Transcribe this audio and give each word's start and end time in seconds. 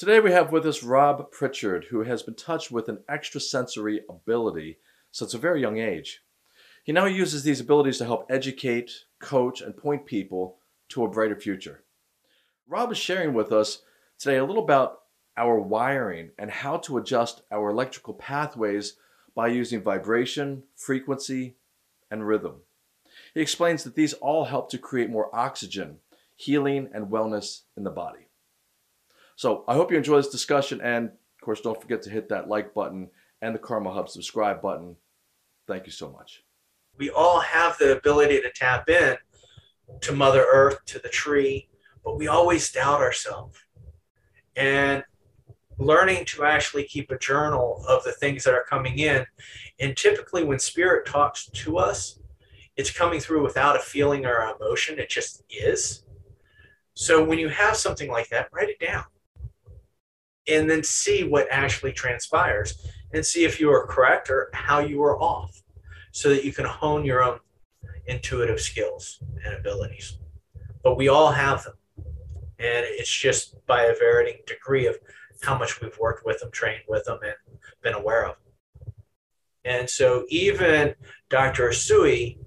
Today 0.00 0.18
we 0.18 0.32
have 0.32 0.50
with 0.50 0.64
us 0.64 0.82
Rob 0.82 1.30
Pritchard, 1.30 1.88
who 1.90 2.04
has 2.04 2.22
been 2.22 2.32
touched 2.32 2.70
with 2.70 2.88
an 2.88 3.00
extrasensory 3.06 4.00
ability 4.08 4.78
since 5.12 5.34
a 5.34 5.38
very 5.38 5.60
young 5.60 5.76
age. 5.76 6.22
He 6.82 6.90
now 6.90 7.04
uses 7.04 7.42
these 7.42 7.60
abilities 7.60 7.98
to 7.98 8.06
help 8.06 8.24
educate, 8.30 9.04
coach, 9.18 9.60
and 9.60 9.76
point 9.76 10.06
people 10.06 10.56
to 10.88 11.04
a 11.04 11.08
brighter 11.10 11.36
future. 11.36 11.82
Rob 12.66 12.90
is 12.90 12.96
sharing 12.96 13.34
with 13.34 13.52
us 13.52 13.82
today 14.18 14.38
a 14.38 14.44
little 14.46 14.64
about 14.64 15.00
our 15.36 15.60
wiring 15.60 16.30
and 16.38 16.50
how 16.50 16.78
to 16.78 16.96
adjust 16.96 17.42
our 17.52 17.68
electrical 17.68 18.14
pathways 18.14 18.94
by 19.34 19.48
using 19.48 19.82
vibration, 19.82 20.62
frequency, 20.76 21.56
and 22.10 22.26
rhythm. 22.26 22.62
He 23.34 23.42
explains 23.42 23.84
that 23.84 23.96
these 23.96 24.14
all 24.14 24.46
help 24.46 24.70
to 24.70 24.78
create 24.78 25.10
more 25.10 25.28
oxygen, 25.36 25.98
healing, 26.36 26.88
and 26.94 27.08
wellness 27.08 27.64
in 27.76 27.84
the 27.84 27.90
body. 27.90 28.29
So 29.40 29.64
I 29.66 29.72
hope 29.72 29.90
you 29.90 29.96
enjoy 29.96 30.18
this 30.18 30.28
discussion. 30.28 30.82
And 30.82 31.06
of 31.06 31.40
course, 31.40 31.62
don't 31.62 31.80
forget 31.80 32.02
to 32.02 32.10
hit 32.10 32.28
that 32.28 32.48
like 32.48 32.74
button 32.74 33.08
and 33.40 33.54
the 33.54 33.58
Karma 33.58 33.90
Hub 33.90 34.10
subscribe 34.10 34.60
button. 34.60 34.96
Thank 35.66 35.86
you 35.86 35.92
so 35.92 36.10
much. 36.10 36.44
We 36.98 37.08
all 37.08 37.40
have 37.40 37.78
the 37.78 37.96
ability 37.96 38.42
to 38.42 38.50
tap 38.54 38.90
in 38.90 39.16
to 40.02 40.12
Mother 40.12 40.44
Earth, 40.52 40.84
to 40.88 40.98
the 40.98 41.08
tree, 41.08 41.70
but 42.04 42.18
we 42.18 42.28
always 42.28 42.70
doubt 42.70 43.00
ourselves. 43.00 43.58
And 44.56 45.02
learning 45.78 46.26
to 46.26 46.44
actually 46.44 46.84
keep 46.84 47.10
a 47.10 47.18
journal 47.18 47.82
of 47.88 48.04
the 48.04 48.12
things 48.12 48.44
that 48.44 48.52
are 48.52 48.66
coming 48.68 48.98
in. 48.98 49.24
And 49.78 49.96
typically, 49.96 50.44
when 50.44 50.58
spirit 50.58 51.06
talks 51.06 51.46
to 51.46 51.78
us, 51.78 52.18
it's 52.76 52.90
coming 52.90 53.20
through 53.20 53.42
without 53.42 53.76
a 53.76 53.80
feeling 53.80 54.26
or 54.26 54.54
emotion, 54.54 54.98
it 54.98 55.08
just 55.08 55.44
is. 55.48 56.04
So 56.92 57.24
when 57.24 57.38
you 57.38 57.48
have 57.48 57.74
something 57.74 58.10
like 58.10 58.28
that, 58.28 58.50
write 58.52 58.68
it 58.68 58.78
down 58.78 59.04
and 60.48 60.68
then 60.68 60.82
see 60.82 61.24
what 61.24 61.46
actually 61.50 61.92
transpires 61.92 62.86
and 63.12 63.24
see 63.24 63.44
if 63.44 63.60
you 63.60 63.70
are 63.70 63.86
correct 63.86 64.30
or 64.30 64.50
how 64.52 64.80
you 64.80 65.02
are 65.02 65.20
off 65.20 65.62
so 66.12 66.28
that 66.30 66.44
you 66.44 66.52
can 66.52 66.64
hone 66.64 67.04
your 67.04 67.22
own 67.22 67.38
intuitive 68.06 68.60
skills 68.60 69.22
and 69.44 69.54
abilities. 69.54 70.18
But 70.82 70.96
we 70.96 71.08
all 71.08 71.32
have 71.32 71.64
them. 71.64 71.74
And 72.58 72.84
it's 72.88 73.10
just 73.10 73.54
by 73.66 73.84
a 73.84 73.94
varying 73.94 74.38
degree 74.46 74.86
of 74.86 74.98
how 75.42 75.56
much 75.56 75.80
we've 75.80 75.98
worked 75.98 76.26
with 76.26 76.40
them, 76.40 76.50
trained 76.50 76.82
with 76.88 77.04
them, 77.04 77.18
and 77.22 77.34
been 77.82 77.94
aware 77.94 78.26
of 78.26 78.36
them. 78.36 78.94
And 79.64 79.88
so 79.88 80.24
even 80.28 80.94
Dr. 81.28 81.70
Usui, 81.70 82.38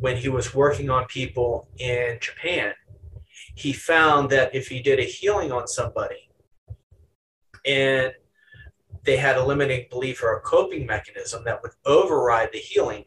when 0.00 0.16
he 0.16 0.28
was 0.28 0.54
working 0.54 0.90
on 0.90 1.06
people 1.06 1.68
in 1.78 2.18
Japan, 2.20 2.72
he 3.54 3.72
found 3.72 4.30
that 4.30 4.54
if 4.54 4.68
he 4.68 4.80
did 4.80 5.00
a 5.00 5.04
healing 5.04 5.50
on 5.50 5.66
somebody, 5.66 6.27
and 7.68 8.12
they 9.04 9.16
had 9.16 9.36
a 9.36 9.44
limiting 9.44 9.86
belief 9.90 10.22
or 10.22 10.36
a 10.36 10.40
coping 10.40 10.86
mechanism 10.86 11.44
that 11.44 11.62
would 11.62 11.72
override 11.84 12.50
the 12.52 12.58
healing, 12.58 13.04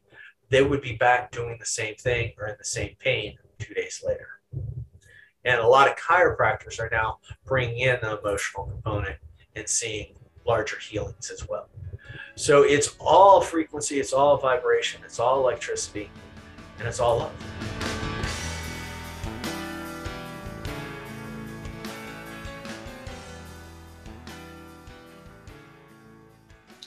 they 0.50 0.62
would 0.62 0.81
be 0.81 0.95
back 0.95 1.31
doing 1.31 1.58
the 1.59 1.66
same 1.66 1.95
thing 1.95 2.34
or 2.40 2.48
in 2.48 2.56
the 2.58 2.66
same 2.66 2.95
pain 3.00 3.38
two 3.59 3.73
days 3.73 4.03
later. 4.06 4.28
And 5.44 5.59
a 5.59 5.68
lot 5.68 5.90
of 5.90 5.95
chiropractors 5.95 6.80
are 6.80 6.90
now 6.92 7.18
bringing 7.45 7.80
in 7.80 7.98
the 8.02 8.20
emotional 8.20 8.68
component 8.68 9.18
and 9.56 9.68
seeing 9.68 10.16
larger 10.45 10.78
healings 10.78 11.31
as 11.31 11.48
well. 11.48 11.68
So 12.36 12.62
it's 12.64 12.96
all 13.00 13.42
frequency, 13.42 14.00
it's 14.00 14.14
all 14.14 14.38
vibration, 14.38 15.02
it's 15.03 15.20
all 15.20 15.40
electricity, 15.40 16.09
and 16.80 16.88
it's 16.88 17.00
all 17.00 17.20
love. 17.20 17.91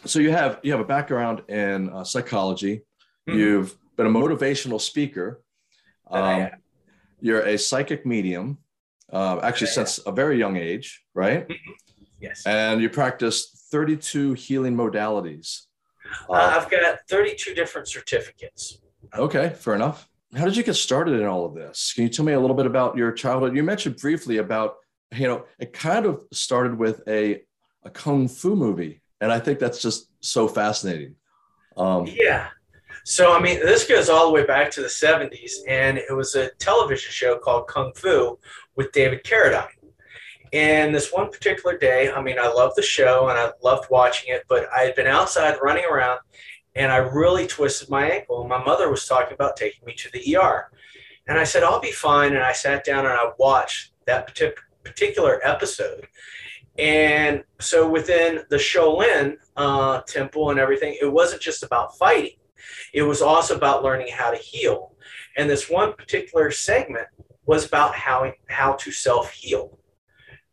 So 0.05 0.19
you 0.19 0.31
have 0.31 0.61
you 0.63 0.73
have 0.73 0.81
a 0.81 0.85
background 0.85 1.43
in 1.49 1.91
uh, 1.91 2.05
psychology. 2.05 2.83
Mm-hmm. 3.29 3.39
You've 3.39 3.77
been 3.97 4.07
a 4.07 4.11
motivational 4.11 4.81
speaker. 4.81 5.43
Um, 6.11 6.49
you're 7.21 7.41
a 7.41 7.57
psychic 7.57 8.05
medium, 8.05 8.59
uh, 9.13 9.41
actually 9.43 9.69
since 9.69 9.99
a 10.07 10.13
very 10.13 10.39
young 10.39 10.57
age, 10.57 11.03
right? 11.15 11.49
Mm-hmm. 11.49 11.73
Yes. 12.21 12.47
And 12.47 12.81
you 12.81 12.89
practice 12.89 13.67
32 13.71 14.35
healing 14.35 14.77
modalities. 14.77 15.63
Uh, 16.29 16.35
I've 16.35 16.71
got 16.71 17.01
32 17.09 17.55
different 17.55 17.89
certificates. 17.89 18.79
Okay, 19.17 19.51
fair 19.51 19.75
enough. 19.75 20.09
How 20.35 20.45
did 20.45 20.57
you 20.57 20.63
get 20.63 20.75
started 20.75 21.21
in 21.21 21.27
all 21.27 21.45
of 21.45 21.55
this? 21.55 21.93
Can 21.95 22.05
you 22.05 22.11
tell 22.11 22.25
me 22.25 22.33
a 22.33 22.41
little 22.41 22.57
bit 22.57 22.67
about 22.67 22.97
your 22.97 23.13
childhood? 23.13 23.57
You 23.57 23.63
mentioned 23.63 23.97
briefly 23.97 24.39
about, 24.39 24.77
you 25.15 25.29
know, 25.29 25.45
it 25.59 25.73
kind 25.73 26.07
of 26.07 26.21
started 26.33 26.79
with 26.79 27.03
a, 27.09 27.43
a 27.85 27.91
kung 27.91 28.27
fu 28.29 28.57
movie 28.57 29.03
and 29.25 29.33
I 29.33 29.41
think 29.41 29.59
that's 29.59 29.81
just 29.81 30.11
so 30.21 30.47
fascinating. 30.47 31.15
Um, 31.79 32.07
yeah. 32.07 32.49
So, 33.05 33.33
I 33.33 33.41
mean, 33.41 33.59
this 33.61 33.87
goes 33.87 34.11
all 34.11 34.27
the 34.27 34.33
way 34.33 34.45
back 34.45 34.71
to 34.73 34.83
the 34.83 34.87
70s, 34.87 35.53
and 35.67 35.97
it 35.97 36.15
was 36.15 36.35
a 36.35 36.51
television 36.59 37.11
show 37.11 37.39
called 37.39 37.67
Kung 37.67 37.93
Fu 37.95 38.39
with 38.77 38.93
David 38.93 39.25
Carradine. 39.25 39.69
And 40.53 40.95
this 40.95 41.11
one 41.11 41.31
particular 41.31 41.79
day, 41.79 42.13
I 42.13 42.21
mean, 42.21 42.39
I 42.39 42.49
loved 42.49 42.77
the 42.77 42.83
show 42.83 43.29
and 43.29 43.39
I 43.39 43.51
loved 43.63 43.91
watching 43.91 44.33
it, 44.33 44.45
but 44.47 44.69
I 44.77 44.83
had 44.83 44.95
been 44.95 45.07
outside 45.07 45.57
running 45.63 45.85
around 45.91 46.21
and 46.77 46.93
I 46.93 46.99
really 46.99 47.47
twisted 47.47 47.89
my 47.89 48.09
ankle. 48.09 48.41
And 48.41 48.49
my 48.49 48.63
mother 48.63 48.91
was 48.91 49.07
talking 49.07 49.33
about 49.33 49.57
taking 49.57 49.85
me 49.85 49.95
to 49.95 50.11
the 50.13 50.37
ER. 50.37 50.71
And 51.27 51.39
I 51.39 51.45
said, 51.45 51.65
I'll 51.65 51.81
be 51.81 51.91
fine. 51.91 52.35
And 52.35 52.43
I 52.45 52.53
sat 52.53 52.85
down 52.85 53.07
and 53.07 53.15
I 53.15 53.31
watched 53.39 53.95
that 54.07 54.29
particular 54.85 55.41
episode. 55.45 56.07
And 56.79 57.45
so 57.61 57.89
within 57.89 58.43
the 58.51 58.57
Shaolin 58.57 59.37
uh, 59.57 60.01
temple 60.03 60.51
and 60.51 60.59
everything, 60.59 60.97
it 61.01 61.13
wasn't 61.13 61.43
just 61.43 61.63
about 61.63 61.97
fighting. 61.97 62.37
It 62.93 63.03
was 63.03 63.23
also 63.23 63.57
about 63.57 63.83
learning 63.83 64.09
how 64.13 64.31
to 64.31 64.37
heal. 64.37 64.95
And 65.37 65.49
this 65.49 65.71
one 65.71 65.93
particular 65.93 66.51
segment 66.51 67.09
was 67.47 67.67
about 67.67 67.95
how, 67.95 68.33
how 68.49 68.75
to 68.75 68.91
self 68.91 69.33
heal. 69.33 69.79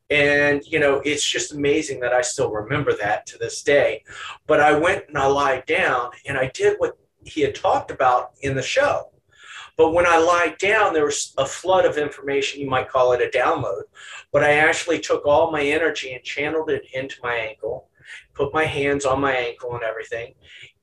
And, 0.10 0.62
you 0.66 0.78
know, 0.80 1.02
it's 1.06 1.26
just 1.26 1.54
amazing 1.54 2.02
that 2.02 2.14
I 2.14 2.22
still 2.22 2.52
remember 2.52 2.94
that 2.98 3.26
to 3.28 3.38
this 3.38 3.64
day. 3.64 4.04
But 4.46 4.60
I 4.60 4.78
went 4.78 5.06
and 5.08 5.18
I 5.18 5.28
lied 5.28 5.66
down 5.66 6.12
and 6.28 6.38
I 6.38 6.52
did 6.54 6.76
what 6.80 6.98
he 7.24 7.42
had 7.42 7.56
talked 7.56 7.92
about 7.92 8.32
in 8.42 8.56
the 8.56 8.62
show. 8.62 9.12
But 9.82 9.94
when 9.94 10.06
I 10.06 10.20
lied 10.20 10.60
down, 10.60 10.94
there 10.94 11.06
was 11.06 11.34
a 11.40 11.46
flood 11.46 11.86
of 11.86 11.98
information. 11.98 12.62
You 12.62 12.70
might 12.70 12.88
call 12.88 13.14
it 13.14 13.20
a 13.20 13.36
download. 13.36 13.82
But 14.32 14.44
I 14.44 14.58
actually 14.58 15.00
took 15.00 15.26
all 15.26 15.50
my 15.50 15.64
energy 15.64 16.14
and 16.14 16.24
channeled 16.24 16.70
it 16.70 16.84
into 16.94 17.16
my 17.24 17.34
ankle, 17.34 17.90
put 18.36 18.54
my 18.54 18.64
hands 18.64 19.06
on 19.06 19.20
my 19.20 19.32
ankle 19.32 19.74
and 19.74 19.82
everything. 19.82 20.36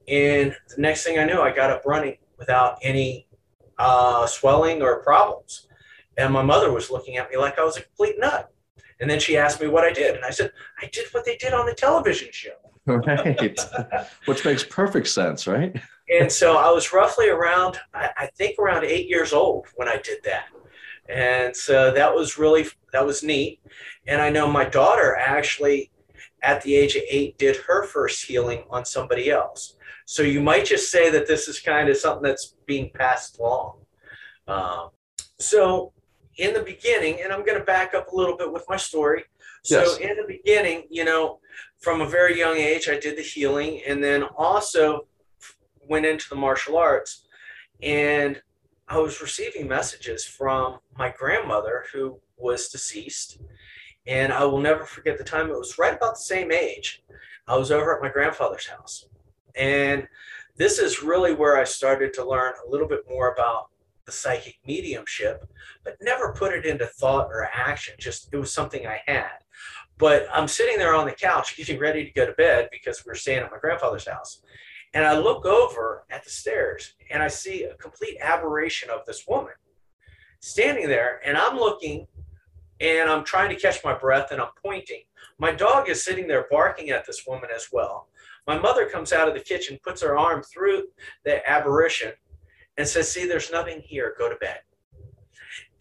And 0.08 0.52
the 0.74 0.82
next 0.82 1.04
thing 1.04 1.16
I 1.16 1.24
knew, 1.24 1.40
I 1.40 1.54
got 1.54 1.70
up 1.70 1.86
running 1.86 2.16
without 2.40 2.78
any 2.82 3.28
uh, 3.78 4.26
swelling 4.26 4.82
or 4.82 5.00
problems. 5.04 5.68
And 6.16 6.32
my 6.32 6.42
mother 6.42 6.72
was 6.72 6.90
looking 6.90 7.18
at 7.18 7.30
me 7.30 7.36
like 7.36 7.56
I 7.56 7.62
was 7.62 7.76
a 7.76 7.82
complete 7.82 8.16
nut. 8.18 8.52
And 8.98 9.08
then 9.08 9.20
she 9.20 9.36
asked 9.36 9.60
me 9.60 9.68
what 9.68 9.84
I 9.84 9.92
did. 9.92 10.16
And 10.16 10.24
I 10.24 10.30
said, 10.30 10.50
I 10.82 10.88
did 10.90 11.06
what 11.12 11.24
they 11.24 11.36
did 11.36 11.52
on 11.52 11.66
the 11.66 11.74
television 11.74 12.30
show. 12.32 12.50
Right. 12.88 13.60
Which 14.24 14.46
makes 14.46 14.64
perfect 14.64 15.08
sense, 15.08 15.46
right? 15.46 15.78
And 16.10 16.30
so 16.30 16.56
I 16.56 16.70
was 16.70 16.92
roughly 16.92 17.28
around, 17.28 17.78
I, 17.92 18.10
I, 18.16 18.26
think 18.36 18.58
around 18.58 18.84
eight 18.84 19.08
years 19.08 19.32
old 19.32 19.66
when 19.76 19.88
I 19.88 19.96
did 19.96 20.18
that. 20.24 20.46
And 21.08 21.54
so 21.54 21.92
that 21.92 22.14
was 22.14 22.38
really, 22.38 22.66
that 22.92 23.04
was 23.04 23.22
neat. 23.22 23.60
And 24.06 24.20
I 24.20 24.30
know 24.30 24.50
my 24.50 24.64
daughter 24.64 25.16
actually, 25.16 25.90
at 26.42 26.62
the 26.62 26.74
age 26.74 26.94
of 26.94 27.02
eight, 27.10 27.36
did 27.38 27.56
her 27.56 27.84
first 27.84 28.24
healing 28.24 28.64
on 28.70 28.84
somebody 28.84 29.30
else. 29.30 29.76
So 30.06 30.22
you 30.22 30.40
might 30.40 30.64
just 30.64 30.90
say 30.90 31.10
that 31.10 31.26
this 31.26 31.48
is 31.48 31.60
kind 31.60 31.88
of 31.88 31.96
something 31.96 32.22
that's 32.22 32.54
being 32.66 32.90
passed 32.94 33.38
along. 33.38 33.80
Um, 34.46 34.90
so 35.38 35.92
in 36.38 36.54
the 36.54 36.62
beginning, 36.62 37.20
and 37.22 37.32
I'm 37.32 37.44
going 37.44 37.58
to 37.58 37.64
back 37.64 37.94
up 37.94 38.10
a 38.12 38.16
little 38.16 38.36
bit 38.36 38.50
with 38.50 38.64
my 38.68 38.76
story. 38.76 39.24
So 39.64 39.80
yes. 39.80 39.98
in 39.98 40.16
the 40.16 40.24
beginning, 40.26 40.84
you 40.88 41.04
know, 41.04 41.40
from 41.80 42.00
a 42.00 42.06
very 42.06 42.38
young 42.38 42.56
age, 42.56 42.88
I 42.88 42.98
did 42.98 43.18
the 43.18 43.22
healing, 43.22 43.82
and 43.86 44.02
then 44.02 44.22
also 44.22 45.06
went 45.88 46.06
into 46.06 46.28
the 46.28 46.36
martial 46.36 46.76
arts. 46.76 47.26
And 47.82 48.40
I 48.88 48.98
was 48.98 49.20
receiving 49.20 49.68
messages 49.68 50.24
from 50.24 50.78
my 50.96 51.14
grandmother 51.16 51.84
who 51.92 52.20
was 52.36 52.68
deceased. 52.68 53.40
And 54.06 54.32
I 54.32 54.44
will 54.44 54.60
never 54.60 54.84
forget 54.84 55.18
the 55.18 55.24
time. 55.24 55.50
It 55.50 55.58
was 55.58 55.78
right 55.78 55.94
about 55.94 56.14
the 56.14 56.22
same 56.22 56.50
age. 56.50 57.02
I 57.46 57.56
was 57.56 57.70
over 57.70 57.94
at 57.94 58.02
my 58.02 58.08
grandfather's 58.08 58.66
house. 58.66 59.06
And 59.54 60.06
this 60.56 60.78
is 60.78 61.02
really 61.02 61.34
where 61.34 61.56
I 61.56 61.64
started 61.64 62.12
to 62.14 62.28
learn 62.28 62.54
a 62.66 62.70
little 62.70 62.88
bit 62.88 63.04
more 63.08 63.32
about 63.32 63.68
the 64.06 64.12
psychic 64.12 64.58
mediumship, 64.66 65.46
but 65.84 65.96
never 66.00 66.32
put 66.32 66.54
it 66.54 66.64
into 66.64 66.86
thought 66.86 67.26
or 67.26 67.48
action. 67.52 67.94
Just 67.98 68.30
it 68.32 68.38
was 68.38 68.52
something 68.52 68.86
I 68.86 69.00
had. 69.06 69.38
But 69.98 70.26
I'm 70.32 70.48
sitting 70.48 70.78
there 70.78 70.94
on 70.94 71.06
the 71.06 71.12
couch 71.12 71.56
getting 71.56 71.78
ready 71.78 72.04
to 72.04 72.10
go 72.10 72.24
to 72.24 72.32
bed 72.32 72.68
because 72.72 73.04
we 73.04 73.12
are 73.12 73.16
staying 73.16 73.40
at 73.40 73.50
my 73.50 73.58
grandfather's 73.58 74.08
house. 74.08 74.40
And 74.94 75.04
I 75.04 75.18
look 75.18 75.44
over 75.44 76.04
at 76.10 76.24
the 76.24 76.30
stairs 76.30 76.94
and 77.10 77.22
I 77.22 77.28
see 77.28 77.64
a 77.64 77.74
complete 77.74 78.16
aberration 78.20 78.90
of 78.90 79.04
this 79.06 79.26
woman 79.28 79.52
standing 80.40 80.88
there. 80.88 81.20
And 81.24 81.36
I'm 81.36 81.56
looking 81.58 82.06
and 82.80 83.10
I'm 83.10 83.24
trying 83.24 83.50
to 83.50 83.56
catch 83.56 83.84
my 83.84 83.94
breath 83.94 84.30
and 84.30 84.40
I'm 84.40 84.50
pointing. 84.64 85.02
My 85.38 85.52
dog 85.52 85.88
is 85.88 86.04
sitting 86.04 86.26
there 86.26 86.46
barking 86.50 86.90
at 86.90 87.06
this 87.06 87.26
woman 87.26 87.50
as 87.54 87.68
well. 87.72 88.08
My 88.46 88.58
mother 88.58 88.88
comes 88.88 89.12
out 89.12 89.28
of 89.28 89.34
the 89.34 89.40
kitchen, 89.40 89.78
puts 89.84 90.02
her 90.02 90.16
arm 90.16 90.42
through 90.42 90.84
the 91.24 91.48
aberration, 91.48 92.12
and 92.78 92.86
says, 92.86 93.10
See, 93.10 93.26
there's 93.26 93.50
nothing 93.50 93.80
here. 93.80 94.14
Go 94.18 94.30
to 94.30 94.36
bed. 94.36 94.60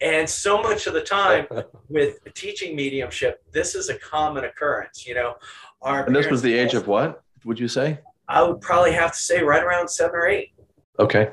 And 0.00 0.28
so 0.28 0.62
much 0.62 0.86
of 0.86 0.94
the 0.94 1.00
time 1.00 1.46
with 1.88 2.18
teaching 2.34 2.76
mediumship, 2.76 3.42
this 3.52 3.74
is 3.74 3.88
a 3.88 3.94
common 3.94 4.44
occurrence. 4.44 5.06
You 5.06 5.14
know, 5.14 5.34
our 5.82 6.04
and 6.04 6.14
this 6.14 6.28
was 6.28 6.42
the 6.42 6.52
age 6.52 6.74
of 6.74 6.86
what? 6.86 7.22
Would 7.44 7.58
you 7.58 7.68
say? 7.68 8.00
I 8.28 8.42
would 8.42 8.60
probably 8.60 8.92
have 8.92 9.12
to 9.12 9.18
say 9.18 9.42
right 9.42 9.62
around 9.62 9.88
seven 9.88 10.14
or 10.14 10.26
eight. 10.26 10.52
Okay. 10.98 11.30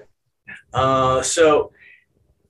Uh, 0.73 1.21
so 1.21 1.71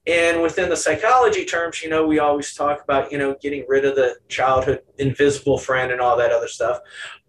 and 0.07 0.41
within 0.41 0.69
the 0.69 0.77
psychology 0.77 1.45
terms, 1.45 1.81
you 1.81 1.89
know, 1.89 2.05
we 2.05 2.19
always 2.19 2.53
talk 2.53 2.83
about, 2.83 3.11
you 3.11 3.17
know, 3.17 3.35
getting 3.41 3.65
rid 3.67 3.85
of 3.85 3.95
the 3.95 4.17
childhood 4.29 4.81
invisible 4.99 5.57
friend 5.57 5.91
and 5.91 5.99
all 5.99 6.15
that 6.17 6.31
other 6.31 6.47
stuff. 6.47 6.79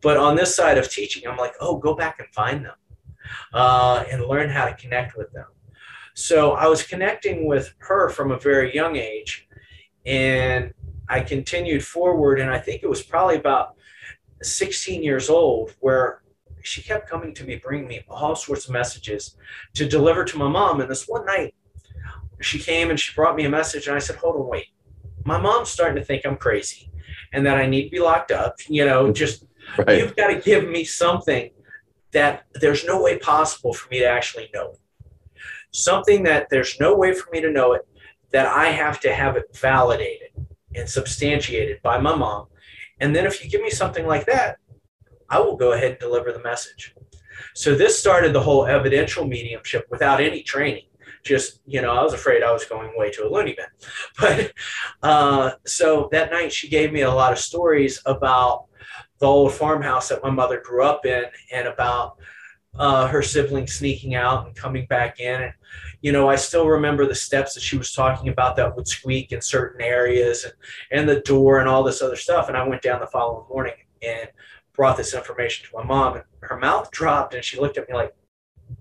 But 0.03 0.19
on 0.19 0.37
this 0.37 0.55
side 0.55 0.77
of 0.77 0.91
teaching, 0.91 1.27
I'm 1.27 1.39
like, 1.39 1.55
oh, 1.61 1.79
go 1.79 1.95
back 1.95 2.19
and 2.19 2.29
find 2.35 2.67
them 2.67 2.75
uh, 3.55 4.05
and 4.11 4.27
learn 4.27 4.51
how 4.51 4.67
to 4.67 4.75
connect 4.75 5.17
with 5.17 5.33
them. 5.33 5.47
So 6.13 6.53
I 6.53 6.67
was 6.67 6.83
connecting 6.83 7.47
with 7.47 7.73
her 7.79 8.11
from 8.11 8.31
a 8.31 8.39
very 8.39 8.75
young 8.75 8.97
age. 8.97 9.49
And 10.05 10.75
I 11.09 11.21
continued 11.21 11.85
forward. 11.85 12.41
And 12.41 12.51
I 12.51 12.59
think 12.59 12.83
it 12.83 12.91
was 12.91 13.03
probably 13.03 13.37
about 13.37 13.75
16 14.43 15.03
years 15.03 15.31
old 15.31 15.75
where 15.81 16.21
she 16.67 16.83
kept 16.83 17.09
coming 17.09 17.33
to 17.35 17.45
me, 17.45 17.57
bringing 17.57 17.87
me 17.87 18.03
all 18.09 18.35
sorts 18.35 18.67
of 18.67 18.73
messages 18.73 19.37
to 19.75 19.89
deliver 19.89 20.25
to 20.25 20.39
my 20.39 20.49
mom. 20.49 20.81
And 20.81 20.91
this 20.91 21.07
one 21.07 21.25
night, 21.25 21.55
she 22.41 22.59
came 22.59 22.91
and 22.91 22.99
she 22.99 23.15
brought 23.15 23.37
me 23.37 23.45
a 23.45 23.51
message, 23.51 23.87
and 23.87 23.97
I 23.97 24.01
said, 24.01 24.17
"Hold 24.17 24.37
on, 24.37 24.49
wait. 24.49 24.67
My 25.25 25.39
mom's 25.39 25.71
starting 25.71 25.97
to 25.97 26.05
think 26.05 26.27
I'm 26.27 26.37
crazy, 26.37 26.91
and 27.33 27.47
that 27.47 27.57
I 27.57 27.67
need 27.67 27.85
to 27.85 27.91
be 27.91 28.01
locked 28.01 28.33
up. 28.33 28.57
You 28.69 28.85
know, 28.85 29.13
just 29.23 29.47
right. 29.79 29.99
you've 29.99 30.17
got 30.17 30.29
to 30.29 30.41
give 30.41 30.69
me 30.69 30.85
something 30.85 31.51
that 32.13 32.45
there's 32.55 32.85
no 32.85 33.01
way 33.01 33.19
possible 33.19 33.73
for 33.73 33.89
me 33.91 34.01
to 34.01 34.07
actually 34.07 34.51
know 34.53 34.73
it. 34.73 34.81
Something 35.71 36.23
that 36.25 36.49
there's 36.51 36.79
no 36.81 36.97
way 36.97 37.15
for 37.15 37.31
me 37.31 37.41
to 37.41 37.51
know 37.51 37.73
it. 37.73 37.87
That 38.33 38.47
I 38.47 38.67
have 38.71 39.01
to 39.01 39.15
have 39.15 39.37
it 39.37 39.57
validated 39.57 40.31
and 40.75 40.89
substantiated 40.89 41.81
by 41.83 41.99
my 41.99 42.15
mom. 42.15 42.49
And 43.01 43.15
then 43.15 43.25
if 43.25 43.43
you 43.43 43.49
give 43.49 43.63
me 43.63 43.71
something 43.71 44.07
like 44.07 44.27
that, 44.27 44.59
I 45.29 45.41
will 45.41 45.57
go 45.57 45.73
ahead 45.73 45.93
and 45.93 46.01
deliver 46.01 46.33
the 46.33 46.43
message. 46.43 46.95
So 47.55 47.75
this 47.75 47.99
started 47.99 48.33
the 48.33 48.41
whole 48.41 48.67
evidential 48.67 49.27
mediumship 49.27 49.87
without 49.91 50.21
any 50.21 50.43
training. 50.43 50.85
Just 51.25 51.61
you 51.67 51.83
know 51.83 51.91
i 51.93 52.03
was 52.03 52.13
afraid 52.13 52.45
i 52.45 52.53
was 52.53 52.65
going 52.65 52.93
way 52.97 53.11
to 53.11 53.27
a 53.27 53.29
loony 53.29 53.57
bin. 53.57 53.67
But 54.21 54.53
uh, 55.03 55.53
so 55.67 56.09
that 56.13 56.31
night 56.31 56.53
she 56.53 56.69
gave 56.69 56.93
me 56.93 57.01
a 57.01 57.11
lot 57.11 57.33
of 57.33 57.39
stories 57.39 58.01
about 58.07 58.67
the 59.19 59.27
old 59.27 59.53
farmhouse 59.53 60.09
that 60.09 60.23
my 60.23 60.31
mother 60.31 60.61
grew 60.65 60.85
up 60.85 61.05
in 61.05 61.25
and 61.53 61.67
about 61.67 62.19
uh, 62.79 63.09
her 63.09 63.23
siblings 63.23 63.73
sneaking 63.73 64.15
out 64.15 64.47
and 64.47 64.55
coming 64.55 64.87
back 64.87 65.19
in. 65.19 65.43
And 65.43 65.53
you 66.01 66.13
know 66.13 66.29
i 66.29 66.37
still 66.37 66.69
remember 66.69 67.07
the 67.07 67.15
steps 67.15 67.55
that 67.55 67.63
she 67.63 67.77
was 67.77 67.93
talking 67.93 68.29
about 68.29 68.55
that 68.57 68.77
would 68.77 68.87
squeak 68.87 69.33
in 69.33 69.41
certain 69.41 69.81
areas 69.81 70.45
and, 70.45 70.55
and 70.93 71.09
the 71.09 71.21
door 71.23 71.59
and 71.59 71.69
all 71.69 71.83
this 71.83 72.03
other 72.03 72.17
stuff. 72.17 72.49
And 72.49 72.57
i 72.57 72.67
went 72.67 72.83
down 72.83 73.01
the 73.01 73.07
following 73.09 73.49
morning 73.49 73.75
and 74.03 74.29
brought 74.77 74.97
this 74.97 75.15
information 75.15 75.67
to 75.67 75.77
my 75.77 75.85
mom 75.85 76.17
and 76.17 76.25
her 76.41 76.59
mouth 76.59 76.91
dropped 76.91 77.35
and 77.35 77.45
she 77.45 77.59
looked 77.59 77.79
at 77.79 77.89
me 77.89 77.95
like 77.95 78.15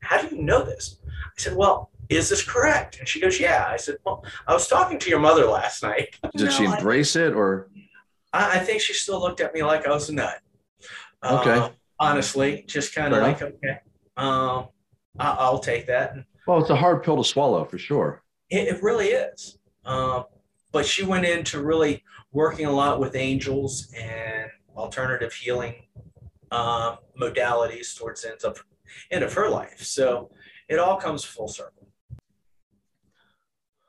how 0.02 0.22
do 0.22 0.36
you 0.36 0.42
know 0.42 0.64
this 0.64 0.98
i 1.06 1.32
said 1.38 1.56
well 1.56 1.90
is 2.10 2.30
this 2.30 2.44
correct? 2.44 3.00
And 3.00 3.08
she 3.08 3.20
goes, 3.20 3.40
yeah. 3.40 3.68
I 3.68 3.78
said, 3.78 3.98
well, 4.06 4.24
I 4.48 4.54
was 4.54 4.68
talking 4.68 5.00
to 5.00 5.10
your 5.10 5.20
mother 5.20 5.46
last 5.46 5.84
night. 5.84 6.18
Did 6.36 6.52
she 6.52 6.66
embrace 6.66 7.16
I, 7.16 7.22
it 7.22 7.34
or? 7.34 7.70
I, 8.34 8.60
I, 8.60 8.60
think 8.60 8.82
she 8.82 8.94
still 8.94 9.20
looked 9.20 9.40
at 9.42 9.54
me 9.54 9.64
like 9.64 9.88
I 9.88 9.92
was 9.92 10.10
a 10.10 10.14
nut. 10.14 10.40
Okay. 11.24 11.52
Uh, 11.52 11.70
honestly, 12.00 12.64
just 12.68 12.94
kind 12.94 13.14
of 13.14 13.22
like, 13.22 13.42
okay, 13.42 13.80
um, 14.18 14.68
I, 15.18 15.50
will 15.50 15.60
take 15.60 15.88
that. 15.88 16.16
Well, 16.46 16.60
it's 16.60 16.70
a 16.70 16.76
hard 16.76 17.04
pill 17.04 17.18
to 17.18 17.24
swallow 17.24 17.66
for 17.66 17.78
sure. 17.78 18.22
It, 18.50 18.68
it 18.68 18.84
really 18.84 19.08
is. 19.08 19.58
Um, 19.86 20.26
but 20.72 20.86
she 20.86 21.04
went 21.04 21.26
into 21.26 21.64
really 21.64 22.04
working 22.32 22.66
a 22.66 22.72
lot 22.72 23.00
with 23.00 23.16
angels 23.16 23.92
and 23.98 24.50
alternative 24.76 25.34
healing 25.34 25.76
um, 26.52 26.98
modalities 27.20 27.98
towards 27.98 28.22
the 28.22 28.32
end 28.32 28.42
of, 28.44 28.64
end 29.12 29.24
of 29.24 29.34
her 29.34 29.50
life. 29.50 29.82
So 29.82 30.32
it 30.68 30.80
all 30.80 30.98
comes 30.98 31.24
full 31.24 31.48
circle. 31.48 31.88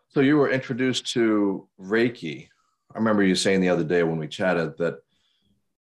So 0.09 0.21
you 0.21 0.37
were 0.37 0.51
introduced 0.51 1.13
to 1.13 1.69
Reiki. 1.79 2.49
I 2.95 2.99
remember 2.99 3.23
you 3.23 3.35
saying 3.35 3.61
the 3.61 3.69
other 3.69 3.85
day 3.85 4.03
when 4.03 4.19
we 4.19 4.29
chatted 4.29 4.79
that 4.79 5.01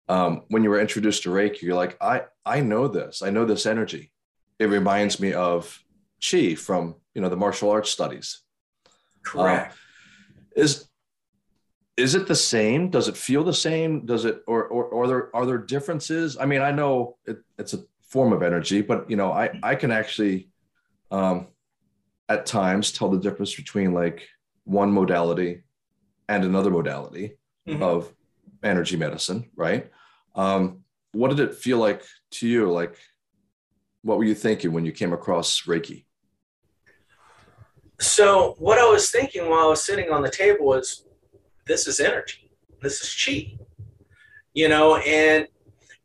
um, 0.07 0.43
when 0.49 0.63
you 0.63 0.69
were 0.69 0.79
introduced 0.79 1.23
to 1.23 1.29
Reiki, 1.29 1.63
you're 1.63 1.75
like, 1.75 1.97
I 2.01 2.25
I 2.45 2.59
know 2.59 2.87
this. 2.87 3.21
I 3.21 3.29
know 3.29 3.45
this 3.45 3.65
energy. 3.65 4.11
It 4.59 4.65
reminds 4.65 5.19
me 5.19 5.33
of 5.33 5.83
Chi 6.21 6.53
from 6.53 6.95
you 7.15 7.21
know 7.21 7.29
the 7.29 7.37
martial 7.37 7.71
arts 7.71 7.89
studies. 7.89 8.41
Correct. 9.23 9.73
Uh, 9.73 10.61
is 10.61 10.89
is 12.01 12.15
it 12.15 12.27
the 12.27 12.35
same? 12.35 12.89
Does 12.89 13.07
it 13.07 13.15
feel 13.15 13.43
the 13.43 13.53
same? 13.53 14.05
Does 14.05 14.25
it 14.25 14.41
or 14.47 14.65
or, 14.65 14.85
or 14.85 15.03
are 15.03 15.07
there 15.07 15.35
are 15.35 15.45
there 15.45 15.57
differences? 15.57 16.37
I 16.37 16.45
mean, 16.45 16.61
I 16.61 16.71
know 16.71 17.17
it, 17.25 17.37
it's 17.59 17.73
a 17.73 17.83
form 18.01 18.33
of 18.33 18.41
energy, 18.41 18.81
but 18.81 19.09
you 19.09 19.15
know, 19.15 19.31
I 19.31 19.51
I 19.61 19.75
can 19.75 19.91
actually 19.91 20.49
um, 21.11 21.47
at 22.27 22.45
times 22.45 22.91
tell 22.91 23.09
the 23.09 23.19
difference 23.19 23.55
between 23.55 23.93
like 23.93 24.27
one 24.63 24.91
modality 24.91 25.61
and 26.27 26.43
another 26.43 26.71
modality 26.71 27.37
mm-hmm. 27.67 27.83
of 27.83 28.13
energy 28.63 28.97
medicine, 28.97 29.49
right? 29.55 29.91
Um, 30.35 30.83
what 31.11 31.29
did 31.29 31.39
it 31.39 31.55
feel 31.55 31.77
like 31.77 32.03
to 32.31 32.47
you? 32.47 32.71
Like, 32.71 32.97
what 34.01 34.17
were 34.17 34.23
you 34.23 34.35
thinking 34.35 34.71
when 34.71 34.85
you 34.85 34.91
came 34.91 35.13
across 35.13 35.63
Reiki? 35.63 36.05
So, 37.99 38.55
what 38.57 38.79
I 38.79 38.89
was 38.89 39.11
thinking 39.11 39.49
while 39.49 39.65
I 39.65 39.67
was 39.67 39.83
sitting 39.83 40.09
on 40.09 40.23
the 40.23 40.31
table 40.31 40.65
was 40.65 41.05
this 41.67 41.87
is 41.87 41.99
energy, 41.99 42.51
this 42.81 43.01
is 43.01 43.23
chi, 43.23 43.57
you 44.53 44.67
know, 44.67 44.97
and 44.97 45.47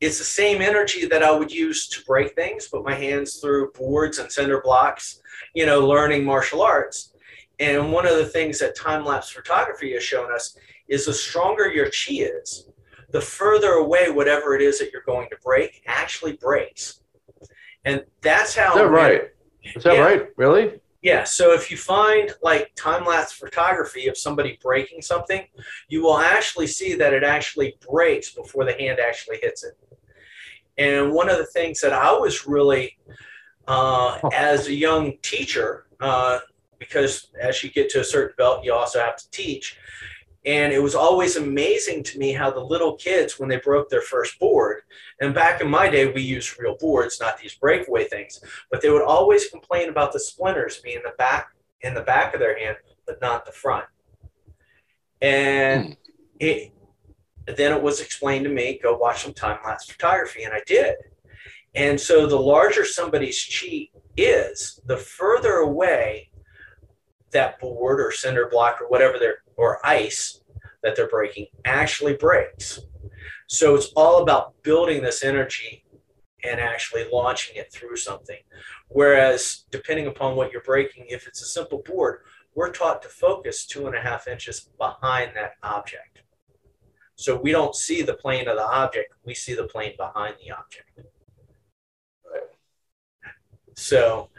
it's 0.01 0.19
the 0.19 0.25
same 0.25 0.61
energy 0.61 1.07
that 1.07 1.23
I 1.23 1.31
would 1.31 1.51
use 1.51 1.89
to 1.89 2.05
break 2.05 2.35
things, 2.35 2.69
put 2.69 2.85
my 2.85 2.95
hands 2.95 3.41
through 3.41 3.73
boards 3.73 4.19
and 4.19 4.31
cinder 4.31 4.61
blocks, 4.63 5.21
you 5.55 5.65
know, 5.65 5.87
learning 5.87 6.25
martial 6.25 6.63
arts. 6.63 7.15
And 7.59 7.91
one 7.91 8.07
of 8.07 8.17
the 8.17 8.27
things 8.27 8.59
that 8.59 8.77
time 8.77 9.05
lapse 9.05 9.31
photography 9.31 9.95
has 9.95 10.03
shown 10.03 10.31
us 10.33 10.59
is 10.89 11.07
the 11.07 11.15
stronger 11.15 11.69
your 11.69 11.87
chi 11.87 12.15
is, 12.15 12.69
the 13.11 13.21
further 13.21 13.73
away 13.73 14.11
whatever 14.11 14.55
it 14.55 14.61
is 14.61 14.79
that 14.79 14.93
you're 14.93 15.03
going 15.07 15.31
to 15.31 15.37
break 15.43 15.83
actually 15.87 16.33
breaks. 16.35 17.01
And 17.87 18.05
that's 18.21 18.55
how. 18.55 18.75
Is 18.75 18.81
that 18.81 18.89
right? 18.89 19.23
Is 19.75 19.85
that 19.85 19.95
yeah, 19.95 20.01
right? 20.01 20.29
Really? 20.37 20.81
Yeah. 21.07 21.23
So 21.23 21.53
if 21.53 21.71
you 21.71 21.77
find 21.77 22.33
like 22.43 22.75
time 22.75 23.05
lapse 23.05 23.33
photography 23.33 24.09
of 24.09 24.19
somebody 24.19 24.59
breaking 24.61 25.03
something, 25.03 25.47
you 25.87 26.03
will 26.03 26.19
actually 26.19 26.67
see 26.67 26.97
that 26.97 27.15
it 27.15 27.23
actually 27.23 27.77
breaks 27.89 28.33
before 28.33 28.65
the 28.65 28.73
hand 28.73 28.99
actually 28.99 29.39
hits 29.41 29.63
it. 29.63 29.79
And 30.79 31.13
one 31.13 31.31
of 31.31 31.39
the 31.39 31.47
things 31.47 31.81
that 31.83 31.93
I 31.93 32.11
was 32.11 32.49
really 32.49 32.99
uh, 33.69 34.19
oh. 34.21 34.31
as 34.35 34.67
a 34.67 34.75
young 34.75 35.13
teacher, 35.23 35.87
uh, 36.01 36.41
because 36.81 37.29
as 37.41 37.63
you 37.63 37.71
get 37.71 37.89
to 37.91 38.01
a 38.01 38.05
certain 38.05 38.35
belt, 38.37 38.65
you 38.65 38.73
also 38.75 38.99
have 38.99 39.15
to 39.15 39.31
teach. 39.31 39.79
And 40.47 40.73
it 40.73 40.81
was 40.81 40.95
always 40.95 41.35
amazing 41.35 42.05
to 42.05 42.19
me 42.19 42.33
how 42.33 42.53
the 42.53 42.61
little 42.61 42.95
kids, 42.95 43.39
when 43.39 43.49
they 43.49 43.57
broke 43.57 43.91
their 43.91 44.01
first 44.01 44.39
board, 44.39 44.83
and 45.21 45.35
back 45.35 45.61
in 45.61 45.69
my 45.69 45.91
day, 45.91 46.13
we 46.13 46.23
used 46.23 46.59
real 46.61 46.77
boards, 46.79 47.19
not 47.21 47.37
these 47.37 47.57
breakaway 47.57 48.05
things, 48.05 48.41
but 48.71 48.81
they 48.81 48.91
would 48.91 49.03
always 49.03 49.51
complain 49.51 49.89
about 49.89 50.13
the 50.13 50.21
splinters 50.21 50.79
being 50.79 51.01
the 51.05 51.15
back 51.19 51.49
in 51.81 51.95
the 51.95 52.03
back 52.03 52.33
of 52.33 52.41
their 52.41 52.57
hand, 52.59 52.77
but 53.07 53.21
not 53.21 53.45
the 53.45 53.53
front. 53.53 53.87
And 55.21 55.91
mm. 55.91 55.97
it, 56.39 56.73
then 57.57 57.73
it 57.73 57.83
was 57.83 58.01
explained 58.01 58.45
to 58.45 58.51
me, 58.51 58.79
go 58.81 58.97
watch 58.97 59.25
some 59.25 59.35
time 59.35 59.59
lapse 59.65 59.91
photography, 59.91 60.45
and 60.45 60.55
I 60.55 60.61
did. 60.67 60.95
And 61.75 62.01
so 62.01 62.27
the 62.27 62.39
larger 62.39 62.85
somebody's 62.85 63.45
chi 63.45 63.89
is, 64.17 64.81
the 64.87 64.97
further 64.97 65.57
away 65.57 66.31
that 67.33 67.59
board 67.61 68.01
or 68.01 68.13
cinder 68.13 68.49
block 68.51 68.81
or 68.81 68.89
whatever 68.89 69.19
they're, 69.19 69.43
or 69.57 69.85
ice 69.85 70.41
that 70.83 70.97
they're 70.97 71.09
breaking 71.09 71.47
actually 71.65 72.15
breaks. 72.15 72.81
So 73.49 73.75
it's 73.75 73.93
all 73.97 74.23
about 74.23 74.61
building 74.63 75.03
this 75.03 75.25
energy 75.25 75.85
and 76.45 76.61
actually 76.61 77.07
launching 77.13 77.57
it 77.57 77.73
through 77.73 77.97
something. 77.97 78.39
Whereas, 78.89 79.65
depending 79.71 80.07
upon 80.07 80.37
what 80.37 80.53
you're 80.53 80.63
breaking, 80.63 81.07
if 81.09 81.27
it's 81.27 81.43
a 81.43 81.47
simple 81.47 81.83
board, 81.85 82.21
we're 82.55 82.71
taught 82.71 83.03
to 83.03 83.09
focus 83.09 83.67
two 83.67 83.87
and 83.87 83.97
a 83.97 84.01
half 84.01 84.29
inches 84.29 84.69
behind 84.79 85.33
that 85.35 85.53
object. 85.63 86.21
So 87.17 87.37
we 87.37 87.51
don't 87.51 87.75
see 87.75 88.03
the 88.03 88.15
plane 88.15 88.49
of 88.49 88.57
the 88.57 88.67
object, 88.67 89.15
we 89.25 89.35
see 89.35 89.55
the 89.55 89.65
plane 89.65 89.95
behind 89.97 90.37
the 90.45 90.53
object. 90.53 91.01
So, 93.75 94.31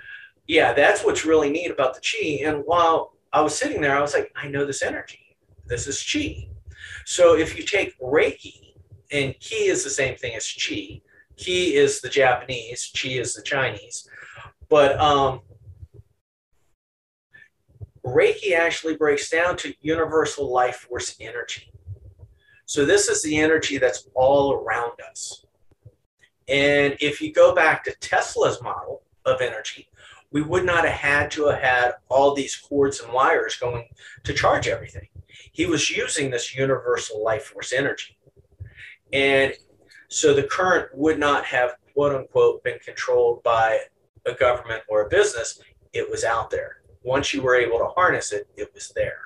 yeah, 0.47 0.73
that's 0.73 1.03
what's 1.03 1.25
really 1.25 1.49
neat 1.49 1.69
about 1.69 1.93
the 1.93 2.01
chi. 2.01 2.47
And 2.47 2.63
while 2.65 3.13
I 3.37 3.41
was 3.41 3.55
sitting 3.55 3.81
there, 3.81 3.95
I 3.95 4.01
was 4.01 4.15
like, 4.15 4.31
I 4.35 4.47
know 4.47 4.65
this 4.65 4.81
energy. 4.81 5.37
This 5.67 5.85
is 5.85 6.03
chi. 6.03 6.49
So 7.05 7.37
if 7.37 7.55
you 7.55 7.63
take 7.63 7.97
Reiki, 7.99 8.73
and 9.11 9.39
Ki 9.39 9.67
is 9.67 9.83
the 9.83 9.91
same 9.91 10.15
thing 10.15 10.35
as 10.35 10.51
Chi, 10.51 11.01
Ki 11.35 11.75
is 11.75 12.01
the 12.01 12.09
Japanese, 12.09 12.91
Chi 12.99 13.09
is 13.09 13.35
the 13.35 13.43
Chinese, 13.43 14.09
but 14.69 14.99
um, 14.99 15.41
Reiki 18.03 18.53
actually 18.53 18.97
breaks 18.97 19.29
down 19.29 19.55
to 19.57 19.73
universal 19.81 20.51
life 20.51 20.87
force 20.89 21.15
energy. 21.21 21.71
So 22.65 22.85
this 22.85 23.07
is 23.07 23.21
the 23.21 23.37
energy 23.37 23.77
that's 23.77 24.09
all 24.15 24.53
around 24.53 24.93
us. 25.11 25.45
And 26.47 26.97
if 26.99 27.21
you 27.21 27.31
go 27.31 27.53
back 27.53 27.83
to 27.83 27.95
Tesla's 27.99 28.63
model 28.63 29.03
of 29.25 29.41
energy, 29.41 29.89
we 30.31 30.41
would 30.41 30.65
not 30.65 30.85
have 30.85 30.93
had 30.93 31.31
to 31.31 31.47
have 31.47 31.61
had 31.61 31.91
all 32.09 32.35
these 32.35 32.55
cords 32.55 32.99
and 32.99 33.13
wires 33.13 33.55
going 33.55 33.87
to 34.23 34.33
charge 34.33 34.67
everything. 34.67 35.07
He 35.51 35.65
was 35.65 35.89
using 35.89 36.29
this 36.29 36.55
universal 36.55 37.23
life 37.23 37.45
force 37.45 37.73
energy. 37.73 38.17
And 39.13 39.53
so 40.09 40.33
the 40.33 40.43
current 40.43 40.89
would 40.93 41.19
not 41.19 41.45
have, 41.45 41.75
quote 41.93 42.15
unquote, 42.15 42.63
been 42.63 42.79
controlled 42.79 43.41
by 43.43 43.79
a 44.25 44.33
government 44.33 44.83
or 44.89 45.05
a 45.05 45.09
business. 45.09 45.59
It 45.93 46.09
was 46.09 46.23
out 46.23 46.49
there. 46.49 46.81
Once 47.03 47.33
you 47.33 47.41
were 47.41 47.55
able 47.55 47.79
to 47.79 47.87
harness 47.87 48.33
it, 48.33 48.47
it 48.57 48.73
was 48.73 48.91
there. 48.95 49.19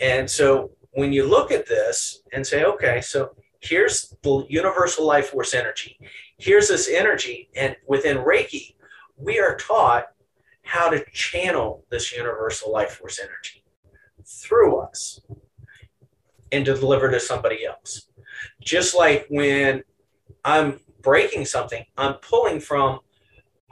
And 0.00 0.28
so 0.28 0.70
when 0.92 1.12
you 1.12 1.24
look 1.24 1.52
at 1.52 1.68
this 1.68 2.22
and 2.32 2.46
say, 2.46 2.64
okay, 2.64 3.00
so 3.00 3.36
here's 3.60 4.14
the 4.22 4.44
universal 4.48 5.06
life 5.06 5.28
force 5.28 5.54
energy, 5.54 5.98
here's 6.38 6.68
this 6.68 6.88
energy, 6.88 7.48
and 7.56 7.76
within 7.86 8.18
Reiki, 8.18 8.74
we 9.18 9.38
are 9.38 9.56
taught 9.56 10.06
how 10.62 10.88
to 10.90 11.04
channel 11.12 11.84
this 11.90 12.14
universal 12.14 12.72
life 12.72 12.92
force 12.92 13.18
energy 13.18 13.64
through 14.24 14.78
us 14.78 15.20
and 16.52 16.64
to 16.64 16.74
deliver 16.74 17.10
to 17.10 17.20
somebody 17.20 17.64
else. 17.64 18.08
Just 18.60 18.96
like 18.96 19.26
when 19.28 19.82
I'm 20.44 20.80
breaking 21.02 21.44
something, 21.44 21.84
I'm 21.96 22.14
pulling 22.14 22.60
from 22.60 23.00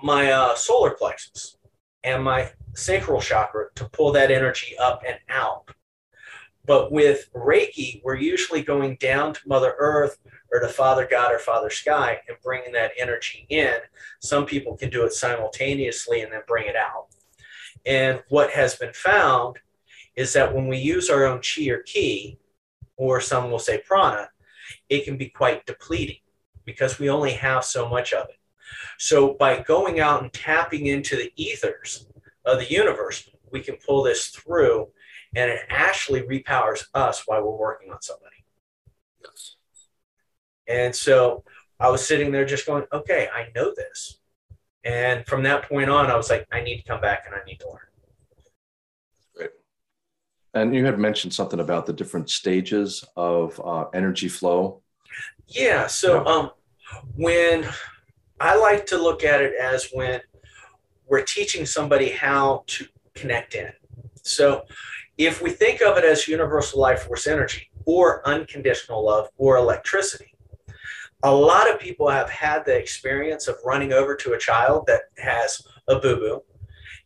my 0.02 0.32
uh, 0.32 0.54
solar 0.54 0.90
plexus 0.90 1.56
and 2.04 2.22
my 2.22 2.50
sacral 2.74 3.20
chakra 3.20 3.66
to 3.74 3.88
pull 3.90 4.12
that 4.12 4.30
energy 4.30 4.76
up 4.78 5.02
and 5.06 5.18
out. 5.28 5.70
But 6.66 6.90
with 6.90 7.32
Reiki, 7.32 8.00
we're 8.02 8.16
usually 8.16 8.62
going 8.62 8.96
down 8.96 9.34
to 9.34 9.40
Mother 9.46 9.74
Earth 9.78 10.18
or 10.52 10.60
to 10.60 10.68
Father 10.68 11.06
God 11.08 11.32
or 11.32 11.38
Father 11.38 11.70
Sky 11.70 12.20
and 12.28 12.36
bringing 12.42 12.72
that 12.72 12.92
energy 12.98 13.46
in. 13.48 13.76
Some 14.20 14.46
people 14.46 14.76
can 14.76 14.90
do 14.90 15.04
it 15.04 15.12
simultaneously 15.12 16.22
and 16.22 16.32
then 16.32 16.42
bring 16.46 16.66
it 16.66 16.76
out. 16.76 17.06
And 17.84 18.22
what 18.28 18.50
has 18.50 18.74
been 18.74 18.92
found 18.92 19.58
is 20.16 20.32
that 20.32 20.54
when 20.54 20.66
we 20.66 20.78
use 20.78 21.08
our 21.08 21.24
own 21.24 21.40
chi 21.40 21.68
or 21.68 21.82
ki, 21.82 22.38
or 22.96 23.20
some 23.20 23.50
will 23.50 23.58
say 23.58 23.82
prana, 23.86 24.30
it 24.88 25.04
can 25.04 25.16
be 25.16 25.28
quite 25.28 25.66
depleting 25.66 26.20
because 26.64 26.98
we 26.98 27.08
only 27.08 27.32
have 27.32 27.64
so 27.64 27.88
much 27.88 28.12
of 28.12 28.28
it. 28.28 28.36
So 28.98 29.34
by 29.34 29.60
going 29.60 30.00
out 30.00 30.22
and 30.22 30.32
tapping 30.32 30.86
into 30.86 31.16
the 31.16 31.32
ethers 31.36 32.06
of 32.44 32.58
the 32.58 32.70
universe, 32.70 33.28
we 33.52 33.60
can 33.60 33.76
pull 33.76 34.02
this 34.02 34.28
through 34.28 34.88
and 35.36 35.50
it 35.50 35.60
actually 35.68 36.22
repowers 36.22 36.86
us 36.94 37.22
while 37.26 37.42
we're 37.42 37.56
working 37.56 37.92
on 37.92 38.00
somebody. 38.00 38.36
Yes. 39.22 39.56
And 40.66 40.96
so 40.96 41.44
I 41.78 41.90
was 41.90 42.04
sitting 42.04 42.32
there 42.32 42.46
just 42.46 42.66
going, 42.66 42.84
okay, 42.90 43.28
I 43.32 43.48
know 43.54 43.72
this. 43.76 44.18
And 44.82 45.26
from 45.26 45.42
that 45.42 45.68
point 45.68 45.90
on, 45.90 46.06
I 46.06 46.16
was 46.16 46.30
like, 46.30 46.46
I 46.50 46.62
need 46.62 46.78
to 46.78 46.84
come 46.84 47.02
back 47.02 47.24
and 47.26 47.34
I 47.34 47.44
need 47.44 47.60
to 47.60 47.68
learn. 47.68 47.80
Great. 49.36 49.50
And 50.54 50.74
you 50.74 50.86
had 50.86 50.98
mentioned 50.98 51.34
something 51.34 51.60
about 51.60 51.84
the 51.84 51.92
different 51.92 52.30
stages 52.30 53.04
of 53.14 53.60
uh, 53.62 53.86
energy 53.92 54.28
flow. 54.28 54.80
Yeah. 55.48 55.86
So 55.86 56.24
yeah. 56.24 56.32
Um, 56.32 56.50
when 57.14 57.68
I 58.40 58.56
like 58.56 58.86
to 58.86 58.96
look 58.96 59.22
at 59.22 59.42
it 59.42 59.52
as 59.60 59.90
when 59.92 60.20
we're 61.06 61.24
teaching 61.24 61.66
somebody 61.66 62.10
how 62.10 62.64
to 62.68 62.86
connect 63.14 63.54
in. 63.54 63.70
So 64.22 64.62
if 65.18 65.40
we 65.40 65.50
think 65.50 65.80
of 65.80 65.96
it 65.96 66.04
as 66.04 66.28
universal 66.28 66.80
life 66.80 67.02
force 67.04 67.26
energy 67.26 67.70
or 67.84 68.26
unconditional 68.28 69.04
love 69.04 69.28
or 69.38 69.56
electricity, 69.56 70.34
a 71.22 71.34
lot 71.34 71.72
of 71.72 71.80
people 71.80 72.08
have 72.08 72.28
had 72.28 72.64
the 72.64 72.76
experience 72.76 73.48
of 73.48 73.56
running 73.64 73.92
over 73.92 74.14
to 74.14 74.34
a 74.34 74.38
child 74.38 74.84
that 74.86 75.02
has 75.18 75.66
a 75.88 75.98
boo 75.98 76.16
boo 76.16 76.42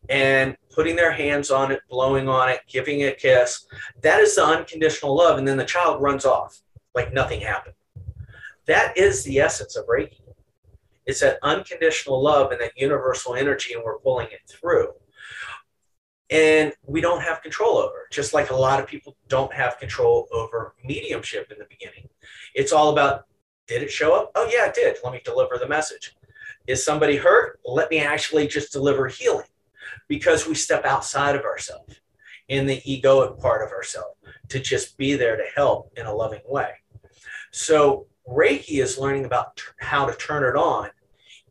and 0.08 0.56
putting 0.74 0.96
their 0.96 1.12
hands 1.12 1.50
on 1.50 1.70
it, 1.70 1.80
blowing 1.88 2.28
on 2.28 2.48
it, 2.48 2.60
giving 2.68 3.00
it 3.00 3.12
a 3.12 3.16
kiss. 3.16 3.66
That 4.02 4.20
is 4.20 4.34
the 4.34 4.44
unconditional 4.44 5.16
love. 5.16 5.38
And 5.38 5.46
then 5.46 5.56
the 5.56 5.64
child 5.64 6.02
runs 6.02 6.24
off 6.24 6.60
like 6.94 7.12
nothing 7.12 7.40
happened. 7.40 7.76
That 8.66 8.96
is 8.96 9.22
the 9.22 9.38
essence 9.38 9.76
of 9.76 9.86
Reiki. 9.86 10.20
It's 11.06 11.20
that 11.20 11.38
unconditional 11.42 12.22
love 12.22 12.50
and 12.50 12.60
that 12.60 12.72
universal 12.76 13.34
energy, 13.34 13.74
and 13.74 13.82
we're 13.84 13.98
pulling 13.98 14.28
it 14.28 14.40
through 14.48 14.92
and 16.30 16.72
we 16.86 17.00
don't 17.00 17.22
have 17.22 17.42
control 17.42 17.76
over 17.76 18.06
just 18.10 18.32
like 18.32 18.50
a 18.50 18.56
lot 18.56 18.80
of 18.80 18.86
people 18.86 19.16
don't 19.28 19.52
have 19.52 19.78
control 19.78 20.28
over 20.32 20.74
mediumship 20.84 21.50
in 21.50 21.58
the 21.58 21.66
beginning. 21.68 22.08
It's 22.54 22.72
all 22.72 22.90
about 22.90 23.26
did 23.66 23.82
it 23.84 23.90
show 23.90 24.14
up? 24.16 24.32
Oh, 24.34 24.50
yeah, 24.52 24.66
it 24.66 24.74
did. 24.74 24.96
Let 25.04 25.12
me 25.12 25.20
deliver 25.24 25.56
the 25.56 25.68
message. 25.68 26.16
Is 26.66 26.84
somebody 26.84 27.16
hurt? 27.16 27.60
Let 27.64 27.88
me 27.88 28.00
actually 28.00 28.48
just 28.48 28.72
deliver 28.72 29.06
healing 29.06 29.46
because 30.08 30.46
we 30.46 30.56
step 30.56 30.84
outside 30.84 31.36
of 31.36 31.42
ourselves 31.42 32.00
in 32.48 32.66
the 32.66 32.80
egoic 32.80 33.40
part 33.40 33.64
of 33.64 33.70
ourselves 33.70 34.18
to 34.48 34.58
just 34.58 34.98
be 34.98 35.14
there 35.14 35.36
to 35.36 35.44
help 35.54 35.92
in 35.96 36.06
a 36.06 36.12
loving 36.12 36.40
way. 36.48 36.70
So, 37.52 38.06
Reiki 38.28 38.82
is 38.82 38.98
learning 38.98 39.24
about 39.24 39.56
t- 39.56 39.62
how 39.78 40.04
to 40.04 40.16
turn 40.16 40.42
it 40.42 40.58
on, 40.58 40.90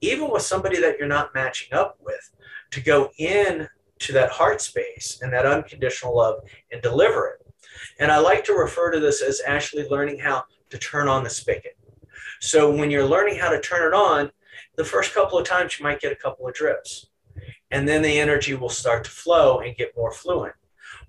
even 0.01 0.29
with 0.29 0.41
somebody 0.41 0.79
that 0.81 0.98
you're 0.98 1.07
not 1.07 1.33
matching 1.33 1.74
up 1.74 1.98
with, 2.01 2.31
to 2.71 2.81
go 2.81 3.12
in 3.17 3.69
to 3.99 4.13
that 4.13 4.31
heart 4.31 4.61
space 4.61 5.19
and 5.21 5.31
that 5.31 5.45
unconditional 5.45 6.15
love 6.15 6.39
and 6.71 6.81
deliver 6.81 7.27
it. 7.27 7.45
And 7.99 8.11
I 8.11 8.19
like 8.19 8.43
to 8.45 8.53
refer 8.53 8.91
to 8.91 8.99
this 8.99 9.21
as 9.21 9.41
actually 9.45 9.87
learning 9.89 10.19
how 10.19 10.43
to 10.69 10.77
turn 10.77 11.07
on 11.07 11.23
the 11.23 11.29
spigot. 11.29 11.77
So 12.39 12.73
when 12.73 12.89
you're 12.89 13.05
learning 13.05 13.37
how 13.37 13.49
to 13.49 13.59
turn 13.59 13.85
it 13.85 13.95
on, 13.95 14.31
the 14.75 14.85
first 14.85 15.13
couple 15.13 15.37
of 15.37 15.45
times 15.45 15.77
you 15.77 15.83
might 15.83 15.99
get 15.99 16.11
a 16.11 16.15
couple 16.15 16.47
of 16.47 16.53
drips. 16.53 17.07
And 17.71 17.87
then 17.87 18.01
the 18.01 18.19
energy 18.19 18.55
will 18.55 18.69
start 18.69 19.03
to 19.03 19.11
flow 19.11 19.59
and 19.59 19.75
get 19.75 19.95
more 19.95 20.11
fluent. 20.11 20.55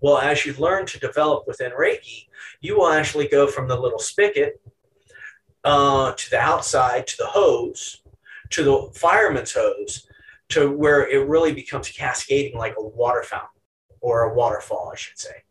Well, 0.00 0.18
as 0.18 0.44
you 0.44 0.54
learn 0.54 0.86
to 0.86 0.98
develop 0.98 1.46
within 1.46 1.72
Reiki, 1.72 2.26
you 2.60 2.76
will 2.76 2.88
actually 2.88 3.28
go 3.28 3.46
from 3.46 3.68
the 3.68 3.80
little 3.80 3.98
spigot 3.98 4.60
uh, 5.64 6.12
to 6.12 6.30
the 6.30 6.38
outside, 6.38 7.06
to 7.06 7.16
the 7.18 7.26
hose, 7.26 8.02
to 8.50 8.64
the 8.64 8.90
fireman's 8.98 9.52
hose, 9.52 10.06
to 10.50 10.70
where 10.70 11.08
it 11.08 11.26
really 11.26 11.52
becomes 11.52 11.88
cascading 11.88 12.58
like 12.58 12.74
a 12.78 12.82
water 12.82 13.22
fountain 13.22 13.48
or 14.00 14.22
a 14.22 14.34
waterfall, 14.34 14.90
I 14.92 14.96
should 14.96 15.18
say. 15.18 15.42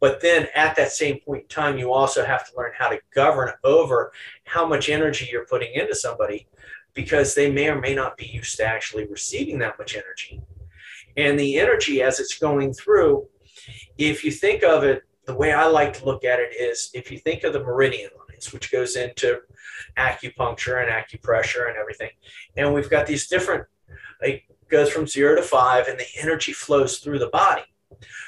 But 0.00 0.20
then 0.20 0.48
at 0.54 0.76
that 0.76 0.92
same 0.92 1.20
point 1.20 1.42
in 1.42 1.48
time, 1.48 1.78
you 1.78 1.92
also 1.92 2.24
have 2.24 2.48
to 2.48 2.56
learn 2.56 2.72
how 2.76 2.88
to 2.88 3.00
govern 3.14 3.52
over 3.64 4.12
how 4.44 4.66
much 4.66 4.88
energy 4.88 5.28
you're 5.30 5.46
putting 5.46 5.74
into 5.74 5.94
somebody 5.94 6.46
because 6.94 7.34
they 7.34 7.50
may 7.50 7.68
or 7.68 7.80
may 7.80 7.94
not 7.94 8.16
be 8.16 8.26
used 8.26 8.56
to 8.56 8.64
actually 8.64 9.06
receiving 9.06 9.58
that 9.58 9.78
much 9.78 9.96
energy. 9.96 10.40
And 11.16 11.38
the 11.38 11.58
energy 11.58 12.02
as 12.02 12.20
it's 12.20 12.38
going 12.38 12.72
through, 12.72 13.26
if 13.98 14.24
you 14.24 14.30
think 14.30 14.62
of 14.62 14.84
it, 14.84 15.02
the 15.24 15.34
way 15.34 15.52
I 15.52 15.66
like 15.66 15.92
to 15.94 16.04
look 16.04 16.24
at 16.24 16.38
it 16.38 16.54
is 16.54 16.90
if 16.94 17.10
you 17.10 17.18
think 17.18 17.42
of 17.42 17.52
the 17.52 17.60
meridian 17.60 18.10
lines, 18.28 18.52
which 18.52 18.70
goes 18.70 18.96
into 18.96 19.40
acupuncture 19.98 20.80
and 20.80 20.90
acupressure 20.90 21.68
and 21.68 21.76
everything, 21.76 22.10
and 22.56 22.72
we've 22.72 22.90
got 22.90 23.06
these 23.06 23.26
different 23.26 23.66
like 24.22 24.44
goes 24.68 24.90
from 24.90 25.06
zero 25.06 25.36
to 25.36 25.42
five 25.42 25.86
and 25.88 25.98
the 25.98 26.06
energy 26.20 26.52
flows 26.52 26.98
through 26.98 27.18
the 27.18 27.28
body. 27.28 27.62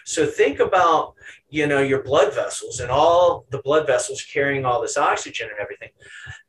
So 0.04 0.24
think 0.26 0.60
about 0.60 1.14
you 1.50 1.66
know 1.66 1.80
your 1.80 2.02
blood 2.02 2.34
vessels 2.34 2.80
and 2.80 2.90
all 2.90 3.46
the 3.50 3.62
blood 3.62 3.86
vessels 3.86 4.24
carrying 4.32 4.64
all 4.64 4.80
this 4.80 4.96
oxygen 4.96 5.48
and 5.50 5.58
everything. 5.60 5.90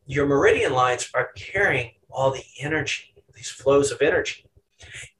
Your 0.05 0.25
meridian 0.25 0.74
lines 0.74 1.10
are 1.13 1.29
carrying 1.36 1.91
all 2.10 2.31
the 2.31 2.43
energy 2.60 3.10
these 3.39 3.50
flows 3.50 3.91
of 3.91 4.01
energy. 4.01 4.46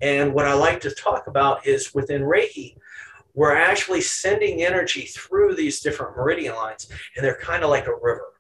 And 0.02 0.34
what 0.34 0.46
i 0.46 0.54
like 0.54 0.80
to 0.82 0.92
talk 0.92 1.28
about 1.28 1.66
is 1.66 1.94
within 1.94 2.22
reiki 2.22 2.76
we're 3.34 3.56
actually 3.56 4.02
sending 4.02 4.64
energy 4.64 5.02
through 5.02 5.56
these 5.56 5.82
different 5.82 6.16
meridian 6.18 6.56
lines 6.56 6.90
and 7.16 7.24
they're 7.24 7.40
kind 7.42 7.64
of 7.64 7.70
like 7.70 7.88
a 7.88 7.96
river 8.02 8.34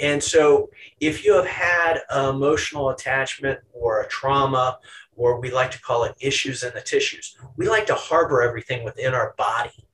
and 0.00 0.22
so, 0.22 0.70
if 1.00 1.24
you 1.24 1.34
have 1.34 1.46
had 1.46 2.00
emotional 2.14 2.90
attachment 2.90 3.60
or 3.72 4.02
a 4.02 4.08
trauma, 4.08 4.78
or 5.16 5.40
we 5.40 5.50
like 5.50 5.70
to 5.72 5.80
call 5.80 6.04
it 6.04 6.14
issues 6.20 6.62
in 6.62 6.72
the 6.74 6.80
tissues, 6.80 7.36
we 7.56 7.68
like 7.68 7.86
to 7.86 7.94
harbor 7.94 8.42
everything 8.42 8.84
within 8.84 9.14
our 9.14 9.34
body. 9.36 9.84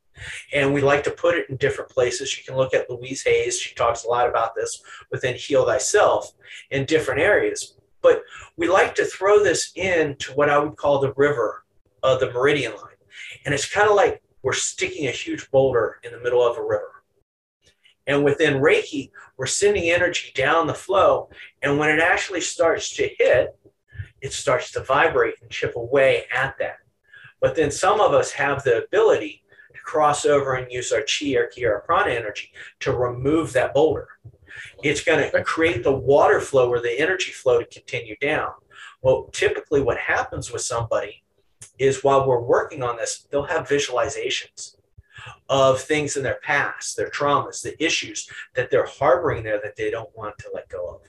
And 0.53 0.73
we 0.73 0.81
like 0.81 1.03
to 1.05 1.11
put 1.11 1.37
it 1.37 1.49
in 1.49 1.57
different 1.57 1.91
places. 1.91 2.37
You 2.37 2.45
can 2.45 2.57
look 2.57 2.75
at 2.75 2.89
Louise 2.89 3.23
Hayes. 3.23 3.59
She 3.59 3.75
talks 3.75 4.05
a 4.05 4.09
lot 4.09 4.29
about 4.29 4.55
this 4.55 4.83
within 5.11 5.35
Heal 5.35 5.67
Thyself 5.67 6.33
in 6.71 6.85
different 6.85 7.21
areas. 7.21 7.75
But 8.01 8.23
we 8.57 8.69
like 8.69 8.95
to 8.97 9.07
throw 9.07 9.43
this 9.43 9.73
into 9.75 10.33
what 10.35 10.51
I 10.51 10.59
would 10.59 10.77
call 10.77 11.01
the 11.01 11.15
river 11.15 11.65
of 12.03 12.21
the 12.21 12.31
meridian 12.31 12.73
line. 12.73 12.95
And 13.45 13.55
it's 13.55 13.71
kind 13.71 13.89
of 13.89 13.97
like 13.97 14.23
we're 14.43 14.53
sticking 14.53 15.09
a 15.09 15.11
huge 15.11 15.51
boulder 15.51 15.99
in 16.05 16.13
the 16.13 16.21
middle 16.21 16.47
of 16.47 16.59
a 16.59 16.63
river 16.63 16.94
And 18.07 18.25
within 18.25 18.55
Reiki, 18.55 19.11
we're 19.37 19.47
sending 19.47 19.91
energy 19.91 20.33
down 20.35 20.67
the 20.67 20.75
flow. 20.75 21.31
And 21.63 21.79
when 21.79 21.91
it 21.91 22.01
actually 22.01 22.41
starts 22.41 22.95
to 22.97 23.09
hit, 23.19 23.57
it 24.21 24.33
starts 24.33 24.73
to 24.73 24.83
vibrate 24.83 25.35
and 25.43 25.51
chip 25.51 25.77
away 25.77 26.25
at 26.35 26.57
that. 26.59 26.79
But 27.41 27.57
then 27.57 27.71
some 27.71 28.01
of 28.01 28.13
us 28.13 28.33
have 28.33 28.63
the 28.63 28.85
ability 28.85 29.43
to 29.75 29.81
cross 29.81 30.25
over 30.25 30.55
and 30.55 30.71
use 30.71 30.93
our 30.93 31.03
chi 31.03 31.35
or 31.35 31.47
ki 31.47 31.65
or 31.65 31.81
prana 31.81 32.11
energy 32.11 32.53
to 32.81 32.93
remove 32.93 33.53
that 33.53 33.75
boulder. 33.75 34.09
It's 34.83 35.05
going 35.05 35.31
to 35.31 35.45
create 35.45 35.83
the 35.83 35.93
water 35.93 36.41
flow 36.41 36.71
or 36.71 36.81
the 36.81 36.99
energy 36.99 37.33
flow 37.33 37.61
to 37.61 37.67
continue 37.67 38.17
down. 38.21 38.53
Well, 39.03 39.29
typically, 39.33 39.83
what 39.83 39.99
happens 39.99 40.51
with 40.51 40.63
somebody 40.63 41.23
is 41.79 42.05
while 42.05 42.27
we're 42.27 42.41
working 42.41 42.83
on 42.83 42.97
this, 42.97 43.27
they'll 43.31 43.45
have 43.45 43.69
visualizations 43.69 44.74
of 45.49 45.81
things 45.81 46.17
in 46.17 46.23
their 46.23 46.41
past, 46.43 46.97
their 46.97 47.11
traumas, 47.11 47.63
the 47.63 47.83
issues 47.83 48.29
that 48.55 48.71
they're 48.71 48.87
harboring 48.87 49.43
there 49.43 49.61
that 49.63 49.77
they 49.77 49.91
don't 49.91 50.15
want 50.17 50.37
to 50.39 50.51
let 50.53 50.69
go 50.69 50.89
of. 50.89 51.01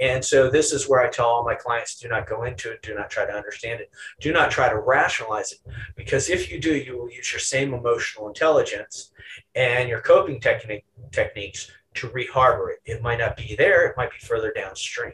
And 0.00 0.24
so 0.24 0.50
this 0.50 0.72
is 0.72 0.88
where 0.88 1.00
I 1.00 1.08
tell 1.08 1.26
all 1.26 1.44
my 1.44 1.54
clients 1.54 1.98
do 1.98 2.08
not 2.08 2.26
go 2.26 2.44
into 2.44 2.70
it, 2.70 2.82
do 2.82 2.94
not 2.94 3.10
try 3.10 3.26
to 3.26 3.32
understand 3.32 3.80
it, 3.80 3.90
do 4.20 4.32
not 4.32 4.50
try 4.50 4.68
to 4.68 4.78
rationalize 4.78 5.52
it. 5.52 5.58
Because 5.96 6.28
if 6.28 6.50
you 6.50 6.60
do, 6.60 6.74
you 6.76 6.98
will 6.98 7.10
use 7.10 7.32
your 7.32 7.40
same 7.40 7.74
emotional 7.74 8.28
intelligence 8.28 9.12
and 9.54 9.88
your 9.88 10.00
coping 10.00 10.40
technique, 10.40 10.84
techniques 11.12 11.70
to 11.94 12.08
reharbor 12.08 12.70
it. 12.72 12.80
It 12.84 13.02
might 13.02 13.20
not 13.20 13.36
be 13.36 13.54
there, 13.56 13.86
it 13.86 13.96
might 13.96 14.10
be 14.10 14.18
further 14.18 14.52
downstream. 14.52 15.12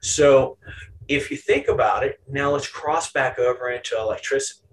So 0.00 0.56
if 1.06 1.30
you 1.30 1.36
think 1.36 1.68
about 1.68 2.02
it, 2.02 2.20
now 2.28 2.50
let's 2.50 2.68
cross 2.68 3.12
back 3.12 3.38
over 3.38 3.70
into 3.70 3.96
electricity. 3.98 4.67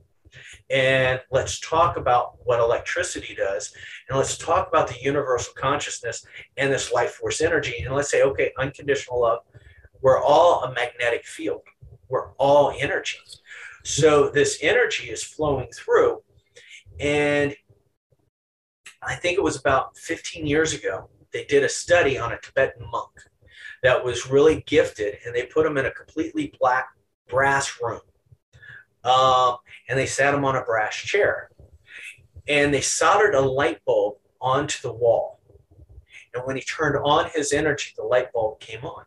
And 0.69 1.22
let's 1.31 1.60
talk 1.60 1.98
about 1.98 2.38
what 2.43 2.60
electricity 2.60 3.36
does. 3.36 3.74
And 4.10 4.17
let's 4.17 4.38
talk 4.38 4.67
about 4.67 4.88
the 4.88 5.00
universal 5.01 5.53
consciousness 5.55 6.25
and 6.57 6.72
this 6.72 6.91
life 6.91 7.12
force 7.12 7.41
energy. 7.41 7.84
And 7.84 7.93
let's 7.93 8.10
say, 8.10 8.24
okay, 8.24 8.51
unconditional 8.57 9.22
love, 9.22 9.39
we're 10.01 10.22
all 10.22 10.63
a 10.63 10.74
magnetic 10.74 11.25
field, 11.25 11.62
we're 12.10 12.31
all 12.34 12.74
energy. 12.79 13.19
So 13.84 14.29
this 14.29 14.57
energy 14.62 15.10
is 15.10 15.24
flowing 15.24 15.67
through. 15.72 16.24
And 17.00 17.55
I 19.03 19.15
think 19.15 19.38
it 19.38 19.43
was 19.43 19.55
about 19.55 19.95
15 19.98 20.48
years 20.48 20.74
ago, 20.74 21.10
they 21.31 21.45
did 21.45 21.63
a 21.63 21.69
study 21.69 22.17
on 22.17 22.31
a 22.31 22.39
Tibetan 22.39 22.88
monk 22.91 23.12
that 23.84 24.03
was 24.03 24.27
really 24.27 24.63
gifted, 24.65 25.17
and 25.25 25.36
they 25.36 25.43
put 25.45 25.65
him 25.65 25.77
in 25.77 25.86
a 25.86 25.91
completely 25.91 26.53
black 26.60 26.88
brass 27.27 27.79
room 27.81 28.01
um, 29.05 29.57
and 29.88 29.97
they 29.97 30.05
sat 30.05 30.33
him 30.33 30.43
on 30.43 30.55
a 30.55 30.63
brass 30.63 30.95
chair. 30.95 31.50
And 32.47 32.74
they 32.74 32.81
soldered 32.81 33.35
a 33.35 33.41
light 33.41 33.79
bulb 33.85 34.17
onto 34.41 34.81
the 34.81 34.93
wall. 34.93 35.39
And 36.33 36.43
when 36.45 36.55
he 36.55 36.62
turned 36.62 36.97
on 37.03 37.29
his 37.33 37.53
energy, 37.53 37.93
the 37.95 38.03
light 38.03 38.33
bulb 38.33 38.59
came 38.59 38.83
on, 38.83 39.05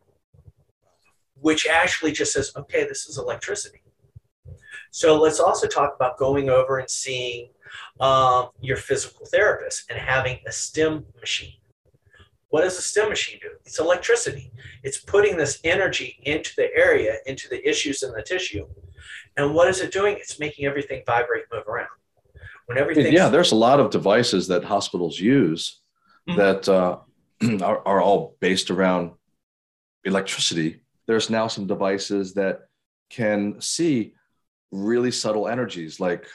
which 1.34 1.66
actually 1.66 2.12
just 2.12 2.32
says, 2.32 2.52
okay, 2.56 2.84
this 2.84 3.06
is 3.06 3.18
electricity. 3.18 3.82
So 4.90 5.20
let's 5.20 5.38
also 5.38 5.66
talk 5.66 5.94
about 5.94 6.18
going 6.18 6.48
over 6.48 6.78
and 6.78 6.88
seeing 6.88 7.50
um, 8.00 8.48
your 8.60 8.78
physical 8.78 9.26
therapist 9.26 9.84
and 9.90 9.98
having 9.98 10.38
a 10.46 10.52
stim 10.52 11.04
machine. 11.20 11.58
What 12.48 12.62
does 12.62 12.78
a 12.78 12.82
stim 12.82 13.10
machine 13.10 13.38
do? 13.42 13.50
It's 13.66 13.78
electricity. 13.78 14.50
It's 14.82 14.98
putting 14.98 15.36
this 15.36 15.60
energy 15.64 16.18
into 16.22 16.54
the 16.56 16.74
area, 16.74 17.16
into 17.26 17.48
the 17.48 17.68
issues 17.68 18.02
in 18.02 18.12
the 18.12 18.22
tissue, 18.22 18.66
and 19.38 19.54
what 19.54 19.68
is 19.68 19.80
it 19.80 19.92
doing? 19.92 20.16
It's 20.18 20.38
making 20.38 20.66
everything 20.66 21.02
vibrate, 21.06 21.44
move 21.52 21.66
around. 21.66 21.88
When 22.66 22.76
everything 22.76 23.12
yeah, 23.12 23.28
there's 23.28 23.52
a 23.52 23.56
lot 23.56 23.80
of 23.80 23.90
devices 23.90 24.48
that 24.48 24.64
hospitals 24.64 25.18
use 25.18 25.80
mm-hmm. 26.28 26.38
that 26.38 26.68
uh, 26.68 26.98
are, 27.62 27.86
are 27.86 28.02
all 28.02 28.36
based 28.40 28.70
around 28.70 29.12
electricity. 30.04 30.82
There's 31.06 31.30
now 31.30 31.46
some 31.46 31.66
devices 31.66 32.34
that 32.34 32.62
can 33.08 33.60
see 33.60 34.14
really 34.70 35.10
subtle 35.10 35.48
energies 35.48 35.98
like 35.98 36.26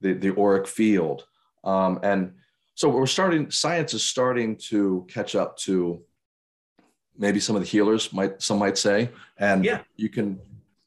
the, 0.00 0.14
the 0.14 0.34
auric 0.38 0.66
field. 0.66 1.26
Um, 1.64 2.00
and 2.02 2.34
so 2.74 2.88
we're 2.88 3.06
starting, 3.06 3.50
science 3.50 3.92
is 3.94 4.02
starting 4.02 4.56
to 4.68 5.06
catch 5.08 5.34
up 5.34 5.58
to 5.58 6.02
maybe 7.18 7.40
some 7.40 7.56
of 7.56 7.62
the 7.62 7.68
healers 7.68 8.12
might, 8.12 8.40
some 8.40 8.58
might 8.58 8.78
say, 8.78 9.10
and 9.36 9.64
yeah. 9.64 9.82
you 9.96 10.08
can 10.08 10.40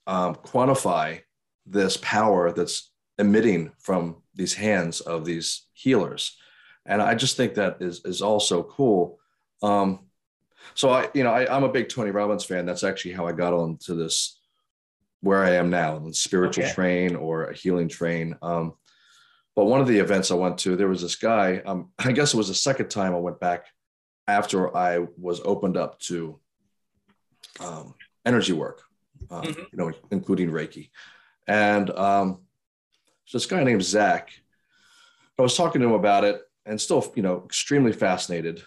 um, 0.08 0.36
quantify 0.36 1.22
this 1.68 1.98
power 1.98 2.52
that's 2.52 2.92
emitting 3.18 3.72
from 3.80 4.18
these 4.36 4.54
hands 4.54 5.02
of 5.02 5.26
these 5.26 5.64
healers. 5.74 6.38
And 6.86 7.02
i 7.02 7.16
just 7.16 7.36
think 7.38 7.56
that 7.56 7.78
is 7.82 8.04
is 8.06 8.22
also 8.22 8.64
cool. 8.64 9.20
Um 9.62 10.00
so 10.74 10.90
i 10.90 11.10
you 11.14 11.24
know 11.24 11.32
I, 11.32 11.54
i'm 11.54 11.64
a 11.64 11.72
big 11.72 11.90
tony 11.90 12.12
robbins 12.12 12.46
fan. 12.46 12.66
That's 12.66 12.84
actually 12.84 13.14
how 13.14 13.28
i 13.28 13.32
got 13.32 13.54
onto 13.54 13.96
this 13.96 14.40
where 15.22 15.44
i 15.44 15.52
am 15.52 15.70
now 15.70 16.00
the 16.00 16.14
spiritual 16.14 16.66
okay. 16.66 16.74
train 16.74 17.16
or 17.16 17.46
a 17.46 17.56
healing 17.56 17.90
train. 17.90 18.36
Um 18.42 18.74
but 19.58 19.66
one 19.66 19.82
of 19.82 19.88
the 19.88 19.98
events 19.98 20.32
i 20.32 20.36
went 20.36 20.58
to 20.60 20.78
there 20.78 20.88
was 20.88 21.02
this 21.02 21.16
guy 21.16 21.58
um 21.66 21.90
i 22.00 22.14
guess 22.14 22.34
it 22.34 22.38
was 22.38 22.48
the 22.48 22.54
second 22.54 22.90
time 22.90 23.14
i 23.14 23.20
went 23.20 23.40
back 23.42 23.66
after 24.28 24.76
i 24.78 25.00
was 25.18 25.42
opened 25.44 25.76
up 25.76 26.00
to 26.00 26.40
um 27.60 27.94
energy 28.26 28.54
work 28.54 28.84
uh, 29.30 29.42
mm-hmm. 29.42 29.60
you 29.60 29.78
know 29.78 29.92
including 30.12 30.50
reiki 30.50 30.90
and 31.48 31.90
um, 31.92 32.40
this 33.32 33.46
guy 33.46 33.64
named 33.64 33.84
Zach, 33.84 34.32
I 35.38 35.42
was 35.42 35.56
talking 35.56 35.82
to 35.82 35.88
him 35.88 35.94
about 35.94 36.24
it 36.24 36.42
and 36.66 36.80
still, 36.80 37.12
you 37.16 37.24
know, 37.24 37.44
extremely 37.46 37.94
fascinated 37.94 38.64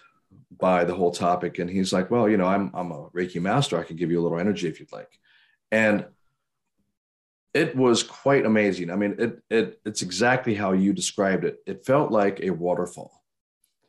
by 0.57 0.83
the 0.83 0.93
whole 0.93 1.11
topic. 1.11 1.59
And 1.59 1.69
he's 1.69 1.93
like, 1.93 2.09
well, 2.11 2.27
you 2.29 2.37
know, 2.37 2.45
I'm, 2.45 2.71
I'm 2.73 2.91
a 2.91 3.09
Reiki 3.09 3.41
master. 3.41 3.79
I 3.79 3.83
can 3.83 3.95
give 3.95 4.11
you 4.11 4.19
a 4.19 4.23
little 4.23 4.39
energy 4.39 4.67
if 4.67 4.79
you'd 4.79 4.91
like. 4.91 5.19
And 5.71 6.05
it 7.53 7.75
was 7.75 8.03
quite 8.03 8.45
amazing. 8.45 8.89
I 8.89 8.95
mean, 8.95 9.15
it, 9.19 9.41
it 9.49 9.81
it's 9.85 10.01
exactly 10.01 10.55
how 10.55 10.71
you 10.71 10.93
described 10.93 11.43
it. 11.43 11.59
It 11.65 11.85
felt 11.85 12.11
like 12.11 12.39
a 12.41 12.49
waterfall. 12.49 13.23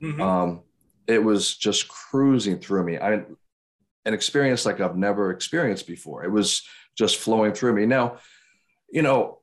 Mm-hmm. 0.03 0.21
Um, 0.21 0.61
it 1.07 1.23
was 1.23 1.57
just 1.57 1.89
cruising 1.89 2.59
through 2.59 2.85
me. 2.85 2.99
I 2.99 3.25
an 4.05 4.15
experience 4.15 4.67
like 4.67 4.81
I've 4.81 4.97
never 4.97 5.31
experienced 5.31 5.87
before. 5.87 6.25
It 6.25 6.31
was 6.31 6.67
just 6.97 7.19
flowing 7.19 7.53
through 7.53 7.75
me. 7.75 7.87
Now, 7.87 8.19
you 8.93 9.03
know, 9.03 9.39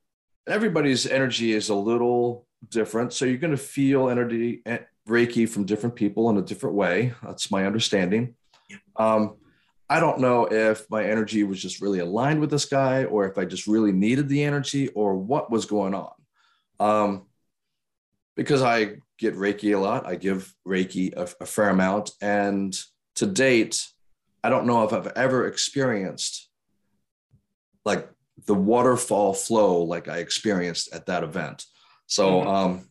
everybody's 0.47 1.07
energy 1.07 1.51
is 1.51 1.69
a 1.69 1.75
little 1.75 2.47
different. 2.69 3.11
So 3.11 3.25
you're 3.25 3.37
going 3.37 3.51
to 3.51 3.57
feel 3.57 4.09
energy, 4.09 4.61
eh, 4.65 4.79
Reiki 5.07 5.49
from 5.49 5.65
different 5.65 5.95
people 5.95 6.29
in 6.29 6.37
a 6.37 6.41
different 6.41 6.75
way. 6.75 7.13
That's 7.23 7.49
my 7.49 7.65
understanding. 7.65 8.35
Um, 8.95 9.37
I 9.89 9.99
don't 9.99 10.19
know 10.19 10.45
if 10.45 10.87
my 10.91 11.03
energy 11.03 11.43
was 11.43 11.59
just 11.59 11.81
really 11.81 11.97
aligned 11.97 12.39
with 12.39 12.51
this 12.51 12.65
guy 12.65 13.05
or 13.05 13.27
if 13.27 13.39
I 13.39 13.45
just 13.45 13.65
really 13.65 13.91
needed 13.91 14.29
the 14.29 14.43
energy 14.43 14.89
or 14.89 15.15
what 15.15 15.49
was 15.49 15.65
going 15.65 15.95
on. 15.95 16.11
Um, 16.79 17.25
because 18.35 18.61
I 18.61 18.97
get 19.17 19.35
Reiki 19.35 19.75
a 19.75 19.79
lot, 19.79 20.05
I 20.05 20.15
give 20.15 20.53
Reiki 20.65 21.11
a, 21.17 21.27
a 21.41 21.45
fair 21.47 21.69
amount. 21.69 22.11
And 22.21 22.77
to 23.15 23.25
date, 23.25 23.83
I 24.43 24.49
don't 24.49 24.67
know 24.67 24.83
if 24.83 24.93
I've 24.93 25.11
ever 25.15 25.47
experienced 25.47 26.49
like 27.83 28.07
the 28.45 28.55
waterfall 28.55 29.33
flow 29.33 29.83
like 29.83 30.07
I 30.07 30.17
experienced 30.17 30.93
at 30.93 31.05
that 31.07 31.23
event. 31.23 31.65
So 32.07 32.31
mm-hmm. 32.31 32.47
um, 32.47 32.89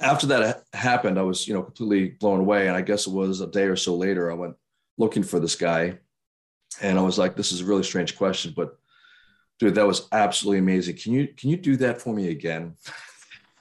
after 0.00 0.26
that 0.28 0.64
happened, 0.72 1.18
I 1.18 1.22
was 1.22 1.46
you 1.46 1.54
know 1.54 1.62
completely 1.62 2.10
blown 2.10 2.40
away. 2.40 2.68
And 2.68 2.76
I 2.76 2.82
guess 2.82 3.06
it 3.06 3.12
was 3.12 3.40
a 3.40 3.46
day 3.46 3.64
or 3.64 3.76
so 3.76 3.94
later, 3.94 4.30
I 4.30 4.34
went 4.34 4.54
looking 4.98 5.22
for 5.22 5.40
this 5.40 5.56
guy, 5.56 5.98
and 6.80 6.98
I 6.98 7.02
was 7.02 7.18
like, 7.18 7.36
"This 7.36 7.52
is 7.52 7.60
a 7.60 7.64
really 7.64 7.82
strange 7.82 8.16
question, 8.16 8.52
but 8.56 8.76
dude, 9.58 9.74
that 9.74 9.86
was 9.86 10.08
absolutely 10.12 10.58
amazing. 10.58 10.96
Can 10.96 11.12
you 11.12 11.28
can 11.28 11.50
you 11.50 11.56
do 11.56 11.76
that 11.76 12.00
for 12.00 12.14
me 12.14 12.28
again?" 12.30 12.74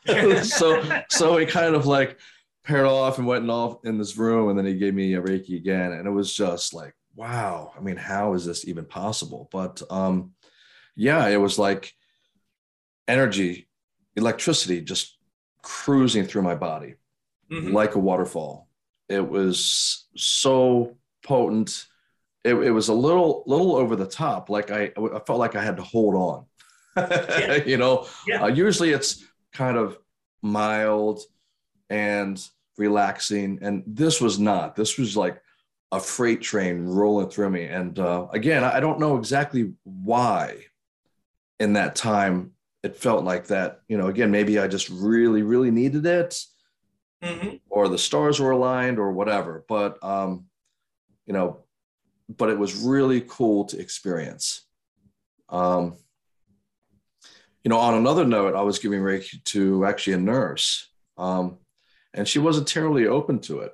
so 0.44 1.02
so 1.10 1.38
he 1.38 1.46
kind 1.46 1.76
of 1.76 1.86
like 1.86 2.20
paired 2.64 2.86
off 2.86 3.18
and 3.18 3.28
went 3.28 3.50
off 3.50 3.86
in 3.86 3.98
this 3.98 4.18
room, 4.18 4.50
and 4.50 4.58
then 4.58 4.66
he 4.66 4.76
gave 4.76 4.94
me 4.94 5.14
a 5.16 5.22
Reiki 5.22 5.58
again, 5.58 5.94
and 5.94 6.08
it 6.08 6.12
was 6.12 6.34
just 6.34 6.74
like, 6.74 6.94
wow. 7.16 7.72
I 7.78 7.82
mean, 7.82 7.98
how 7.98 8.34
is 8.34 8.46
this 8.46 8.68
even 8.68 8.86
possible? 8.86 9.50
But 9.52 9.82
um, 9.90 10.32
yeah, 10.96 11.28
it 11.28 11.38
was 11.38 11.58
like 11.58 11.94
energy, 13.08 13.68
electricity 14.16 14.82
just 14.82 15.18
cruising 15.62 16.26
through 16.26 16.42
my 16.42 16.56
body 16.56 16.96
mm-hmm. 17.52 17.74
like 17.74 17.96
a 17.96 18.00
waterfall. 18.00 18.68
It 19.10 19.28
was 19.28 20.08
so 20.16 20.98
potent. 21.24 21.86
It, 22.44 22.56
it, 22.56 22.72
was 22.72 22.88
a 22.88 22.94
little 22.94 23.44
little 23.46 23.76
over 23.76 23.96
the 23.96 24.08
top. 24.08 24.50
Like 24.50 24.72
I, 24.72 24.92
I 24.98 25.20
felt 25.28 25.40
like 25.40 25.56
I 25.56 25.64
had 25.64 25.78
to 25.78 25.84
hold 25.84 26.16
on. 26.16 26.46
yeah. 26.98 27.56
you 27.66 27.78
know, 27.78 28.08
yeah. 28.28 28.44
uh, 28.44 28.48
usually 28.48 28.92
it's 28.92 29.24
kind 29.54 29.78
of 29.78 29.98
mild 30.42 31.22
and 31.90 32.44
relaxing, 32.78 33.60
and 33.62 33.84
this 33.86 34.22
was 34.22 34.40
not. 34.40 34.76
This 34.76 34.98
was 34.98 35.18
like 35.18 35.42
a 35.92 36.00
freight 36.00 36.42
train 36.42 36.86
rolling 36.86 37.30
through 37.30 37.50
me. 37.50 37.66
And 37.66 38.00
uh, 38.00 38.28
again, 38.32 38.64
I 38.64 38.80
don't 38.80 39.00
know 39.00 39.18
exactly 39.18 39.74
why 39.84 40.66
in 41.62 41.74
that 41.74 41.96
time 41.96 42.52
it 42.84 42.98
felt 42.98 43.24
like 43.24 43.48
that 43.48 43.82
you 43.88 43.98
know 43.98 44.08
again 44.08 44.32
maybe 44.32 44.58
i 44.60 44.68
just 44.68 44.90
really 44.90 45.44
really 45.44 45.72
needed 45.72 46.06
it 46.06 46.44
mm-hmm. 47.24 47.56
or 47.70 47.88
the 47.88 47.98
stars 47.98 48.40
were 48.40 48.52
aligned 48.52 49.00
or 49.00 49.12
whatever. 49.12 49.66
But 49.68 50.04
um, 50.04 50.46
you 51.26 51.34
know, 51.34 51.64
but 52.30 52.50
it 52.50 52.58
was 52.58 52.76
really 52.76 53.22
cool 53.22 53.66
to 53.66 53.80
experience. 53.80 54.66
Um, 55.50 55.98
you 57.64 57.70
know, 57.70 57.78
on 57.78 57.94
another 57.94 58.26
note, 58.26 58.56
I 58.56 58.62
was 58.62 58.80
giving 58.80 59.02
Reiki 59.02 59.44
to 59.46 59.86
actually 59.86 60.14
a 60.14 60.20
nurse, 60.20 60.90
um, 61.18 61.58
and 62.14 62.28
she 62.28 62.40
wasn't 62.40 62.68
terribly 62.68 63.08
open 63.08 63.40
to 63.42 63.60
it. 63.60 63.74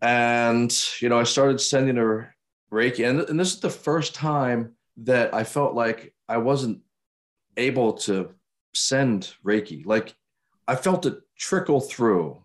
And 0.00 0.74
you 1.00 1.08
know, 1.08 1.18
I 1.18 1.24
started 1.24 1.60
sending 1.60 1.96
her 1.96 2.34
Reiki, 2.72 3.08
and, 3.08 3.20
and 3.20 3.38
this 3.38 3.54
is 3.54 3.60
the 3.60 3.70
first 3.70 4.14
time 4.14 4.74
that 4.98 5.34
I 5.34 5.44
felt 5.44 5.74
like 5.74 6.14
I 6.28 6.38
wasn't 6.38 6.80
able 7.56 7.94
to 7.94 8.30
send 8.74 9.34
Reiki. 9.44 9.84
Like 9.84 10.14
I 10.66 10.76
felt 10.76 11.06
it 11.06 11.18
trickle 11.36 11.80
through. 11.80 12.42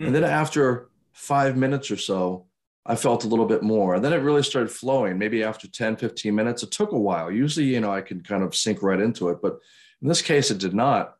Mm. 0.00 0.06
And 0.06 0.14
then 0.14 0.24
after 0.24 0.90
five 1.12 1.56
minutes 1.56 1.90
or 1.90 1.96
so, 1.96 2.46
I 2.86 2.96
felt 2.96 3.24
a 3.24 3.28
little 3.28 3.46
bit 3.46 3.62
more. 3.62 3.94
And 3.94 4.04
then 4.04 4.12
it 4.12 4.22
really 4.22 4.42
started 4.42 4.70
flowing. 4.70 5.18
Maybe 5.18 5.42
after 5.42 5.68
10, 5.68 5.96
15 5.96 6.34
minutes, 6.34 6.62
it 6.62 6.70
took 6.70 6.92
a 6.92 6.98
while. 6.98 7.30
Usually, 7.30 7.66
you 7.66 7.80
know, 7.80 7.92
I 7.92 8.00
can 8.00 8.22
kind 8.22 8.42
of 8.42 8.56
sink 8.56 8.82
right 8.82 9.00
into 9.00 9.28
it, 9.28 9.38
but 9.42 9.58
in 10.02 10.08
this 10.08 10.22
case, 10.22 10.50
it 10.50 10.58
did 10.58 10.74
not. 10.74 11.14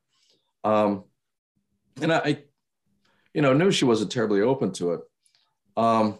Um, 0.64 1.04
and 2.00 2.12
I, 2.12 2.38
you 3.34 3.42
know, 3.42 3.52
knew 3.52 3.70
she 3.70 3.84
wasn't 3.84 4.10
terribly 4.10 4.40
open 4.40 4.72
to 4.72 4.94
it. 4.94 5.00
Um, 5.76 6.18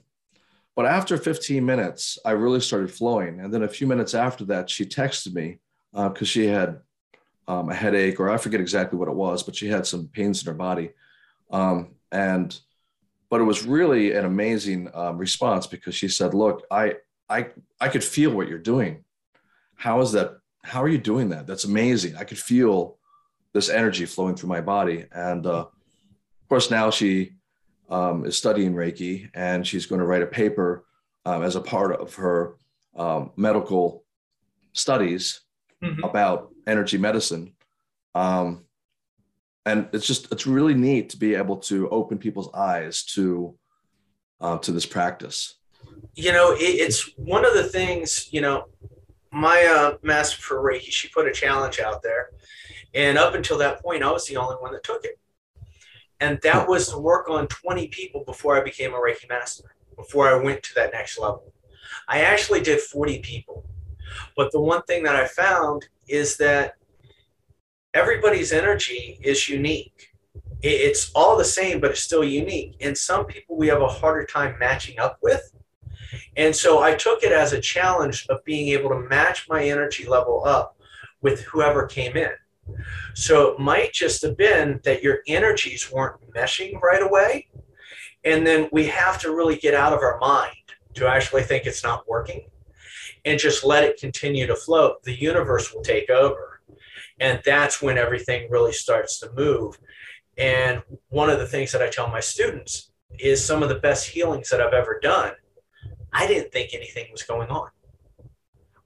but 0.81 0.89
after 0.89 1.19
15 1.19 1.63
minutes, 1.63 2.19
I 2.25 2.31
really 2.31 2.63
started 2.63 2.91
flowing. 2.91 3.41
And 3.41 3.53
then 3.53 3.65
a 3.65 3.69
few 3.69 3.87
minutes 3.87 4.15
after 4.15 4.47
that, 4.47 4.71
she 4.71 4.87
texted 4.87 5.35
me 5.35 5.59
because 5.93 6.23
uh, 6.23 6.25
she 6.25 6.47
had 6.47 6.81
um, 7.47 7.69
a 7.69 7.75
headache, 7.75 8.19
or 8.19 8.31
I 8.31 8.39
forget 8.39 8.63
exactly 8.63 8.99
what 8.99 9.07
it 9.07 9.15
was, 9.15 9.43
but 9.43 9.55
she 9.55 9.69
had 9.69 9.87
some 9.87 10.09
pains 10.09 10.41
in 10.41 10.47
her 10.47 10.57
body. 10.57 10.93
Um, 11.51 11.97
and, 12.11 12.59
but 13.29 13.43
it 13.43 13.45
was 13.45 13.63
really 13.63 14.13
an 14.15 14.25
amazing 14.25 14.89
um, 14.95 15.19
response 15.19 15.67
because 15.67 15.95
she 15.95 16.09
said, 16.09 16.33
"Look, 16.33 16.65
I, 16.71 16.95
I, 17.29 17.49
I 17.79 17.91
could 17.91 18.03
feel 18.03 18.31
what 18.31 18.49
you're 18.49 18.59
doing. 18.59 19.05
How 19.75 20.01
is 20.01 20.13
that? 20.13 20.39
How 20.65 20.83
are 20.83 20.89
you 20.89 20.97
doing 20.97 21.29
that? 21.29 21.47
That's 21.47 21.65
amazing. 21.65 22.17
I 22.17 22.25
could 22.25 22.39
feel 22.39 22.97
this 23.53 23.69
energy 23.69 24.07
flowing 24.07 24.35
through 24.35 24.49
my 24.49 24.63
body." 24.63 25.05
And 25.13 25.45
uh, 25.45 25.67
of 25.67 26.49
course, 26.49 26.71
now 26.71 26.91
she 26.91 27.33
um, 27.91 28.25
is 28.25 28.37
studying 28.37 28.75
Reiki, 28.75 29.29
and 29.35 29.67
she's 29.67 29.87
going 29.87 29.99
to 29.99 30.07
write 30.07 30.23
a 30.23 30.27
paper 30.27 30.85
um, 31.27 31.43
as 31.43 31.57
a 31.57 31.61
part 31.61 31.93
of 32.01 32.15
her 32.15 32.55
um, 32.97 33.33
medical 33.37 34.05
studies 34.73 35.41
mm-hmm. 35.83 36.03
about 36.05 36.51
energy 36.67 36.99
medicine. 36.99 37.53
Um, 38.15 38.65
and 39.67 39.89
it's 39.93 40.07
just 40.07 40.33
it's 40.33 40.47
really 40.47 40.75
neat 40.75 41.11
to 41.11 41.17
be 41.17 41.35
able 41.35 41.57
to 41.57 41.89
open 41.91 42.19
people's 42.19 42.53
eyes 42.55 43.05
to 43.05 43.57
uh, 44.41 44.59
to 44.59 44.73
this 44.73 44.87
practice. 44.87 45.57
You 46.15 46.33
know, 46.33 46.53
it, 46.53 46.59
it's 46.63 47.11
one 47.17 47.45
of 47.45 47.55
the 47.55 47.65
things. 47.65 48.29
You 48.33 48.41
know, 48.41 48.67
my 49.31 49.65
uh, 49.67 49.99
master 50.03 50.41
for 50.41 50.63
Reiki, 50.63 50.91
she 50.91 51.09
put 51.09 51.29
a 51.29 51.33
challenge 51.33 51.79
out 51.79 52.03
there, 52.03 52.31
and 52.95 53.19
up 53.19 53.35
until 53.35 53.59
that 53.59 53.83
point, 53.83 54.03
I 54.03 54.11
was 54.11 54.27
the 54.27 54.39
only 54.39 54.57
one 54.57 54.73
that 54.73 54.83
took 54.83 55.05
it. 55.05 55.19
And 56.21 56.39
that 56.43 56.69
was 56.69 56.89
to 56.89 56.99
work 56.99 57.29
on 57.31 57.47
20 57.47 57.89
people 57.89 58.25
before 58.25 58.57
I 58.57 58.63
became 58.63 58.93
a 58.93 58.99
Reiki 58.99 59.29
master, 59.29 59.75
before 59.97 60.29
I 60.29 60.35
went 60.35 60.63
to 60.65 60.75
that 60.75 60.93
next 60.93 61.19
level. 61.19 61.53
I 62.09 62.21
actually 62.21 62.61
did 62.61 62.81
40 62.81 63.21
people. 63.21 63.65
But 64.37 64.53
the 64.53 64.61
one 64.61 64.83
thing 64.83 65.03
that 65.05 65.17
I 65.17 65.27
found 65.27 65.87
is 66.09 66.37
that 66.39 66.75
everybody's 67.95 68.53
energy 68.53 69.19
is 69.23 69.49
unique. 69.49 70.09
It's 70.63 71.11
all 71.15 71.39
the 71.39 71.45
same, 71.45 71.81
but 71.81 71.93
it's 71.93 72.03
still 72.03 72.25
unique. 72.25 72.77
And 72.81 72.97
some 72.97 73.25
people 73.25 73.57
we 73.57 73.69
have 73.69 73.81
a 73.81 73.89
harder 73.89 74.27
time 74.27 74.59
matching 74.59 74.99
up 74.99 75.19
with. 75.23 75.53
And 76.37 76.55
so 76.55 76.83
I 76.83 76.95
took 76.95 77.23
it 77.23 77.33
as 77.33 77.53
a 77.53 77.61
challenge 77.61 78.27
of 78.29 78.45
being 78.45 78.69
able 78.69 78.91
to 78.91 78.99
match 78.99 79.49
my 79.49 79.65
energy 79.65 80.07
level 80.07 80.43
up 80.45 80.77
with 81.23 81.43
whoever 81.43 81.87
came 81.87 82.17
in. 82.17 82.31
So 83.21 83.51
it 83.51 83.59
might 83.59 83.93
just 83.93 84.23
have 84.23 84.39
been 84.39 84.81
that 84.85 85.03
your 85.03 85.19
energies 85.27 85.93
weren't 85.93 86.17
meshing 86.35 86.81
right 86.81 87.03
away. 87.03 87.49
And 88.25 88.47
then 88.47 88.71
we 88.73 88.87
have 88.87 89.21
to 89.21 89.37
really 89.37 89.57
get 89.57 89.75
out 89.75 89.93
of 89.93 89.99
our 89.99 90.19
mind 90.21 90.57
to 90.95 91.07
actually 91.07 91.43
think 91.43 91.67
it's 91.67 91.85
not 91.85 92.09
working 92.09 92.47
and 93.27 93.39
just 93.39 93.63
let 93.63 93.85
it 93.85 94.01
continue 94.01 94.47
to 94.47 94.57
float. 94.57 95.03
The 95.03 95.21
universe 95.21 95.71
will 95.71 95.83
take 95.83 96.09
over. 96.09 96.63
And 97.21 97.43
that's 97.45 97.83
when 97.83 97.99
everything 97.99 98.51
really 98.51 98.73
starts 98.73 99.21
to 99.21 99.31
move. 99.37 99.79
And 100.39 100.83
one 101.11 101.29
of 101.29 101.39
the 101.39 101.47
things 101.47 101.73
that 101.73 101.83
I 101.83 101.91
tell 101.91 102.09
my 102.09 102.21
students 102.21 102.91
is 103.19 103.45
some 103.45 103.63
of 103.63 103.69
the 103.69 103.75
best 103.75 104.09
healings 104.09 104.49
that 104.49 104.63
I've 104.63 104.73
ever 104.73 104.99
done. 104.99 105.35
I 106.11 106.27
didn't 106.27 106.53
think 106.53 106.73
anything 106.73 107.09
was 107.13 107.23
going 107.23 107.51
on. 107.51 107.69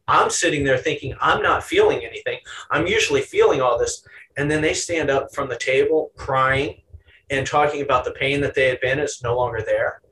I'm 0.06 0.30
sitting 0.30 0.64
there 0.64 0.76
thinking, 0.76 1.14
I'm 1.20 1.42
not 1.42 1.64
feeling 1.64 2.04
anything. 2.04 2.38
I'm 2.70 2.86
usually 2.86 3.22
feeling 3.22 3.62
all 3.62 3.78
this. 3.78 4.04
And 4.36 4.50
then 4.50 4.62
they 4.62 4.74
stand 4.74 5.10
up 5.10 5.34
from 5.34 5.48
the 5.48 5.56
table 5.56 6.12
crying 6.16 6.82
and 7.30 7.46
talking 7.46 7.82
about 7.82 8.04
the 8.04 8.12
pain 8.12 8.40
that 8.40 8.54
they 8.54 8.68
had 8.68 8.80
been 8.80 8.98
is 8.98 9.22
no 9.22 9.36
longer 9.36 9.62
there. 9.64 10.02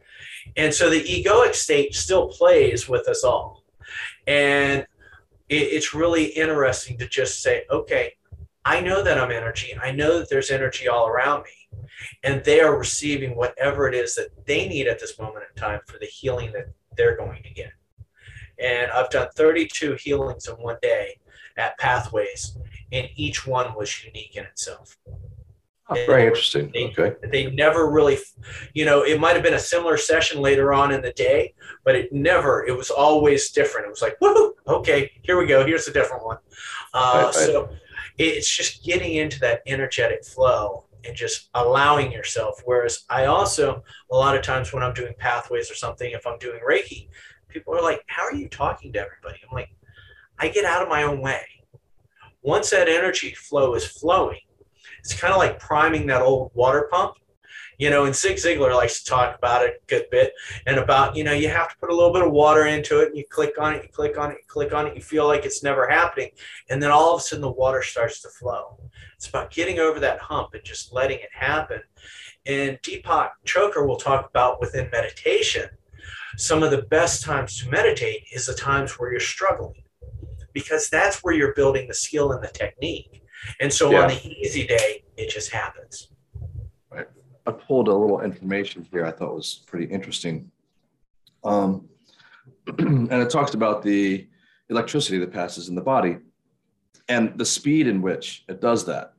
And 0.57 0.73
so 0.73 0.91
the 0.91 1.03
egoic 1.03 1.55
state 1.55 1.95
still 1.95 2.29
plays 2.29 2.89
with 2.89 3.09
us 3.09 3.25
all. 3.25 3.65
And 4.27 4.87
it's 5.49 5.93
really 5.93 6.25
interesting 6.25 6.97
to 6.99 7.09
just 7.09 7.43
say, 7.43 7.65
okay, 7.71 8.15
I 8.65 8.81
know 8.81 9.03
that 9.03 9.19
I'm 9.19 9.33
energy. 9.33 9.77
I 9.81 9.91
know 9.91 10.19
that 10.19 10.31
there's 10.31 10.51
energy 10.51 10.89
all 10.89 11.09
around 11.09 11.43
me. 11.43 11.81
And 12.23 12.43
they 12.45 12.61
are 12.61 12.79
receiving 12.79 13.37
whatever 13.37 13.89
it 13.89 13.95
is 13.95 14.15
that 14.15 14.29
they 14.47 14.69
need 14.69 14.87
at 14.87 15.01
this 15.01 15.19
moment 15.19 15.45
in 15.51 15.61
time 15.61 15.81
for 15.87 15.99
the 15.99 16.07
healing 16.07 16.53
that 16.53 16.73
they're 16.97 17.17
going 17.17 17.43
to 17.43 17.51
get 17.51 17.73
and 18.63 18.91
I've 18.93 19.11
done 19.11 19.29
32 19.35 19.95
healings 19.95 20.49
in 20.49 20.55
one 20.55 20.77
day 20.81 21.19
at 21.57 21.79
Pathways, 21.79 22.57
and 22.91 23.09
each 23.17 23.47
one 23.47 23.75
was 23.75 24.05
unique 24.05 24.37
in 24.37 24.45
itself. 24.45 24.97
Oh, 25.88 25.95
very 26.07 26.27
interesting. 26.27 26.71
They, 26.73 26.87
okay. 26.87 27.15
They 27.31 27.51
never 27.51 27.91
really, 27.91 28.19
you 28.73 28.85
know, 28.85 29.03
it 29.03 29.21
might 29.21 29.35
have 29.35 29.43
been 29.43 29.55
a 29.55 29.59
similar 29.59 29.97
session 29.97 30.41
later 30.41 30.73
on 30.73 30.93
in 30.93 31.03
the 31.03 31.12
day, 31.12 31.55
but 31.85 31.95
it 31.95 32.12
never, 32.12 32.65
it 32.67 32.77
was 32.77 32.91
always 32.91 33.51
different. 33.51 33.87
It 33.87 33.91
was 33.91 34.03
like, 34.03 34.19
woohoo, 34.21 34.53
okay, 34.67 35.11
here 35.23 35.38
we 35.38 35.47
go. 35.47 35.67
Here's 35.67 35.88
a 35.88 35.93
different 35.93 36.25
one. 36.25 36.38
Uh, 36.95 37.33
so 37.33 37.71
it's 38.19 38.49
just 38.49 38.85
getting 38.85 39.15
into 39.15 39.41
that 39.41 39.62
energetic 39.67 40.25
flow 40.25 40.87
and 41.05 41.17
just 41.17 41.51
allowing 41.55 42.12
yourself. 42.12 42.62
Whereas 42.65 43.05
I 43.11 43.27
also, 43.27 43.83
a 44.11 44.17
lot 44.17 44.37
of 44.37 44.43
times 44.43 44.73
when 44.73 44.83
I'm 44.83 44.95
doing 44.95 45.15
pathways 45.19 45.71
or 45.71 45.75
something, 45.75 46.11
if 46.12 46.27
I'm 46.27 46.38
doing 46.38 46.61
Reiki, 46.69 47.09
people 47.49 47.75
are 47.75 47.83
like, 47.83 48.03
How 48.07 48.23
are 48.23 48.35
you 48.35 48.49
talking 48.49 48.93
to 48.93 49.01
everybody? 49.01 49.41
I'm 49.43 49.55
like, 49.55 49.71
I 50.43 50.49
get 50.49 50.65
out 50.65 50.83
of 50.83 50.89
my 50.89 51.05
own 51.05 51.21
way. 51.21 51.45
Once 52.43 52.71
that 52.71 52.89
energy 52.89 53.33
flow 53.33 53.75
is 53.75 53.87
flowing, 53.87 54.41
it's 54.99 55.15
kind 55.15 55.33
of 55.33 55.39
like 55.39 55.61
priming 55.61 56.05
that 56.09 56.21
old 56.21 56.51
water 56.53 56.89
pump. 56.91 57.15
You 57.79 57.91
know, 57.91 58.07
and 58.07 58.15
Zig 58.15 58.39
Ziglar 58.39 58.75
likes 58.75 59.05
to 59.05 59.11
talk 59.11 59.39
about 59.39 59.65
it 59.65 59.81
a 59.83 59.87
good 59.87 60.07
bit 60.11 60.33
and 60.67 60.79
about, 60.79 61.15
you 61.15 61.23
know, 61.23 61.33
you 61.33 61.49
have 61.49 61.69
to 61.69 61.77
put 61.79 61.91
a 61.91 61.95
little 61.95 62.13
bit 62.13 62.27
of 62.27 62.33
water 62.33 62.67
into 62.67 63.01
it 63.01 63.09
and 63.09 63.17
you 63.17 63.25
click 63.31 63.55
on 63.61 63.75
it, 63.75 63.85
you 63.85 63.89
click 63.91 64.19
on 64.19 64.33
it, 64.33 64.39
you 64.39 64.45
click 64.49 64.75
on 64.75 64.89
it, 64.89 64.97
you 64.97 65.01
feel 65.01 65.29
like 65.29 65.45
it's 65.45 65.63
never 65.63 65.89
happening. 65.89 66.31
And 66.69 66.83
then 66.83 66.91
all 66.91 67.15
of 67.15 67.21
a 67.21 67.23
sudden 67.23 67.41
the 67.41 67.51
water 67.51 67.83
starts 67.83 68.21
to 68.23 68.29
flow. 68.29 68.81
It's 69.17 69.29
about 69.29 69.53
getting 69.53 69.79
over 69.79 70.01
that 70.01 70.19
hump 70.19 70.55
and 70.55 70.65
just 70.65 70.93
letting 70.93 71.21
it 71.21 71.31
happen. 71.33 71.83
And 72.47 72.83
Deepak 72.83 73.31
Chopra 73.47 73.87
will 73.87 73.97
talk 73.97 74.29
about 74.29 74.61
within 74.61 74.91
meditation 74.91 75.71
some 76.37 76.63
of 76.63 76.73
the 76.73 76.83
best 76.83 77.23
times 77.23 77.59
to 77.59 77.71
meditate 77.71 78.25
is 78.33 78.47
the 78.47 78.55
times 78.55 78.99
where 78.99 79.13
you're 79.13 79.21
struggling 79.21 79.82
because 80.53 80.88
that's 80.88 81.23
where 81.23 81.35
you're 81.35 81.55
building 81.55 81.88
the 81.88 81.95
skill 81.95 82.33
and 82.33 82.43
the 82.43 82.49
technique. 82.49 83.23
And 83.61 83.73
so 83.73 83.91
yeah. 83.91 84.03
on 84.03 84.09
the 84.09 84.27
easy 84.41 84.67
day, 84.67 85.05
it 85.17 85.31
just 85.31 85.51
happens. 85.51 86.09
Right. 86.91 87.09
I 87.47 87.51
pulled 87.53 87.88
a 87.88 87.95
little 87.95 88.21
information 88.21 88.87
here 88.91 89.05
I 89.05 89.11
thought 89.11 89.35
was 89.35 89.62
pretty 89.67 89.87
interesting. 89.93 90.51
Um, 91.45 91.88
and 92.79 93.12
it 93.12 93.31
talks 93.31 93.55
about 93.55 93.83
the 93.83 94.29
electricity 94.69 95.19
that 95.19 95.33
passes 95.33 95.69
in 95.69 95.75
the 95.75 95.83
body 95.83 96.19
and 97.09 97.37
the 97.38 97.45
speed 97.45 97.88
in 97.88 98.01
which 98.01 98.45
it 98.49 98.61
does 98.61 98.85
that. 98.87 99.15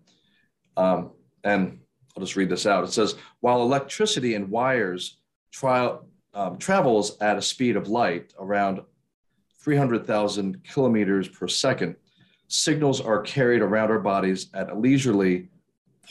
Um, 0.77 1.11
and 1.43 1.79
I'll 2.15 2.23
just 2.23 2.35
read 2.35 2.49
this 2.49 2.65
out. 2.65 2.83
It 2.83 2.91
says, 2.91 3.15
while 3.41 3.61
electricity 3.61 4.35
and 4.35 4.49
wires 4.49 5.17
try, 5.51 5.95
um, 6.33 6.57
travels 6.57 7.17
at 7.19 7.37
a 7.37 7.41
speed 7.41 7.75
of 7.75 7.87
light 7.87 8.33
around 8.39 8.81
300,000 9.63 10.63
kilometers 10.63 11.27
per 11.29 11.47
second, 11.47 11.95
signals 12.47 12.99
are 12.99 13.21
carried 13.21 13.61
around 13.61 13.91
our 13.91 13.99
bodies 13.99 14.49
at 14.53 14.69
a 14.69 14.75
leisurely 14.75 15.47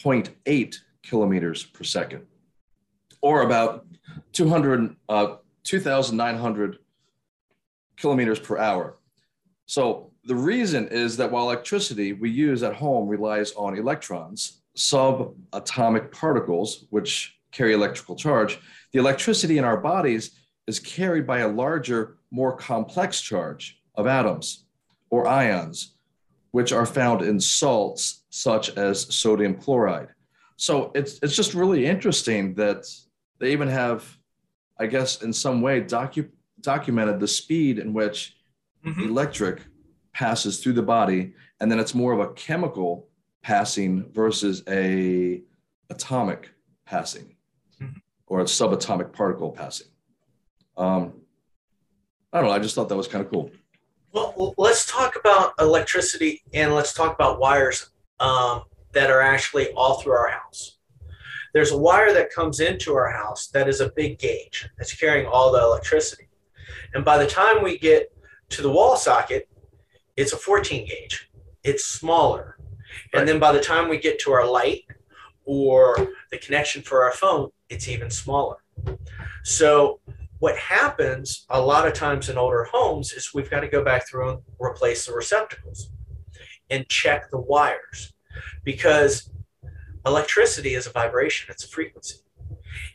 0.8 0.03 0.77
kilometers 1.03 1.65
per 1.65 1.85
second, 1.85 2.25
or 3.21 3.43
about 3.43 3.87
200, 4.33 4.97
uh, 5.09 5.37
2,900 5.65 6.79
kilometers 7.97 8.41
per 8.41 8.59
hour. 8.59 8.97
So 9.67 10.11
the 10.25 10.35
reason 10.35 10.89
is 10.89 11.17
that 11.19 11.31
while 11.31 11.45
electricity 11.45 12.13
we 12.15 12.31
use 12.31 12.63
at 12.63 12.75
home 12.75 13.07
relies 13.07 13.53
on 13.53 13.77
electrons, 13.77 14.63
subatomic 14.77 16.11
particles, 16.11 16.87
which 16.91 17.37
carry 17.53 17.75
electrical 17.75 18.17
charge, 18.17 18.59
the 18.93 18.99
electricity 18.99 19.59
in 19.59 19.65
our 19.65 19.77
bodies 19.77 20.42
is 20.67 20.79
carried 20.79 21.27
by 21.27 21.39
a 21.39 21.49
larger, 21.49 22.19
more 22.31 22.57
complex 22.57 23.21
charge 23.21 23.81
of 23.95 24.07
atoms 24.07 24.65
or 25.11 25.27
ions, 25.27 25.95
which 26.53 26.73
are 26.73 26.87
found 26.87 27.23
in 27.23 27.41
salts 27.41 28.25
such 28.31 28.77
as 28.77 29.15
sodium 29.15 29.55
chloride. 29.55 30.09
So 30.57 30.93
it's, 30.95 31.19
it's 31.23 31.37
just 31.37 31.55
really 31.55 31.87
interesting 31.87 32.55
that 32.55 32.87
they 33.39 33.53
even 33.53 33.69
have, 33.69 34.17
I 34.79 34.87
guess, 34.87 35.23
in 35.23 35.33
some 35.33 35.61
way 35.61 35.81
docu- 35.83 36.31
documented 36.61 37.19
the 37.21 37.29
speed 37.29 37.79
in 37.79 37.93
which 37.93 38.37
mm-hmm. 38.85 39.03
electric 39.03 39.63
passes 40.13 40.61
through 40.61 40.75
the 40.75 40.83
body, 40.83 41.35
and 41.61 41.71
then 41.71 41.79
it's 41.79 41.95
more 41.95 42.13
of 42.13 42.21
a 42.21 42.33
chemical 42.35 43.09
passing 43.43 44.11
versus 44.13 44.63
a 44.69 45.43
atomic 45.91 46.51
passing 46.85 47.35
mm-hmm. 47.81 47.99
or 48.27 48.41
a 48.41 48.45
subatomic 48.45 49.13
particle 49.13 49.51
passing. 49.51 49.89
Um, 50.77 51.15
I 52.33 52.41
don't 52.41 52.49
know. 52.49 52.55
I 52.55 52.59
just 52.59 52.75
thought 52.75 52.89
that 52.89 52.97
was 52.97 53.09
kind 53.09 53.25
of 53.25 53.31
cool. 53.31 53.51
Well, 54.13 54.55
let's 54.59 54.87
talk 54.87 55.17
about 55.17 55.55
electricity 55.59 56.43
and 56.53 56.75
let's 56.75 56.93
talk 56.93 57.15
about 57.15 57.41
wires 57.41 57.91
um, 58.21 58.63
that 58.93 59.11
are 59.11 59.21
actually 59.21 59.69
all 59.71 60.01
through 60.01 60.13
our 60.13 60.29
house. 60.29 60.79
There's 61.55 61.73
a 61.73 61.79
wire 61.79 62.13
that 62.15 62.33
comes 62.33 62.61
into 62.61 62.95
our 62.95 63.11
house 63.11 63.49
that 63.49 63.69
is 63.69 63.81
a 63.81 63.93
big 63.95 64.19
gauge 64.19 64.69
that's 64.79 64.95
carrying 64.95 65.27
all 65.27 65.53
the 65.53 65.61
electricity. 65.61 66.29
And 66.95 67.05
by 67.05 67.19
the 67.19 67.27
time 67.27 67.63
we 67.63 67.79
get 67.79 68.13
to 68.51 68.63
the 68.63 68.71
wall 68.71 68.97
socket, 68.97 69.49
it's 70.17 70.33
a 70.33 70.37
14 70.37 70.87
gauge. 70.87 71.31
It's 71.65 71.85
smaller. 71.85 72.57
Right. 73.13 73.21
And 73.21 73.29
then 73.29 73.39
by 73.39 73.53
the 73.53 73.61
time 73.61 73.89
we 73.89 73.99
get 73.99 74.19
to 74.21 74.33
our 74.33 74.47
light 74.47 74.85
or 75.45 75.97
the 76.31 76.39
connection 76.39 76.83
for 76.83 77.03
our 77.03 77.13
phone, 77.13 77.51
it's 77.69 77.89
even 77.89 78.11
smaller. 78.11 78.57
So 79.45 80.01
what 80.43 80.59
happens 80.59 81.47
a 81.51 81.61
lot 81.61 81.87
of 81.87 81.93
times 81.93 82.29
in 82.29 82.37
older 82.37 82.65
homes 82.65 83.13
is 83.13 83.33
we've 83.33 83.49
got 83.49 83.61
to 83.61 83.69
go 83.69 83.85
back 83.85 84.09
through 84.09 84.29
and 84.29 84.39
replace 84.59 85.07
the 85.07 85.13
receptacles 85.13 85.93
and 86.69 86.89
check 86.89 87.31
the 87.31 87.39
wires 87.39 88.13
because 88.65 89.31
electricity 90.05 90.75
is 90.75 90.89
a 90.89 90.91
vibration, 90.91 91.47
it's 91.49 91.63
a 91.65 91.69
frequency. 91.69 92.17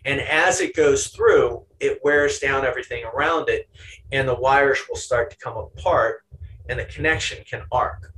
And 0.04 0.20
as 0.20 0.60
it 0.60 0.76
goes 0.76 1.08
through, 1.08 1.64
it 1.80 2.02
wears 2.04 2.40
down 2.40 2.66
everything 2.66 3.06
around 3.06 3.48
it, 3.48 3.70
and 4.12 4.28
the 4.28 4.36
wires 4.36 4.80
will 4.90 4.98
start 4.98 5.32
to 5.32 5.38
come 5.38 5.56
apart, 5.56 6.26
and 6.68 6.78
the 6.78 6.84
connection 6.84 7.46
can 7.50 7.62
arc. 7.72 8.12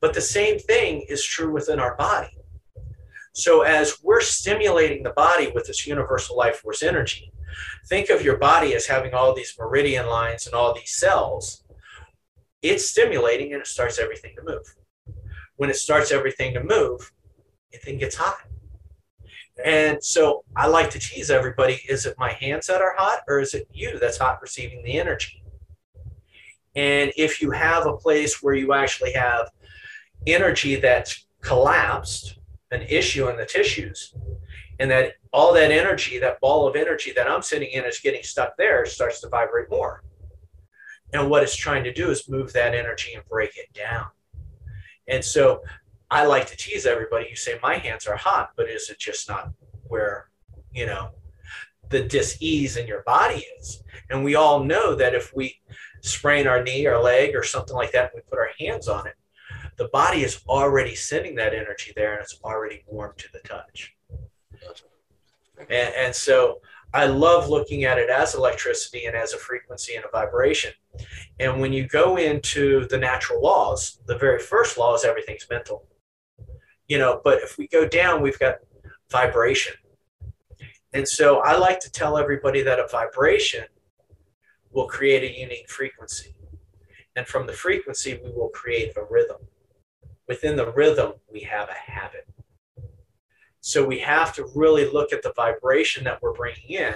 But 0.00 0.14
the 0.14 0.22
same 0.22 0.58
thing 0.58 1.04
is 1.10 1.22
true 1.22 1.52
within 1.52 1.78
our 1.78 1.94
body. 1.96 2.38
So, 3.34 3.60
as 3.60 3.98
we're 4.02 4.22
stimulating 4.22 5.02
the 5.02 5.10
body 5.10 5.52
with 5.54 5.66
this 5.66 5.86
universal 5.86 6.38
life 6.38 6.60
force 6.60 6.82
energy, 6.82 7.34
think 7.86 8.10
of 8.10 8.22
your 8.22 8.36
body 8.36 8.74
as 8.74 8.86
having 8.86 9.14
all 9.14 9.34
these 9.34 9.54
meridian 9.58 10.06
lines 10.06 10.46
and 10.46 10.54
all 10.54 10.74
these 10.74 10.92
cells. 10.92 11.64
It's 12.62 12.88
stimulating 12.88 13.52
and 13.52 13.60
it 13.60 13.66
starts 13.66 13.98
everything 13.98 14.34
to 14.36 14.42
move. 14.44 14.74
When 15.56 15.70
it 15.70 15.76
starts 15.76 16.10
everything 16.10 16.54
to 16.54 16.62
move, 16.62 17.12
it 17.70 17.82
then 17.84 17.98
gets 17.98 18.16
hot. 18.16 18.38
And 19.64 20.02
so 20.02 20.44
I 20.54 20.66
like 20.66 20.90
to 20.90 20.98
tease 20.98 21.30
everybody 21.30 21.80
is 21.88 22.04
it 22.04 22.14
my 22.18 22.32
hands 22.32 22.66
that 22.66 22.82
are 22.82 22.94
hot 22.96 23.20
or 23.26 23.40
is 23.40 23.54
it 23.54 23.66
you 23.72 23.98
that's 23.98 24.18
hot 24.18 24.42
receiving 24.42 24.82
the 24.82 24.98
energy? 24.98 25.42
And 26.74 27.10
if 27.16 27.40
you 27.40 27.52
have 27.52 27.86
a 27.86 27.96
place 27.96 28.42
where 28.42 28.54
you 28.54 28.74
actually 28.74 29.12
have 29.12 29.50
energy 30.26 30.76
that's 30.76 31.26
collapsed, 31.40 32.38
an 32.70 32.82
issue 32.82 33.28
in 33.28 33.36
the 33.36 33.46
tissues, 33.46 34.14
and 34.78 34.90
that 34.90 35.14
all 35.32 35.52
that 35.54 35.70
energy, 35.70 36.18
that 36.18 36.40
ball 36.40 36.66
of 36.66 36.76
energy 36.76 37.12
that 37.12 37.28
I'm 37.28 37.42
sitting 37.42 37.70
in 37.70 37.84
is 37.84 38.00
getting 38.00 38.22
stuck 38.22 38.56
there, 38.56 38.84
starts 38.86 39.20
to 39.20 39.28
vibrate 39.28 39.70
more. 39.70 40.02
And 41.12 41.30
what 41.30 41.42
it's 41.42 41.56
trying 41.56 41.84
to 41.84 41.92
do 41.92 42.10
is 42.10 42.28
move 42.28 42.52
that 42.52 42.74
energy 42.74 43.14
and 43.14 43.24
break 43.28 43.56
it 43.56 43.72
down. 43.72 44.06
And 45.08 45.24
so 45.24 45.62
I 46.10 46.26
like 46.26 46.46
to 46.46 46.56
tease 46.56 46.86
everybody. 46.86 47.26
You 47.30 47.36
say, 47.36 47.58
my 47.62 47.76
hands 47.76 48.06
are 48.06 48.16
hot, 48.16 48.50
but 48.56 48.68
is 48.68 48.90
it 48.90 48.98
just 48.98 49.28
not 49.28 49.50
where, 49.84 50.30
you 50.72 50.86
know, 50.86 51.10
the 51.88 52.02
dis-ease 52.02 52.76
in 52.76 52.86
your 52.86 53.02
body 53.04 53.44
is? 53.58 53.82
And 54.10 54.24
we 54.24 54.34
all 54.34 54.62
know 54.62 54.94
that 54.94 55.14
if 55.14 55.34
we 55.34 55.56
sprain 56.02 56.46
our 56.46 56.62
knee 56.62 56.86
or 56.86 56.98
leg 56.98 57.34
or 57.34 57.42
something 57.42 57.76
like 57.76 57.92
that, 57.92 58.12
and 58.12 58.22
we 58.22 58.28
put 58.28 58.38
our 58.38 58.50
hands 58.58 58.88
on 58.88 59.06
it, 59.06 59.14
the 59.76 59.88
body 59.88 60.22
is 60.22 60.42
already 60.48 60.94
sending 60.94 61.34
that 61.36 61.54
energy 61.54 61.92
there 61.94 62.14
and 62.14 62.22
it's 62.22 62.38
already 62.42 62.82
warm 62.86 63.12
to 63.18 63.28
the 63.32 63.40
touch. 63.40 63.95
And, 65.58 65.70
and 65.70 66.14
so 66.14 66.60
I 66.92 67.06
love 67.06 67.48
looking 67.48 67.84
at 67.84 67.98
it 67.98 68.10
as 68.10 68.34
electricity 68.34 69.06
and 69.06 69.16
as 69.16 69.32
a 69.32 69.38
frequency 69.38 69.96
and 69.96 70.04
a 70.04 70.08
vibration. 70.08 70.72
And 71.40 71.60
when 71.60 71.72
you 71.72 71.86
go 71.86 72.16
into 72.16 72.86
the 72.88 72.98
natural 72.98 73.42
laws, 73.42 74.00
the 74.06 74.16
very 74.16 74.38
first 74.38 74.78
law 74.78 74.94
is 74.94 75.04
everything's 75.04 75.46
mental 75.50 75.86
you 76.88 76.98
know, 76.98 77.20
but 77.24 77.38
if 77.42 77.58
we 77.58 77.66
go 77.66 77.86
down, 77.86 78.22
we've 78.22 78.38
got 78.38 78.56
vibration. 79.10 79.74
And 80.92 81.06
so 81.06 81.40
I 81.40 81.56
like 81.56 81.80
to 81.80 81.90
tell 81.90 82.16
everybody 82.16 82.62
that 82.62 82.78
a 82.78 82.86
vibration 82.86 83.64
will 84.70 84.86
create 84.86 85.22
a 85.22 85.38
unique 85.38 85.68
frequency. 85.68 86.34
And 87.16 87.26
from 87.26 87.46
the 87.46 87.52
frequency, 87.52 88.20
we 88.22 88.30
will 88.30 88.50
create 88.50 88.96
a 88.96 89.04
rhythm. 89.08 89.38
Within 90.28 90.56
the 90.56 90.70
rhythm, 90.72 91.14
we 91.32 91.40
have 91.40 91.68
a 91.68 91.90
habit. 91.90 92.28
So 93.66 93.84
we 93.84 93.98
have 93.98 94.32
to 94.36 94.48
really 94.54 94.88
look 94.88 95.12
at 95.12 95.22
the 95.22 95.32
vibration 95.34 96.04
that 96.04 96.22
we're 96.22 96.34
bringing 96.34 96.68
in 96.68 96.94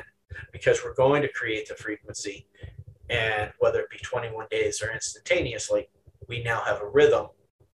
because 0.52 0.85
we're 0.85 0.94
going 0.94 1.20
to 1.22 1.28
create 1.28 1.66
the 1.66 1.74
frequency. 1.74 2.46
And 3.09 3.50
whether 3.59 3.80
it 3.80 3.90
be 3.90 3.98
21 3.98 4.46
days 4.52 4.80
or 4.80 4.92
instantaneously, 4.92 5.88
we 6.28 6.44
now 6.44 6.61
have 6.61 6.80
a 6.80 6.87
rhythm 6.87 7.26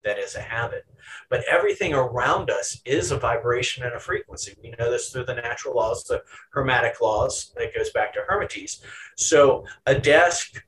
that 0.04 0.18
is 0.18 0.34
a 0.34 0.42
habit. 0.42 0.84
But 1.30 1.42
everything 1.50 1.94
around 1.94 2.50
us 2.50 2.82
is 2.84 3.12
a 3.12 3.16
vibration 3.16 3.82
and 3.82 3.94
a 3.94 3.98
frequency. 3.98 4.54
We 4.62 4.74
know 4.78 4.90
this 4.90 5.08
through 5.08 5.24
the 5.24 5.36
natural 5.36 5.74
laws, 5.74 6.04
the 6.04 6.22
hermetic 6.50 7.00
laws, 7.00 7.54
that 7.56 7.74
goes 7.74 7.88
back 7.92 8.12
to 8.12 8.20
Hermetes. 8.28 8.82
So 9.16 9.64
a 9.86 9.94
desk, 9.94 10.62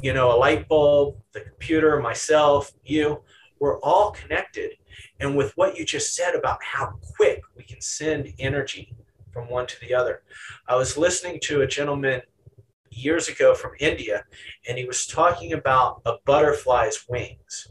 you 0.00 0.12
know, 0.12 0.32
a 0.32 0.38
light 0.38 0.68
bulb, 0.68 1.16
the 1.32 1.40
computer, 1.40 1.98
myself, 1.98 2.70
you, 2.84 3.22
we're 3.60 3.78
all 3.80 4.10
connected. 4.10 4.72
And 5.20 5.36
with 5.36 5.52
what 5.56 5.76
you 5.76 5.84
just 5.84 6.14
said 6.14 6.34
about 6.34 6.62
how 6.62 6.98
quick 7.16 7.42
we 7.56 7.64
can 7.64 7.80
send 7.80 8.32
energy 8.38 8.94
from 9.32 9.48
one 9.48 9.66
to 9.66 9.80
the 9.80 9.94
other, 9.94 10.22
I 10.68 10.76
was 10.76 10.96
listening 10.96 11.40
to 11.44 11.62
a 11.62 11.66
gentleman 11.66 12.22
years 12.90 13.28
ago 13.28 13.54
from 13.54 13.72
India, 13.78 14.24
and 14.68 14.78
he 14.78 14.84
was 14.84 15.06
talking 15.06 15.52
about 15.52 16.00
a 16.06 16.14
butterfly's 16.24 17.04
wings 17.08 17.68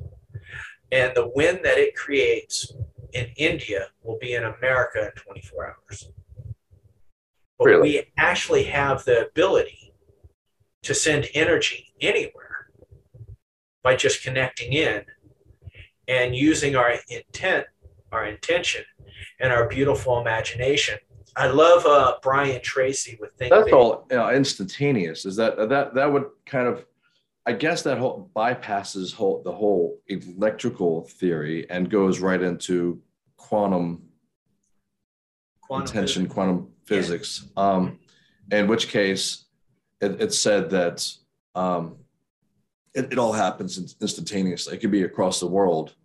and 0.91 1.13
the 1.15 1.31
wind 1.35 1.59
that 1.63 1.77
it 1.77 1.95
creates 1.95 2.71
in 3.13 3.27
India 3.37 3.87
will 4.03 4.17
be 4.19 4.33
in 4.33 4.43
America 4.43 5.05
in 5.05 5.11
24 5.11 5.67
hours. 5.67 6.09
But 7.57 7.65
really? 7.65 7.81
we 7.81 8.03
actually 8.17 8.65
have 8.65 9.05
the 9.05 9.27
ability 9.27 9.93
to 10.83 10.93
send 10.93 11.27
energy 11.33 11.93
anywhere 12.01 12.67
by 13.83 13.95
just 13.95 14.23
connecting 14.23 14.73
in 14.73 15.05
and 16.07 16.35
using 16.35 16.75
our 16.75 16.93
intent, 17.09 17.65
our 18.11 18.25
intention, 18.25 18.83
and 19.39 19.51
our 19.51 19.67
beautiful 19.67 20.19
imagination. 20.19 20.97
I 21.37 21.47
love 21.47 21.85
uh, 21.85 22.15
Brian 22.21 22.61
Tracy 22.61 23.17
with 23.19 23.33
Think 23.33 23.51
That's 23.51 23.65
Big. 23.65 23.73
all 23.73 24.07
you 24.09 24.17
know, 24.17 24.29
instantaneous. 24.29 25.25
Is 25.25 25.35
that 25.35 25.57
that 25.69 25.93
that 25.93 26.11
would 26.11 26.25
kind 26.45 26.67
of 26.67 26.85
I 27.45 27.53
guess 27.53 27.83
that 27.83 27.97
whole 27.97 28.31
bypasses 28.35 29.13
whole, 29.13 29.41
the 29.43 29.51
whole 29.51 29.99
electrical 30.07 31.03
theory 31.03 31.69
and 31.69 31.89
goes 31.89 32.19
right 32.19 32.41
into 32.41 33.01
quantum, 33.37 34.03
quantum 35.61 35.87
intention, 35.87 36.23
physics. 36.23 36.33
quantum 36.33 36.69
physics. 36.85 37.47
Yeah. 37.55 37.63
Um, 37.63 37.99
in 38.51 38.67
which 38.67 38.87
case, 38.87 39.45
it, 40.01 40.21
it's 40.21 40.39
said 40.39 40.69
that 40.71 41.07
um, 41.53 41.97
it, 42.95 43.11
it 43.11 43.17
all 43.17 43.33
happens 43.33 43.95
instantaneously. 44.01 44.75
It 44.75 44.79
could 44.79 44.91
be 44.91 45.03
across 45.03 45.39
the 45.39 45.47
world, 45.47 45.95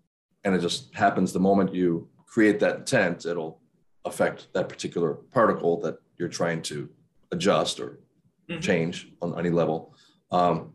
and 0.44 0.54
it 0.54 0.60
just 0.60 0.94
happens 0.94 1.32
the 1.32 1.40
moment 1.40 1.74
you 1.74 2.08
create 2.26 2.60
that 2.60 2.76
intent. 2.76 3.26
It'll 3.26 3.60
affect 4.04 4.48
that 4.54 4.68
particular 4.68 5.14
particle 5.14 5.80
that 5.80 5.98
you're 6.18 6.28
trying 6.28 6.62
to 6.62 6.88
adjust 7.32 7.80
or 7.80 8.00
mm-hmm. 8.48 8.60
change 8.60 9.12
on 9.22 9.38
any 9.38 9.50
level. 9.50 9.94
Um, 10.30 10.72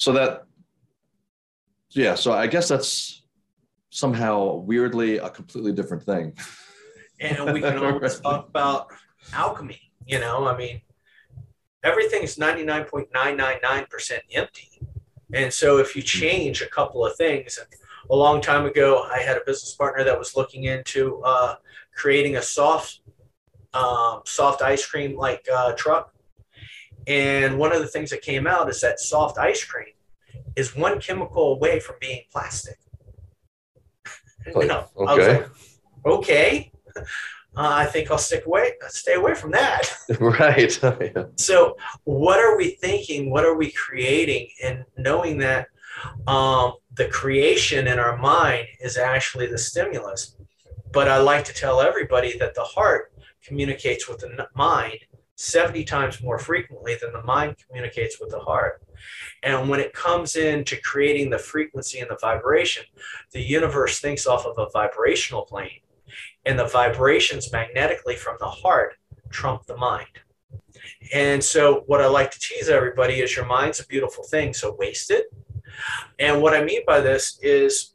so 0.00 0.12
that 0.12 0.44
yeah 1.90 2.14
so 2.14 2.32
i 2.32 2.46
guess 2.46 2.68
that's 2.68 3.22
somehow 3.90 4.54
weirdly 4.54 5.18
a 5.18 5.28
completely 5.28 5.72
different 5.72 6.02
thing 6.02 6.32
and 7.20 7.52
we 7.52 7.60
can 7.60 7.76
always 7.84 8.18
talk 8.18 8.48
about 8.48 8.86
alchemy 9.34 9.78
you 10.06 10.18
know 10.18 10.46
i 10.46 10.56
mean 10.56 10.80
everything's 11.84 12.36
99.999% 12.36 14.18
empty 14.32 14.80
and 15.32 15.52
so 15.52 15.78
if 15.78 15.94
you 15.94 16.02
change 16.02 16.62
a 16.62 16.66
couple 16.66 17.04
of 17.04 17.16
things 17.16 17.58
and 17.58 17.66
a 18.10 18.16
long 18.16 18.40
time 18.40 18.66
ago, 18.66 19.06
I 19.10 19.18
had 19.18 19.36
a 19.36 19.42
business 19.46 19.74
partner 19.74 20.04
that 20.04 20.18
was 20.18 20.36
looking 20.36 20.64
into 20.64 21.22
uh, 21.24 21.56
creating 21.94 22.36
a 22.36 22.42
soft, 22.42 23.00
um, 23.72 24.22
soft 24.24 24.62
ice 24.62 24.84
cream 24.84 25.16
like 25.16 25.46
uh, 25.52 25.72
truck. 25.72 26.12
And 27.06 27.58
one 27.58 27.72
of 27.72 27.80
the 27.80 27.86
things 27.86 28.10
that 28.10 28.22
came 28.22 28.46
out 28.46 28.68
is 28.68 28.80
that 28.80 29.00
soft 29.00 29.38
ice 29.38 29.64
cream 29.64 29.94
is 30.56 30.76
one 30.76 31.00
chemical 31.00 31.54
away 31.54 31.80
from 31.80 31.96
being 32.00 32.22
plastic. 32.32 32.78
Like, 34.54 34.68
know, 34.68 34.86
okay. 34.96 35.06
I 35.06 35.14
was 35.14 35.26
like, 35.26 35.50
okay. 36.06 36.72
Uh, 37.56 37.68
I 37.68 37.86
think 37.86 38.10
I'll 38.10 38.18
stick 38.18 38.46
away, 38.46 38.72
stay 38.88 39.14
away 39.14 39.34
from 39.34 39.50
that. 39.52 39.92
right. 40.20 40.78
Yeah. 41.00 41.24
So, 41.36 41.76
what 42.04 42.38
are 42.38 42.56
we 42.56 42.70
thinking? 42.70 43.30
What 43.30 43.44
are 43.44 43.54
we 43.54 43.72
creating? 43.72 44.48
And 44.62 44.84
knowing 44.96 45.38
that 45.38 45.68
um, 46.26 46.74
the 46.94 47.08
creation 47.08 47.86
in 47.86 47.98
our 47.98 48.16
mind 48.16 48.66
is 48.80 48.96
actually 48.96 49.46
the 49.46 49.58
stimulus. 49.58 50.36
But 50.92 51.08
I 51.08 51.18
like 51.18 51.44
to 51.46 51.54
tell 51.54 51.80
everybody 51.80 52.36
that 52.38 52.54
the 52.54 52.62
heart 52.62 53.12
communicates 53.44 54.08
with 54.08 54.20
the 54.20 54.48
mind 54.54 54.98
70 55.40 55.84
times 55.84 56.22
more 56.22 56.38
frequently 56.38 56.96
than 57.00 57.12
the 57.12 57.22
mind 57.22 57.56
communicates 57.66 58.20
with 58.20 58.30
the 58.30 58.40
heart. 58.40 58.82
And 59.42 59.70
when 59.70 59.80
it 59.80 59.94
comes 59.94 60.36
into 60.36 60.76
creating 60.82 61.30
the 61.30 61.38
frequency 61.38 61.98
and 62.00 62.10
the 62.10 62.18
vibration, 62.20 62.84
the 63.32 63.40
universe 63.40 64.00
thinks 64.00 64.26
off 64.26 64.44
of 64.44 64.58
a 64.58 64.68
vibrational 64.70 65.46
plane, 65.46 65.80
and 66.46 66.58
the 66.58 66.66
vibrations 66.66 67.52
magnetically 67.52 68.16
from 68.16 68.36
the 68.40 68.48
heart 68.48 68.94
trump 69.30 69.66
the 69.66 69.76
mind. 69.76 70.06
And 71.12 71.42
so, 71.42 71.84
what 71.86 72.00
I 72.00 72.06
like 72.06 72.30
to 72.30 72.40
tease 72.40 72.68
everybody 72.68 73.20
is 73.20 73.34
your 73.34 73.46
mind's 73.46 73.80
a 73.80 73.86
beautiful 73.86 74.24
thing, 74.24 74.54
so 74.54 74.76
waste 74.78 75.10
it. 75.10 75.26
And 76.18 76.42
what 76.42 76.54
I 76.54 76.62
mean 76.62 76.82
by 76.86 77.00
this 77.00 77.38
is 77.42 77.94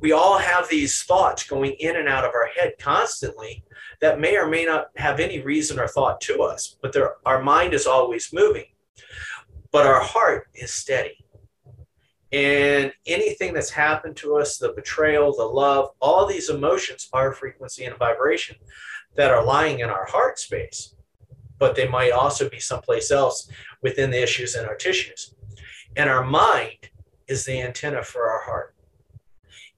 we 0.00 0.12
all 0.12 0.38
have 0.38 0.68
these 0.68 1.02
thoughts 1.02 1.46
going 1.46 1.72
in 1.78 1.96
and 1.96 2.08
out 2.08 2.24
of 2.24 2.32
our 2.34 2.48
head 2.58 2.74
constantly 2.78 3.64
that 4.00 4.20
may 4.20 4.36
or 4.36 4.46
may 4.46 4.64
not 4.64 4.88
have 4.96 5.20
any 5.20 5.40
reason 5.40 5.78
or 5.78 5.88
thought 5.88 6.20
to 6.22 6.42
us, 6.42 6.76
but 6.82 6.94
our 7.24 7.42
mind 7.42 7.72
is 7.72 7.86
always 7.86 8.32
moving. 8.32 8.66
But 9.72 9.86
our 9.86 10.00
heart 10.00 10.48
is 10.54 10.72
steady. 10.72 11.23
And 12.34 12.92
anything 13.06 13.54
that's 13.54 13.70
happened 13.70 14.16
to 14.16 14.36
us, 14.36 14.58
the 14.58 14.72
betrayal, 14.72 15.32
the 15.36 15.44
love, 15.44 15.90
all 16.00 16.26
these 16.26 16.50
emotions 16.50 17.08
are 17.12 17.32
frequency 17.32 17.84
and 17.84 17.96
vibration 17.96 18.56
that 19.14 19.30
are 19.30 19.44
lying 19.44 19.78
in 19.78 19.88
our 19.88 20.04
heart 20.06 20.40
space. 20.40 20.96
But 21.60 21.76
they 21.76 21.86
might 21.86 22.10
also 22.10 22.50
be 22.50 22.58
someplace 22.58 23.12
else 23.12 23.48
within 23.82 24.10
the 24.10 24.20
issues 24.20 24.56
in 24.56 24.64
our 24.64 24.74
tissues. 24.74 25.32
And 25.94 26.10
our 26.10 26.24
mind 26.24 26.90
is 27.28 27.44
the 27.44 27.62
antenna 27.62 28.02
for 28.02 28.28
our 28.28 28.42
heart. 28.42 28.74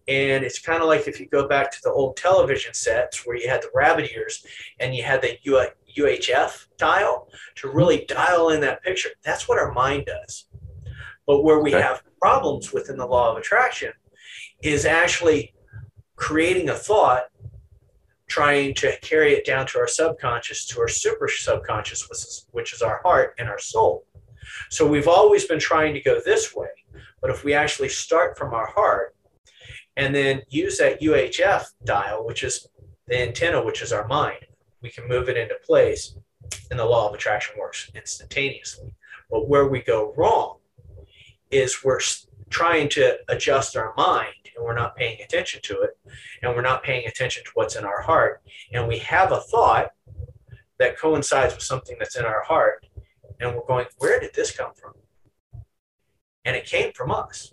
And 0.08 0.42
it's 0.42 0.58
kind 0.58 0.80
of 0.80 0.88
like 0.88 1.06
if 1.06 1.20
you 1.20 1.26
go 1.26 1.46
back 1.46 1.70
to 1.72 1.78
the 1.84 1.90
old 1.90 2.16
television 2.16 2.72
sets 2.72 3.26
where 3.26 3.36
you 3.36 3.50
had 3.50 3.60
the 3.60 3.70
rabbit 3.74 4.10
ears 4.14 4.46
and 4.80 4.94
you 4.94 5.02
had 5.02 5.20
the 5.20 5.36
UHF 5.98 6.68
dial 6.78 7.28
to 7.56 7.68
really 7.68 8.06
dial 8.08 8.48
in 8.48 8.62
that 8.62 8.82
picture. 8.82 9.10
That's 9.22 9.46
what 9.46 9.58
our 9.58 9.72
mind 9.72 10.06
does. 10.06 10.46
But 11.26 11.42
where 11.42 11.58
we 11.58 11.74
Okay. 11.74 11.82
have 11.82 12.02
problems 12.26 12.72
within 12.72 12.96
the 12.96 13.06
law 13.06 13.30
of 13.30 13.38
attraction 13.38 13.92
is 14.60 14.84
actually 14.84 15.54
creating 16.16 16.68
a 16.70 16.74
thought, 16.74 17.26
trying 18.28 18.74
to 18.74 18.98
carry 19.00 19.32
it 19.32 19.46
down 19.46 19.64
to 19.64 19.78
our 19.78 19.86
subconscious, 19.86 20.66
to 20.66 20.80
our 20.80 20.88
super 20.88 21.28
subconscious, 21.28 22.08
which 22.08 22.18
is, 22.18 22.46
which 22.50 22.72
is 22.72 22.82
our 22.82 23.00
heart 23.04 23.36
and 23.38 23.48
our 23.48 23.60
soul. 23.60 24.04
So 24.70 24.84
we've 24.84 25.06
always 25.06 25.44
been 25.44 25.60
trying 25.60 25.94
to 25.94 26.00
go 26.00 26.18
this 26.18 26.52
way. 26.52 26.74
But 27.20 27.30
if 27.30 27.44
we 27.44 27.54
actually 27.54 27.90
start 27.90 28.36
from 28.36 28.52
our 28.54 28.66
heart 28.66 29.14
and 29.96 30.12
then 30.12 30.42
use 30.48 30.78
that 30.78 31.00
UHF 31.00 31.62
dial, 31.84 32.26
which 32.26 32.42
is 32.42 32.66
the 33.06 33.22
antenna, 33.22 33.64
which 33.64 33.82
is 33.82 33.92
our 33.92 34.08
mind, 34.08 34.44
we 34.82 34.90
can 34.90 35.06
move 35.06 35.28
it 35.28 35.36
into 35.36 35.54
place 35.64 36.16
and 36.72 36.78
the 36.80 36.84
law 36.84 37.08
of 37.08 37.14
attraction 37.14 37.54
works 37.56 37.88
instantaneously. 37.94 38.92
But 39.30 39.48
where 39.48 39.68
we 39.68 39.80
go 39.80 40.12
wrong 40.16 40.56
is 41.50 41.84
we're 41.84 42.00
trying 42.50 42.88
to 42.90 43.18
adjust 43.28 43.76
our 43.76 43.92
mind 43.96 44.34
and 44.54 44.64
we're 44.64 44.74
not 44.74 44.96
paying 44.96 45.20
attention 45.20 45.60
to 45.62 45.80
it 45.82 45.98
and 46.42 46.54
we're 46.54 46.62
not 46.62 46.82
paying 46.82 47.06
attention 47.06 47.44
to 47.44 47.50
what's 47.54 47.76
in 47.76 47.84
our 47.84 48.02
heart. 48.02 48.42
And 48.72 48.88
we 48.88 48.98
have 48.98 49.32
a 49.32 49.40
thought 49.40 49.90
that 50.78 50.98
coincides 50.98 51.54
with 51.54 51.62
something 51.62 51.96
that's 51.98 52.16
in 52.16 52.24
our 52.24 52.42
heart 52.42 52.86
and 53.40 53.54
we're 53.54 53.66
going, 53.66 53.86
where 53.98 54.20
did 54.20 54.34
this 54.34 54.56
come 54.56 54.72
from? 54.74 54.92
And 56.44 56.56
it 56.56 56.64
came 56.64 56.92
from 56.92 57.10
us. 57.10 57.52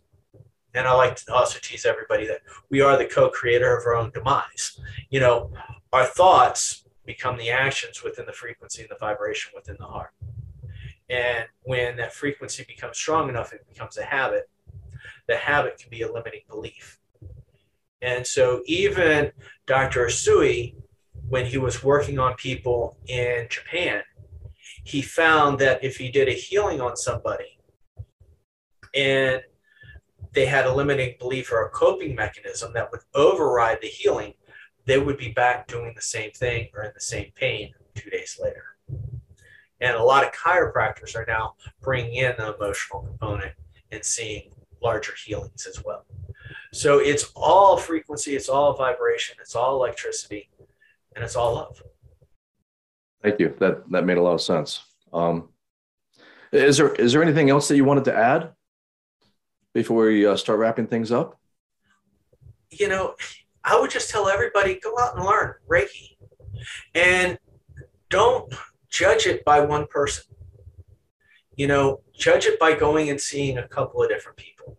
And 0.76 0.88
I 0.88 0.94
like 0.94 1.16
to 1.18 1.34
also 1.34 1.60
tease 1.62 1.86
everybody 1.86 2.26
that 2.28 2.42
we 2.70 2.82
are 2.82 2.98
the 2.98 3.06
co 3.06 3.30
creator 3.30 3.78
of 3.78 3.86
our 3.86 3.96
own 3.96 4.12
demise. 4.12 4.80
You 5.10 5.20
know, 5.20 5.52
our 5.92 6.06
thoughts 6.06 6.86
become 7.06 7.38
the 7.38 7.50
actions 7.50 8.04
within 8.04 8.26
the 8.26 8.34
frequency 8.34 8.82
and 8.82 8.90
the 8.90 8.98
vibration 9.00 9.52
within 9.54 9.76
the 9.80 9.86
heart. 9.86 10.12
And 11.10 11.46
when 11.64 11.98
that 11.98 12.14
frequency 12.14 12.66
becomes 12.68 12.98
strong 12.98 13.30
enough, 13.30 13.54
it 13.54 13.68
becomes 13.68 13.98
a 13.98 14.04
habit. 14.04 14.50
The 15.28 15.38
habit 15.38 15.78
can 15.78 15.90
be 15.90 16.02
a 16.02 16.12
limiting 16.12 16.42
belief. 16.50 17.00
And 18.02 18.28
so, 18.28 18.62
even 18.66 19.32
Dr. 19.66 20.08
Usui, 20.08 20.76
when 21.30 21.46
he 21.46 21.58
was 21.58 21.84
working 21.84 22.20
on 22.20 22.36
people 22.36 22.98
in 23.08 23.48
Japan, 23.50 24.04
he 24.84 25.02
found 25.02 25.60
that 25.60 25.84
if 25.84 25.98
he 25.98 26.12
did 26.12 26.28
a 26.28 26.34
healing 26.34 26.82
on 26.82 26.98
somebody 26.98 27.58
and 28.94 29.42
they 30.34 30.46
had 30.46 30.66
a 30.66 30.74
limiting 30.74 31.16
belief 31.20 31.52
or 31.52 31.66
a 31.66 31.70
coping 31.70 32.16
mechanism 32.16 32.74
that 32.74 32.92
would 32.92 33.02
override 33.14 33.80
the 33.82 33.88
healing, 33.88 34.34
they 34.86 34.98
would 34.98 35.18
be 35.18 35.32
back 35.32 35.68
doing 35.68 35.94
the 35.96 36.02
same 36.02 36.32
thing 36.32 36.70
or 36.74 36.84
in 36.84 36.92
the 36.94 37.02
same 37.02 37.32
pain 37.36 37.74
two 37.96 38.10
days 38.10 38.38
later. 38.42 38.64
And 39.84 39.96
a 39.96 40.04
lot 40.04 40.24
of 40.24 40.32
chiropractors 40.32 41.16
are 41.16 41.26
now 41.28 41.56
bringing 41.82 42.16
in 42.16 42.34
the 42.38 42.56
emotional 42.56 43.02
component 43.02 43.54
and 43.92 44.04
seeing 44.04 44.52
larger 44.82 45.14
healings 45.26 45.68
as 45.68 45.84
well. 45.84 46.06
So 46.72 47.00
it's 47.00 47.32
all 47.36 47.78
frequency, 47.78 48.36
it's 48.36 48.50
all 48.50 48.74
vibration, 48.74 49.36
it's 49.40 49.56
all 49.56 49.76
electricity, 49.76 50.50
and 51.16 51.24
it's 51.24 51.36
all 51.36 51.56
love. 51.56 51.82
Thank 53.22 53.40
you. 53.40 53.56
That 53.60 53.90
that 53.92 54.06
made 54.06 54.18
a 54.18 54.22
lot 54.22 54.34
of 54.34 54.42
sense. 54.42 54.82
Um, 55.14 55.50
is 56.52 56.78
there 56.78 56.94
is 56.96 57.14
there 57.14 57.22
anything 57.22 57.50
else 57.50 57.68
that 57.68 57.76
you 57.76 57.86
wanted 57.86 58.06
to 58.06 58.16
add 58.16 58.52
before 59.74 60.06
we 60.06 60.26
uh, 60.26 60.36
start 60.36 60.60
wrapping 60.60 60.88
things 60.88 61.12
up? 61.12 61.40
you 62.80 62.88
know, 62.88 63.16
I 63.64 63.80
would 63.80 63.92
just 63.92 64.10
tell 64.10 64.28
everybody 64.28 64.80
go 64.80 64.98
out 65.00 65.16
and 65.16 65.26
learn 65.26 65.56
Reiki 65.70 66.18
and 66.96 67.38
don't 68.10 68.54
judge 68.94 69.26
it 69.26 69.44
by 69.44 69.60
one 69.60 69.88
person. 69.88 70.24
You 71.56 71.68
know, 71.68 72.02
judge 72.18 72.46
it 72.46 72.60
by 72.60 72.74
going 72.74 73.10
and 73.10 73.20
seeing 73.20 73.58
a 73.58 73.68
couple 73.68 74.02
of 74.02 74.10
different 74.10 74.38
people. 74.38 74.78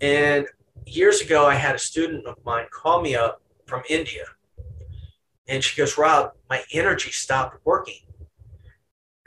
And 0.00 0.46
years 0.86 1.20
ago, 1.20 1.44
I 1.46 1.54
had 1.54 1.74
a 1.74 1.78
student 1.78 2.26
of 2.26 2.36
mine 2.44 2.66
call 2.72 3.02
me 3.02 3.14
up 3.14 3.42
from 3.66 3.82
India. 3.90 4.24
And 5.48 5.62
she 5.62 5.76
goes, 5.76 5.98
Rob, 5.98 6.32
my 6.48 6.62
energy 6.72 7.10
stopped 7.10 7.58
working. 7.64 8.00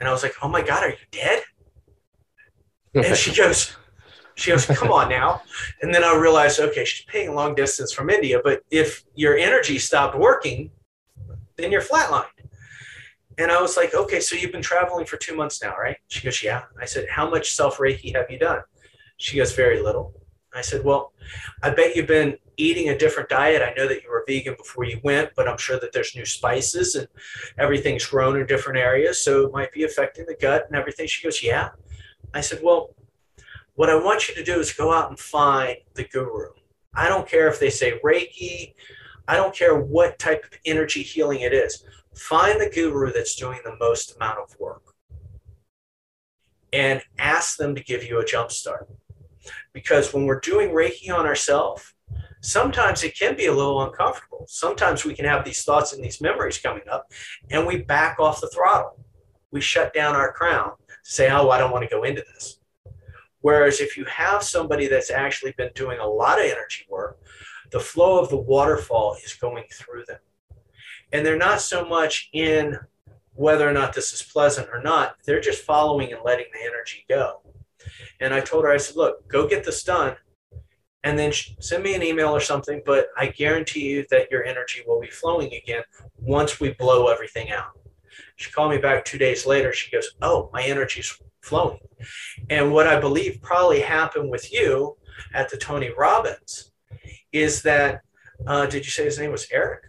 And 0.00 0.08
I 0.08 0.12
was 0.12 0.22
like, 0.22 0.34
oh 0.42 0.48
my 0.48 0.62
God, 0.62 0.82
are 0.82 0.90
you 0.90 0.96
dead? 1.10 1.42
And 2.94 3.16
she 3.16 3.34
goes, 3.36 3.76
she 4.34 4.50
goes, 4.50 4.66
come 4.66 4.90
on 4.90 5.10
now. 5.10 5.42
And 5.82 5.94
then 5.94 6.04
I 6.04 6.14
realized, 6.16 6.60
okay, 6.60 6.84
she's 6.84 7.04
paying 7.06 7.34
long 7.34 7.54
distance 7.54 7.92
from 7.92 8.08
India, 8.08 8.40
but 8.42 8.62
if 8.70 9.04
your 9.14 9.36
energy 9.36 9.78
stopped 9.78 10.16
working, 10.16 10.70
then 11.56 11.70
you're 11.70 11.82
flatlined. 11.82 12.39
And 13.40 13.50
I 13.50 13.58
was 13.62 13.74
like, 13.74 13.94
okay, 13.94 14.20
so 14.20 14.36
you've 14.36 14.52
been 14.52 14.60
traveling 14.60 15.06
for 15.06 15.16
two 15.16 15.34
months 15.34 15.62
now, 15.62 15.74
right? 15.74 15.96
She 16.08 16.22
goes, 16.22 16.42
yeah. 16.42 16.64
I 16.78 16.84
said, 16.84 17.06
how 17.08 17.28
much 17.28 17.52
self 17.54 17.78
Reiki 17.78 18.14
have 18.14 18.30
you 18.30 18.38
done? 18.38 18.60
She 19.16 19.38
goes, 19.38 19.54
very 19.54 19.82
little. 19.82 20.12
I 20.54 20.60
said, 20.60 20.84
well, 20.84 21.14
I 21.62 21.70
bet 21.70 21.96
you've 21.96 22.06
been 22.06 22.36
eating 22.58 22.90
a 22.90 22.98
different 22.98 23.30
diet. 23.30 23.62
I 23.62 23.72
know 23.72 23.88
that 23.88 24.02
you 24.02 24.10
were 24.10 24.24
vegan 24.28 24.56
before 24.58 24.84
you 24.84 25.00
went, 25.02 25.30
but 25.36 25.48
I'm 25.48 25.56
sure 25.56 25.80
that 25.80 25.92
there's 25.92 26.14
new 26.14 26.26
spices 26.26 26.96
and 26.96 27.08
everything's 27.56 28.04
grown 28.04 28.38
in 28.38 28.46
different 28.46 28.78
areas. 28.78 29.22
So 29.22 29.46
it 29.46 29.52
might 29.54 29.72
be 29.72 29.84
affecting 29.84 30.26
the 30.26 30.36
gut 30.38 30.66
and 30.66 30.76
everything. 30.76 31.06
She 31.06 31.24
goes, 31.24 31.42
yeah. 31.42 31.70
I 32.34 32.42
said, 32.42 32.60
well, 32.62 32.94
what 33.74 33.88
I 33.88 33.94
want 33.94 34.28
you 34.28 34.34
to 34.34 34.44
do 34.44 34.60
is 34.60 34.70
go 34.74 34.92
out 34.92 35.08
and 35.08 35.18
find 35.18 35.78
the 35.94 36.04
guru. 36.04 36.50
I 36.92 37.08
don't 37.08 37.26
care 37.26 37.48
if 37.48 37.58
they 37.58 37.70
say 37.70 37.98
Reiki, 38.04 38.74
I 39.26 39.36
don't 39.36 39.54
care 39.54 39.78
what 39.78 40.18
type 40.18 40.44
of 40.44 40.58
energy 40.66 41.02
healing 41.02 41.40
it 41.40 41.54
is. 41.54 41.84
Find 42.14 42.60
the 42.60 42.70
guru 42.70 43.12
that's 43.12 43.36
doing 43.36 43.60
the 43.64 43.76
most 43.78 44.16
amount 44.16 44.38
of 44.38 44.58
work 44.58 44.82
and 46.72 47.02
ask 47.18 47.56
them 47.56 47.74
to 47.74 47.82
give 47.82 48.04
you 48.04 48.20
a 48.20 48.24
jump 48.24 48.50
start. 48.50 48.88
Because 49.72 50.12
when 50.12 50.26
we're 50.26 50.40
doing 50.40 50.70
Reiki 50.70 51.12
on 51.12 51.26
ourselves, 51.26 51.94
sometimes 52.40 53.02
it 53.02 53.18
can 53.18 53.36
be 53.36 53.46
a 53.46 53.54
little 53.54 53.82
uncomfortable. 53.82 54.44
Sometimes 54.48 55.04
we 55.04 55.14
can 55.14 55.24
have 55.24 55.44
these 55.44 55.62
thoughts 55.62 55.92
and 55.92 56.04
these 56.04 56.20
memories 56.20 56.58
coming 56.58 56.88
up, 56.90 57.10
and 57.50 57.66
we 57.66 57.78
back 57.78 58.18
off 58.18 58.40
the 58.40 58.48
throttle. 58.48 59.04
We 59.50 59.60
shut 59.60 59.92
down 59.94 60.14
our 60.14 60.32
crown, 60.32 60.72
say, 61.02 61.30
Oh, 61.30 61.50
I 61.50 61.58
don't 61.58 61.72
want 61.72 61.88
to 61.88 61.94
go 61.94 62.04
into 62.04 62.24
this. 62.34 62.58
Whereas 63.40 63.80
if 63.80 63.96
you 63.96 64.04
have 64.04 64.42
somebody 64.42 64.86
that's 64.86 65.10
actually 65.10 65.52
been 65.52 65.70
doing 65.74 65.98
a 65.98 66.06
lot 66.06 66.38
of 66.38 66.44
energy 66.44 66.86
work, 66.88 67.18
the 67.70 67.80
flow 67.80 68.18
of 68.18 68.28
the 68.28 68.36
waterfall 68.36 69.16
is 69.24 69.34
going 69.34 69.64
through 69.72 70.04
them. 70.06 70.18
And 71.12 71.24
they're 71.24 71.36
not 71.36 71.60
so 71.60 71.84
much 71.84 72.28
in 72.32 72.78
whether 73.34 73.68
or 73.68 73.72
not 73.72 73.94
this 73.94 74.12
is 74.12 74.22
pleasant 74.22 74.68
or 74.72 74.82
not, 74.82 75.16
they're 75.24 75.40
just 75.40 75.62
following 75.62 76.12
and 76.12 76.22
letting 76.24 76.46
the 76.52 76.60
energy 76.60 77.04
go. 77.08 77.40
And 78.20 78.34
I 78.34 78.40
told 78.40 78.64
her, 78.64 78.70
I 78.70 78.76
said, 78.76 78.96
look, 78.96 79.26
go 79.28 79.48
get 79.48 79.64
this 79.64 79.82
done 79.82 80.16
and 81.02 81.18
then 81.18 81.32
send 81.60 81.82
me 81.82 81.94
an 81.94 82.02
email 82.02 82.28
or 82.28 82.40
something, 82.40 82.82
but 82.84 83.08
I 83.16 83.28
guarantee 83.28 83.88
you 83.88 84.04
that 84.10 84.30
your 84.30 84.44
energy 84.44 84.82
will 84.86 85.00
be 85.00 85.08
flowing 85.08 85.54
again 85.54 85.82
once 86.18 86.60
we 86.60 86.72
blow 86.74 87.08
everything 87.08 87.50
out. 87.50 87.78
She 88.36 88.50
called 88.50 88.70
me 88.70 88.78
back 88.78 89.04
two 89.04 89.18
days 89.18 89.46
later. 89.46 89.72
She 89.72 89.90
goes, 89.90 90.10
Oh, 90.20 90.50
my 90.52 90.62
energy's 90.62 91.18
flowing. 91.40 91.78
And 92.50 92.72
what 92.72 92.86
I 92.86 93.00
believe 93.00 93.40
probably 93.42 93.80
happened 93.80 94.30
with 94.30 94.52
you 94.52 94.96
at 95.34 95.48
the 95.48 95.56
Tony 95.56 95.90
Robbins 95.96 96.70
is 97.32 97.62
that, 97.62 98.02
uh, 98.46 98.66
did 98.66 98.84
you 98.84 98.90
say 98.90 99.04
his 99.04 99.18
name 99.18 99.32
was 99.32 99.46
Eric? 99.50 99.84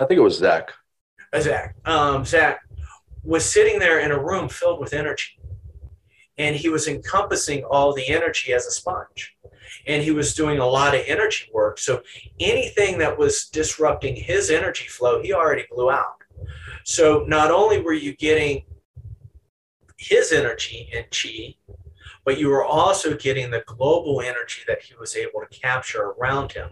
I 0.00 0.06
think 0.06 0.18
it 0.18 0.22
was 0.22 0.38
Zach. 0.38 0.72
Uh, 1.32 1.40
Zach. 1.40 1.76
Um, 1.84 2.24
Zach 2.24 2.60
was 3.22 3.44
sitting 3.44 3.78
there 3.78 4.00
in 4.00 4.10
a 4.10 4.18
room 4.18 4.48
filled 4.48 4.80
with 4.80 4.94
energy. 4.94 5.38
And 6.38 6.56
he 6.56 6.70
was 6.70 6.88
encompassing 6.88 7.64
all 7.64 7.92
the 7.92 8.08
energy 8.08 8.54
as 8.54 8.64
a 8.64 8.70
sponge. 8.70 9.36
And 9.86 10.02
he 10.02 10.10
was 10.10 10.34
doing 10.34 10.58
a 10.58 10.66
lot 10.66 10.94
of 10.94 11.02
energy 11.06 11.50
work. 11.52 11.78
So 11.78 12.02
anything 12.38 12.96
that 12.98 13.18
was 13.18 13.44
disrupting 13.52 14.16
his 14.16 14.50
energy 14.50 14.88
flow, 14.88 15.20
he 15.22 15.34
already 15.34 15.66
blew 15.70 15.90
out. 15.90 16.16
So 16.84 17.24
not 17.28 17.50
only 17.50 17.82
were 17.82 17.92
you 17.92 18.16
getting 18.16 18.64
his 19.98 20.32
energy 20.32 20.90
and 20.94 21.04
chi, 21.10 21.56
but 22.30 22.38
you 22.38 22.48
were 22.48 22.64
also 22.64 23.16
getting 23.16 23.50
the 23.50 23.64
global 23.66 24.20
energy 24.20 24.62
that 24.68 24.80
he 24.80 24.94
was 24.94 25.16
able 25.16 25.40
to 25.40 25.48
capture 25.48 26.10
around 26.12 26.52
him 26.52 26.70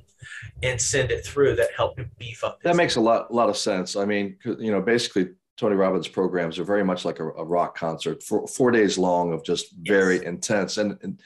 and 0.63 0.81
send 0.81 1.11
it 1.11 1.27
through 1.27 1.57
that 1.57 1.71
helped 1.77 1.99
him 1.99 2.09
beef 2.17 2.45
up. 2.45 2.63
That 2.63 2.77
makes 2.77 2.95
a 2.95 3.01
lot, 3.01 3.35
lot 3.35 3.49
of 3.49 3.57
sense. 3.57 3.97
I 3.97 4.05
mean, 4.05 4.37
you 4.45 4.71
know, 4.71 4.81
basically 4.81 5.31
Tony 5.57 5.75
Robbins 5.75 6.07
programs 6.07 6.61
are 6.61 6.65
very 6.65 6.85
much 6.85 7.05
like 7.05 7.19
a, 7.19 7.25
a 7.31 7.45
rock 7.45 7.77
concert 7.77 8.23
for 8.23 8.47
four 8.47 8.71
days 8.71 8.99
long 8.99 9.33
of 9.33 9.43
just 9.43 9.75
very 9.83 10.19
yes. 10.19 10.27
intense. 10.27 10.79
And, 10.79 10.97
and, 11.03 11.21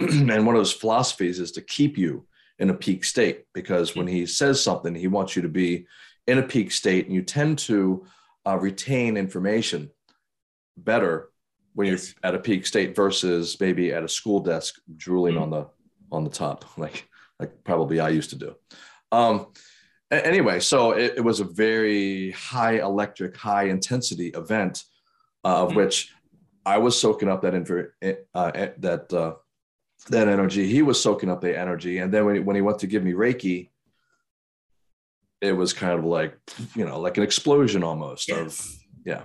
and 0.30 0.44
one 0.44 0.54
of 0.54 0.60
his 0.60 0.72
philosophies 0.72 1.40
is 1.40 1.52
to 1.52 1.62
keep 1.62 1.96
you 1.96 2.26
in 2.58 2.68
a 2.68 2.74
peak 2.74 3.04
state 3.04 3.44
because 3.54 3.96
when 3.96 4.06
he 4.06 4.26
says 4.26 4.62
something, 4.62 4.94
he 4.94 5.08
wants 5.08 5.34
you 5.34 5.40
to 5.40 5.48
be 5.48 5.86
in 6.26 6.36
a 6.36 6.42
peak 6.42 6.72
state 6.72 7.06
and 7.06 7.14
you 7.14 7.22
tend 7.22 7.58
to 7.60 8.04
uh, 8.46 8.58
retain 8.58 9.16
information 9.16 9.88
better 10.76 11.30
when 11.78 11.86
yes. 11.86 12.08
you're 12.08 12.28
at 12.28 12.34
a 12.34 12.40
peak 12.40 12.66
state 12.66 12.96
versus 12.96 13.56
maybe 13.60 13.92
at 13.92 14.02
a 14.02 14.08
school 14.08 14.40
desk 14.40 14.80
drooling 14.96 15.34
mm-hmm. 15.34 15.44
on 15.44 15.50
the 15.50 15.66
on 16.10 16.24
the 16.24 16.30
top 16.30 16.64
like 16.76 17.08
like 17.38 17.52
probably 17.62 18.00
I 18.00 18.08
used 18.08 18.30
to 18.30 18.36
do. 18.36 18.56
Um, 19.12 19.46
anyway, 20.10 20.58
so 20.58 20.90
it, 20.90 21.14
it, 21.18 21.20
was 21.20 21.38
a 21.38 21.44
very 21.44 22.32
high 22.32 22.80
electric, 22.80 23.36
high 23.36 23.64
intensity 23.64 24.28
event 24.28 24.82
uh, 25.44 25.62
of 25.62 25.68
mm-hmm. 25.68 25.78
which 25.78 26.12
I 26.66 26.78
was 26.78 27.00
soaking 27.00 27.28
up 27.28 27.42
that 27.42 27.54
inver- 27.54 27.92
eh, 28.02 28.16
uh, 28.34 28.50
eh, 28.56 28.70
that 28.78 29.12
uh, 29.12 29.34
that 30.08 30.26
energy. 30.26 30.66
He 30.66 30.82
was 30.82 31.00
soaking 31.00 31.30
up 31.30 31.40
the 31.40 31.56
energy, 31.56 31.98
and 31.98 32.12
then 32.12 32.24
when 32.26 32.34
he, 32.34 32.40
when 32.40 32.56
he 32.56 32.62
went 32.62 32.80
to 32.80 32.88
give 32.88 33.04
me 33.04 33.12
Reiki, 33.12 33.70
it 35.40 35.52
was 35.52 35.72
kind 35.72 35.96
of 35.96 36.04
like 36.04 36.36
you 36.74 36.84
know 36.84 36.98
like 36.98 37.18
an 37.18 37.22
explosion 37.22 37.84
almost 37.84 38.28
yes. 38.28 38.38
of 38.38 38.66
yeah 39.04 39.22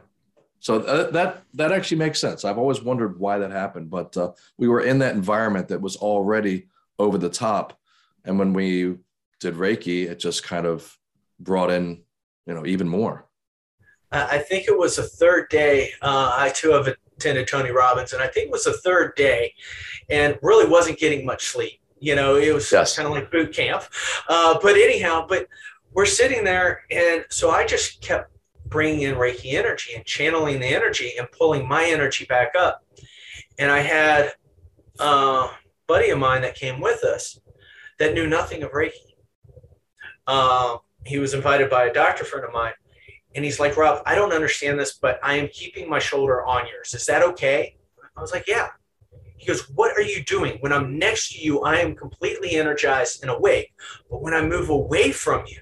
so 0.64 0.82
th- 0.82 1.12
that 1.12 1.44
that 1.56 1.74
actually 1.74 1.98
makes 1.98 2.22
sense. 2.22 2.46
I've 2.46 2.58
always 2.58 2.82
wondered 2.82 3.20
why 3.20 3.38
that 3.38 3.52
happened 3.52 3.90
but 3.90 4.16
uh, 4.16 4.32
we 4.58 4.70
were 4.70 4.80
in 4.80 5.00
that 5.00 5.14
environment 5.14 5.68
that 5.68 5.82
was 5.82 5.98
already 5.98 6.68
over 6.98 7.18
the 7.18 7.30
top. 7.30 7.78
And 8.24 8.40
when 8.40 8.54
we 8.54 8.96
did 9.42 9.56
reiki 9.56 10.10
it 10.10 10.20
just 10.20 10.44
kind 10.44 10.66
of 10.66 10.98
brought 11.38 11.70
in 11.70 12.02
you 12.48 12.54
know 12.54 12.66
even 12.66 12.88
more. 12.88 13.26
I 14.14 14.38
think 14.38 14.68
it 14.68 14.78
was 14.78 14.96
the 14.96 15.04
third 15.04 15.50
day 15.50 15.92
uh, 16.02 16.34
i 16.38 16.50
too 16.56 16.72
have 16.72 16.88
attended 16.88 17.48
tony 17.48 17.72
robbins 17.72 18.14
and 18.14 18.22
i 18.22 18.28
think 18.28 18.48
it 18.48 18.52
was 18.52 18.64
the 18.64 18.78
third 18.86 19.16
day 19.16 19.54
and 20.10 20.40
really 20.42 20.70
wasn't 20.70 20.98
getting 20.98 21.26
much 21.26 21.48
sleep. 21.48 21.82
You 22.00 22.16
know 22.16 22.38
it 22.38 22.54
was 22.54 22.72
yes. 22.72 22.96
kind 22.96 23.08
of 23.08 23.14
like 23.14 23.30
boot 23.32 23.54
camp. 23.54 23.84
Uh, 24.30 24.58
but 24.62 24.76
anyhow 24.76 25.26
but 25.28 25.50
we're 25.94 26.06
sitting 26.06 26.46
there 26.46 26.84
and 26.90 27.26
so 27.30 27.52
i 27.52 27.66
just 27.66 28.00
kept 28.02 28.33
bringing 28.66 29.02
in 29.02 29.16
reiki 29.16 29.54
energy 29.54 29.94
and 29.96 30.06
channeling 30.06 30.60
the 30.60 30.68
energy 30.68 31.14
and 31.18 31.30
pulling 31.32 31.68
my 31.68 31.86
energy 31.86 32.26
back 32.26 32.54
up 32.58 32.84
and 33.60 33.72
i 33.72 33.80
had 33.80 34.34
a 35.00 35.48
buddy 35.88 36.10
of 36.10 36.20
mine 36.20 36.42
that 36.42 36.56
came 36.56 36.80
with 36.80 37.04
us 37.04 37.40
that 38.00 38.14
knew 38.14 38.28
nothing 38.28 38.64
of 38.64 38.72
reiki 38.72 38.92
um, 40.26 40.78
he 41.06 41.20
was 41.20 41.34
invited 41.34 41.70
by 41.70 41.86
a 41.86 41.94
doctor 41.94 42.24
friend 42.24 42.46
of 42.46 42.54
mine 42.54 42.74
and 43.36 43.44
he's 43.44 43.60
like 43.60 43.76
rob 43.78 44.02
i 44.06 44.16
don't 44.16 44.34
understand 44.34 44.80
this 44.80 44.94
but 44.94 45.20
i 45.24 45.36
am 45.36 45.48
keeping 45.50 45.90
my 45.90 46.00
shoulder 46.00 46.46
on 46.46 46.66
yours 46.68 46.94
is 46.94 47.06
that 47.06 47.22
okay 47.22 47.76
i 48.16 48.22
was 48.22 48.32
like 48.32 48.48
yeah 48.48 48.70
he 49.44 49.52
goes, 49.52 49.70
What 49.70 49.96
are 49.98 50.02
you 50.02 50.24
doing? 50.24 50.58
When 50.62 50.72
I'm 50.72 50.98
next 50.98 51.34
to 51.34 51.40
you, 51.40 51.62
I 51.64 51.76
am 51.78 51.96
completely 51.96 52.52
energized 52.52 53.24
and 53.24 53.30
awake. 53.30 53.74
But 54.10 54.22
when 54.22 54.34
I 54.34 54.42
move 54.42 54.70
away 54.70 55.12
from 55.12 55.44
you, 55.48 55.60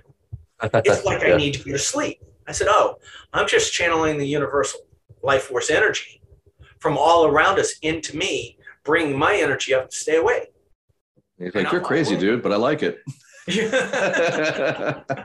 it's 0.62 1.04
like 1.04 1.24
yeah. 1.24 1.34
I 1.34 1.38
need 1.38 1.56
to 1.56 1.64
go 1.64 1.72
to 1.72 1.80
sleep. 1.80 2.22
I 2.52 2.54
said, 2.54 2.68
Oh, 2.70 2.98
I'm 3.32 3.48
just 3.48 3.72
channeling 3.72 4.18
the 4.18 4.28
universal 4.28 4.82
life 5.24 5.44
force 5.44 5.70
energy 5.70 6.22
from 6.80 6.98
all 6.98 7.26
around 7.26 7.60
us 7.60 7.76
into 7.82 8.18
me, 8.18 8.58
bringing 8.84 9.18
my 9.18 9.38
energy 9.38 9.74
up 9.74 9.90
to 9.90 9.96
stay 9.96 10.18
awake. 10.18 10.54
He's 11.38 11.56
like, 11.56 11.72
You're 11.72 11.80
crazy, 11.80 12.18
dude, 12.18 12.44
but 12.44 12.52
I 12.52 12.58
like 12.58 12.84
it. 12.84 13.00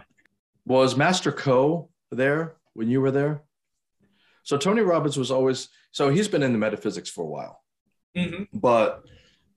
was 0.66 0.96
Master 0.96 1.32
Co 1.32 1.90
there 2.12 2.54
when 2.74 2.88
you 2.88 3.00
were 3.00 3.10
there? 3.10 3.42
So 4.44 4.56
Tony 4.56 4.82
Robbins 4.82 5.16
was 5.16 5.32
always 5.32 5.68
so 5.90 6.08
he's 6.08 6.28
been 6.28 6.44
in 6.44 6.52
the 6.52 6.58
metaphysics 6.58 7.10
for 7.10 7.24
a 7.24 7.28
while, 7.28 7.60
mm-hmm. 8.16 8.44
but 8.56 9.02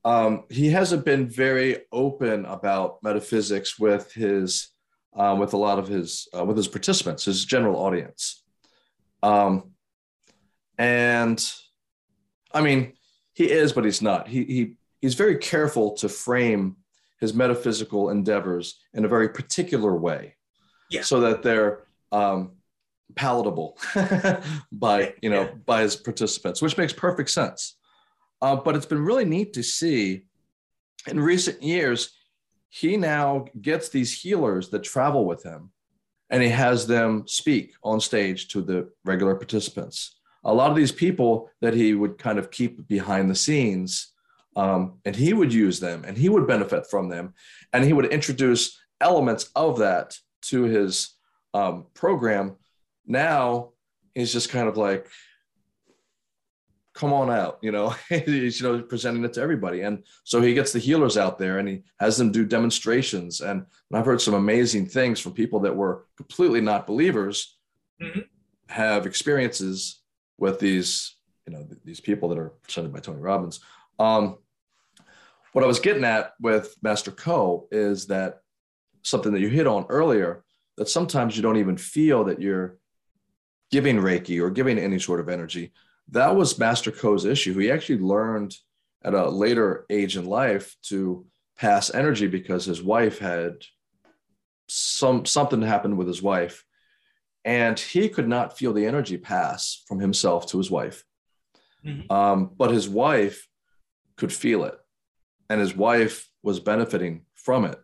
um, 0.03 0.45
he 0.49 0.69
hasn't 0.69 1.05
been 1.05 1.29
very 1.29 1.81
open 1.91 2.45
about 2.45 3.03
metaphysics 3.03 3.77
with 3.77 4.11
his 4.13 4.69
uh, 5.15 5.35
with 5.39 5.53
a 5.53 5.57
lot 5.57 5.79
of 5.79 5.87
his 5.87 6.27
uh, 6.37 6.45
with 6.45 6.57
his 6.57 6.67
participants, 6.67 7.25
his 7.25 7.45
general 7.45 7.77
audience. 7.77 8.43
Um, 9.23 9.71
and 10.77 11.43
I 12.53 12.61
mean, 12.61 12.93
he 13.33 13.49
is, 13.49 13.73
but 13.73 13.85
he's 13.85 14.01
not. 14.01 14.27
He 14.27 14.43
he 14.43 14.73
he's 15.01 15.15
very 15.15 15.37
careful 15.37 15.93
to 15.97 16.09
frame 16.09 16.77
his 17.19 17.33
metaphysical 17.33 18.09
endeavors 18.09 18.79
in 18.93 19.03
a 19.03 19.09
very 19.09 19.29
particular 19.29 19.95
way, 19.95 20.35
yeah. 20.89 21.01
so 21.01 21.21
that 21.21 21.43
they're 21.43 21.83
um, 22.11 22.53
palatable 23.15 23.77
by 24.71 25.13
you 25.21 25.29
know 25.29 25.43
yeah. 25.43 25.51
by 25.65 25.81
his 25.81 25.95
participants, 25.95 26.61
which 26.61 26.77
makes 26.77 26.93
perfect 26.93 27.29
sense. 27.29 27.75
Uh, 28.41 28.55
but 28.55 28.75
it's 28.75 28.85
been 28.85 29.03
really 29.03 29.25
neat 29.25 29.53
to 29.53 29.63
see 29.63 30.23
in 31.07 31.19
recent 31.19 31.61
years 31.61 32.11
he 32.69 32.97
now 32.97 33.45
gets 33.61 33.89
these 33.89 34.21
healers 34.21 34.69
that 34.69 34.83
travel 34.83 35.25
with 35.25 35.43
him 35.43 35.71
and 36.29 36.43
he 36.43 36.49
has 36.49 36.85
them 36.85 37.23
speak 37.27 37.73
on 37.83 37.99
stage 37.99 38.47
to 38.49 38.61
the 38.61 38.89
regular 39.03 39.35
participants. 39.35 40.19
A 40.43 40.53
lot 40.53 40.69
of 40.69 40.77
these 40.77 40.91
people 40.91 41.49
that 41.61 41.73
he 41.73 41.95
would 41.95 42.17
kind 42.17 42.39
of 42.39 42.51
keep 42.51 42.87
behind 42.87 43.29
the 43.29 43.35
scenes, 43.35 44.13
um, 44.55 44.99
and 45.03 45.15
he 45.15 45.33
would 45.33 45.51
use 45.51 45.79
them 45.79 46.03
and 46.07 46.17
he 46.17 46.29
would 46.29 46.47
benefit 46.47 46.87
from 46.89 47.09
them. 47.09 47.33
And 47.73 47.83
he 47.83 47.93
would 47.93 48.05
introduce 48.05 48.79
elements 49.01 49.49
of 49.55 49.79
that 49.79 50.17
to 50.43 50.63
his 50.63 51.15
um, 51.53 51.87
program. 51.93 52.55
Now 53.05 53.69
he's 54.13 54.31
just 54.31 54.49
kind 54.49 54.67
of 54.67 54.77
like, 54.77 55.07
come 56.99 57.13
on 57.13 57.31
out 57.31 57.59
you 57.61 57.71
know? 57.71 57.95
He's 58.09 58.59
you 58.59 58.67
know 58.67 58.81
presenting 58.81 59.23
it 59.23 59.33
to 59.33 59.41
everybody. 59.41 59.81
And 59.81 60.03
so 60.25 60.41
he 60.41 60.53
gets 60.53 60.73
the 60.73 60.79
healers 60.79 61.17
out 61.17 61.39
there 61.39 61.59
and 61.59 61.67
he 61.67 61.83
has 61.99 62.17
them 62.17 62.31
do 62.31 62.45
demonstrations. 62.45 63.39
And, 63.39 63.65
and 63.89 63.97
i've 63.97 64.05
heard 64.05 64.21
some 64.21 64.33
amazing 64.33 64.85
things 64.85 65.19
from 65.19 65.31
people 65.33 65.61
that 65.61 65.75
were 65.75 66.05
completely 66.17 66.61
not 66.61 66.87
believers 66.87 67.57
mm-hmm. 68.01 68.19
have 68.67 69.05
experiences 69.05 70.01
with 70.37 70.59
these 70.59 71.15
you 71.47 71.53
know 71.53 71.65
these 71.85 72.01
people 72.01 72.29
that 72.29 72.37
are 72.37 72.53
presented 72.63 72.91
by 72.93 72.99
tony 72.99 73.19
robbins. 73.19 73.61
Um, 73.97 74.37
what 75.53 75.63
i 75.63 75.67
was 75.67 75.79
getting 75.79 76.03
at 76.03 76.33
with 76.39 76.75
master 76.81 77.11
co 77.11 77.67
is 77.71 78.07
that 78.07 78.41
something 79.03 79.31
that 79.31 79.39
you 79.39 79.49
hit 79.49 79.67
on 79.67 79.85
earlier 79.89 80.43
that 80.77 80.89
sometimes 80.89 81.35
you 81.35 81.43
don't 81.43 81.57
even 81.57 81.77
feel 81.77 82.25
that 82.25 82.41
you're 82.41 82.77
giving 83.71 83.97
reiki 83.97 84.41
or 84.41 84.49
giving 84.49 84.77
any 84.77 84.99
sort 84.99 85.19
of 85.19 85.29
energy 85.29 85.71
that 86.11 86.35
was 86.35 86.59
Master 86.59 86.91
Co's 86.91 87.25
issue. 87.25 87.57
He 87.57 87.71
actually 87.71 87.99
learned 87.99 88.55
at 89.03 89.13
a 89.13 89.29
later 89.29 89.85
age 89.89 90.17
in 90.17 90.25
life 90.25 90.75
to 90.83 91.25
pass 91.57 91.93
energy 91.93 92.27
because 92.27 92.65
his 92.65 92.81
wife 92.81 93.19
had 93.19 93.53
some 94.67 95.25
something 95.25 95.61
happened 95.61 95.97
with 95.97 96.07
his 96.07 96.21
wife 96.21 96.63
and 97.43 97.79
he 97.79 98.09
could 98.09 98.27
not 98.27 98.57
feel 98.57 98.73
the 98.73 98.85
energy 98.85 99.17
pass 99.17 99.83
from 99.87 99.99
himself 99.99 100.45
to 100.47 100.57
his 100.57 100.69
wife 100.69 101.03
mm-hmm. 101.85 102.11
um, 102.11 102.51
but 102.57 102.71
his 102.71 102.87
wife 102.87 103.47
could 104.19 104.31
feel 104.33 104.65
it, 104.65 104.77
and 105.49 105.59
his 105.59 105.75
wife 105.75 106.29
was 106.43 106.59
benefiting 106.59 107.25
from 107.35 107.65
it, 107.65 107.79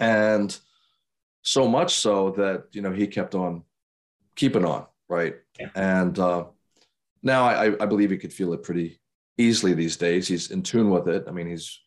and 0.00 0.58
so 1.42 1.68
much 1.68 1.94
so 1.94 2.30
that 2.30 2.64
you 2.72 2.80
know 2.82 2.92
he 2.92 3.06
kept 3.06 3.34
on 3.34 3.62
keeping 4.34 4.64
on, 4.64 4.86
right? 5.08 5.36
Yeah. 5.60 5.68
And 5.74 6.18
uh, 6.18 6.46
now 7.24 7.46
I, 7.46 7.82
I 7.82 7.86
believe 7.86 8.10
he 8.10 8.18
could 8.18 8.32
feel 8.32 8.52
it 8.52 8.62
pretty 8.62 9.00
easily 9.38 9.74
these 9.74 9.96
days. 9.96 10.28
He's 10.28 10.50
in 10.50 10.62
tune 10.62 10.90
with 10.90 11.08
it. 11.08 11.24
I 11.26 11.32
mean, 11.32 11.48
he's 11.48 11.80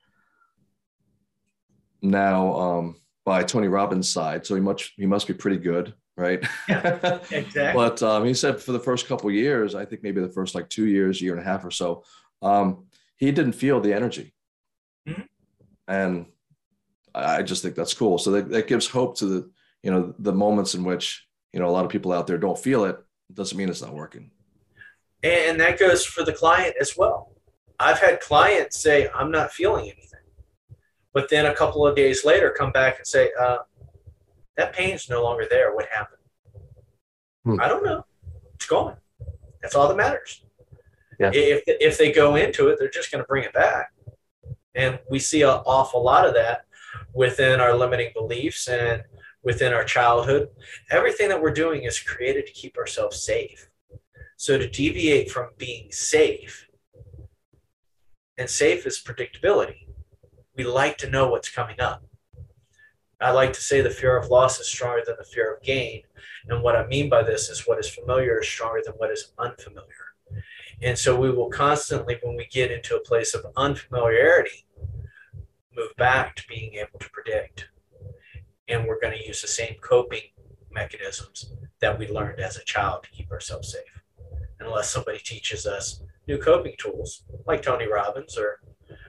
now 2.02 2.54
um, 2.54 2.96
by 3.24 3.44
Tony 3.44 3.68
Robbins' 3.68 4.10
side, 4.10 4.46
so 4.46 4.56
he 4.56 4.62
much 4.62 4.94
he 4.98 5.06
must 5.06 5.28
be 5.28 5.34
pretty 5.34 5.58
good, 5.58 5.94
right? 6.18 6.46
Yeah, 6.68 7.20
exactly. 7.32 7.74
but 7.74 8.02
um, 8.04 8.26
he 8.26 8.34
said 8.34 8.60
for 8.60 8.72
the 8.72 8.80
first 8.80 9.08
couple 9.08 9.32
years, 9.32 9.76
I 9.76 9.86
think 9.86 10.04
maybe 10.04 10.22
the 10.22 10.30
first 10.30 10.56
like 10.56 10.70
two 10.70 10.88
years, 10.88 11.22
year 11.22 11.34
and 11.34 11.42
a 11.42 11.46
half 11.46 11.64
or 11.64 11.72
so, 11.72 12.04
um, 12.42 12.86
he 13.18 13.32
didn't 13.32 13.54
feel 13.54 13.80
the 13.80 13.94
energy, 13.94 14.34
mm-hmm. 15.08 15.22
and 15.88 16.26
I 17.14 17.44
just 17.44 17.64
think 17.64 17.76
that's 17.76 17.94
cool. 17.94 18.18
So 18.18 18.32
that, 18.32 18.50
that 18.50 18.68
gives 18.68 18.88
hope 18.88 19.18
to 19.20 19.26
the 19.26 19.52
you 19.84 19.92
know 19.92 20.14
the 20.20 20.34
moments 20.34 20.74
in 20.74 20.84
which 20.84 21.28
you 21.54 21.60
know 21.60 21.68
a 21.68 21.72
lot 21.72 21.86
of 21.86 21.92
people 21.92 22.12
out 22.12 22.28
there 22.28 22.38
don't 22.38 22.58
feel 22.58 22.86
it. 22.86 22.98
it 23.30 23.36
doesn't 23.36 23.58
mean 23.58 23.70
it's 23.70 23.82
not 23.82 23.94
working. 23.94 24.32
And 25.24 25.59
that 25.59 25.80
goes 25.80 26.05
for 26.05 26.24
the 26.24 26.34
client 26.34 26.76
as 26.80 26.95
well. 26.97 27.34
I've 27.80 27.99
had 27.99 28.20
clients 28.20 28.78
say, 28.78 29.09
"I'm 29.13 29.32
not 29.32 29.51
feeling 29.51 29.86
anything." 29.86 30.07
but 31.18 31.30
then 31.30 31.47
a 31.47 31.55
couple 31.55 31.84
of 31.84 31.95
days 31.95 32.24
later 32.24 32.53
come 32.55 32.72
back 32.72 32.99
and 32.99 33.07
say, 33.07 33.32
uh, 33.41 33.57
that 34.55 34.72
pain's 34.72 35.09
no 35.09 35.24
longer 35.24 35.47
there. 35.49 35.74
What 35.74 35.88
happened? 35.91 36.22
Hmm. 37.43 37.59
I 37.59 37.68
don't 37.68 37.84
know. 37.84 38.05
It's 38.53 38.68
gone. 38.68 38.97
That's 39.59 39.74
all 39.74 39.88
that 39.88 39.97
matters. 39.97 40.45
Yeah. 41.20 41.32
If, 41.34 41.63
if 41.65 41.97
they 41.97 42.11
go 42.11 42.36
into 42.36 42.68
it, 42.68 42.78
they're 42.78 42.88
just 42.88 43.11
going 43.11 43.24
to 43.24 43.28
bring 43.28 43.43
it 43.43 43.53
back. 43.53 43.91
And 44.76 44.99
we 45.09 45.18
see 45.18 45.41
an 45.41 45.49
awful 45.65 46.03
lot 46.03 46.28
of 46.28 46.36
that 46.36 46.65
within 47.15 47.59
our 47.59 47.76
limiting 47.76 48.11
beliefs 48.13 48.68
and 48.68 49.01
within 49.41 49.74
our 49.74 49.84
childhood. 49.84 50.49
Everything 50.91 51.30
that 51.30 51.41
we're 51.41 51.51
doing 51.51 51.82
is 51.82 51.99
created 51.99 52.45
to 52.45 52.53
keep 52.53 52.78
ourselves 52.78 53.24
safe. 53.24 53.70
So 54.38 54.58
to 54.58 54.70
deviate 54.70 55.30
from 55.30 55.50
being 55.58 55.92
safe, 55.92 56.68
and 58.38 58.50
safe 58.50 58.86
is 58.86 59.04
predictability 59.04 59.88
we 60.58 60.64
like 60.64 60.98
to 60.98 61.10
know 61.10 61.28
what's 61.28 61.50
coming 61.50 61.80
up. 61.80 62.04
I 63.22 63.32
like 63.32 63.54
to 63.54 63.62
say 63.62 63.82
the 63.82 63.90
fear 63.90 64.18
of 64.18 64.30
loss 64.30 64.60
is 64.60 64.68
stronger 64.68 65.04
than 65.06 65.16
the 65.18 65.24
fear 65.24 65.54
of 65.54 65.62
gain. 65.62 66.02
And 66.50 66.64
what 66.64 66.76
I 66.76 66.86
mean 66.88 67.10
by 67.10 67.24
this 67.24 67.50
is 67.50 67.68
what 67.68 67.80
is 67.80 67.90
familiar 67.90 68.42
is 68.42 68.48
stronger 68.48 68.82
than 68.84 68.96
what 68.96 69.12
is 69.12 69.34
unfamiliar. 69.38 69.88
And 70.82 70.98
so 70.98 71.20
we 71.20 71.32
will 71.32 71.50
constantly, 71.50 72.18
when 72.22 72.36
we 72.36 72.48
get 72.48 72.72
into 72.72 72.96
a 72.96 73.02
place 73.02 73.34
of 73.34 73.46
unfamiliarity, 73.56 74.66
move 75.76 75.96
back 75.98 76.36
to 76.36 76.48
being 76.48 76.74
able 76.76 77.00
to 77.00 77.10
predict. 77.10 77.70
And 78.68 78.86
we're 78.86 79.00
going 79.00 79.18
to 79.18 79.26
use 79.26 79.42
the 79.42 79.48
same 79.48 79.76
coping 79.82 80.22
mechanisms 80.72 81.52
that 81.80 81.98
we 81.98 82.08
learned 82.08 82.40
as 82.40 82.58
a 82.58 82.66
child 82.66 83.04
to 83.04 83.10
keep 83.12 83.32
ourselves 83.32 83.72
safe. 83.72 84.04
Unless 84.60 84.89
somebody 84.89 85.20
teaches 85.20 85.66
us 85.66 86.01
new 86.28 86.38
coping 86.38 86.74
tools 86.78 87.24
like 87.45 87.62
Tony 87.62 87.88
Robbins 87.88 88.38
or 88.38 88.60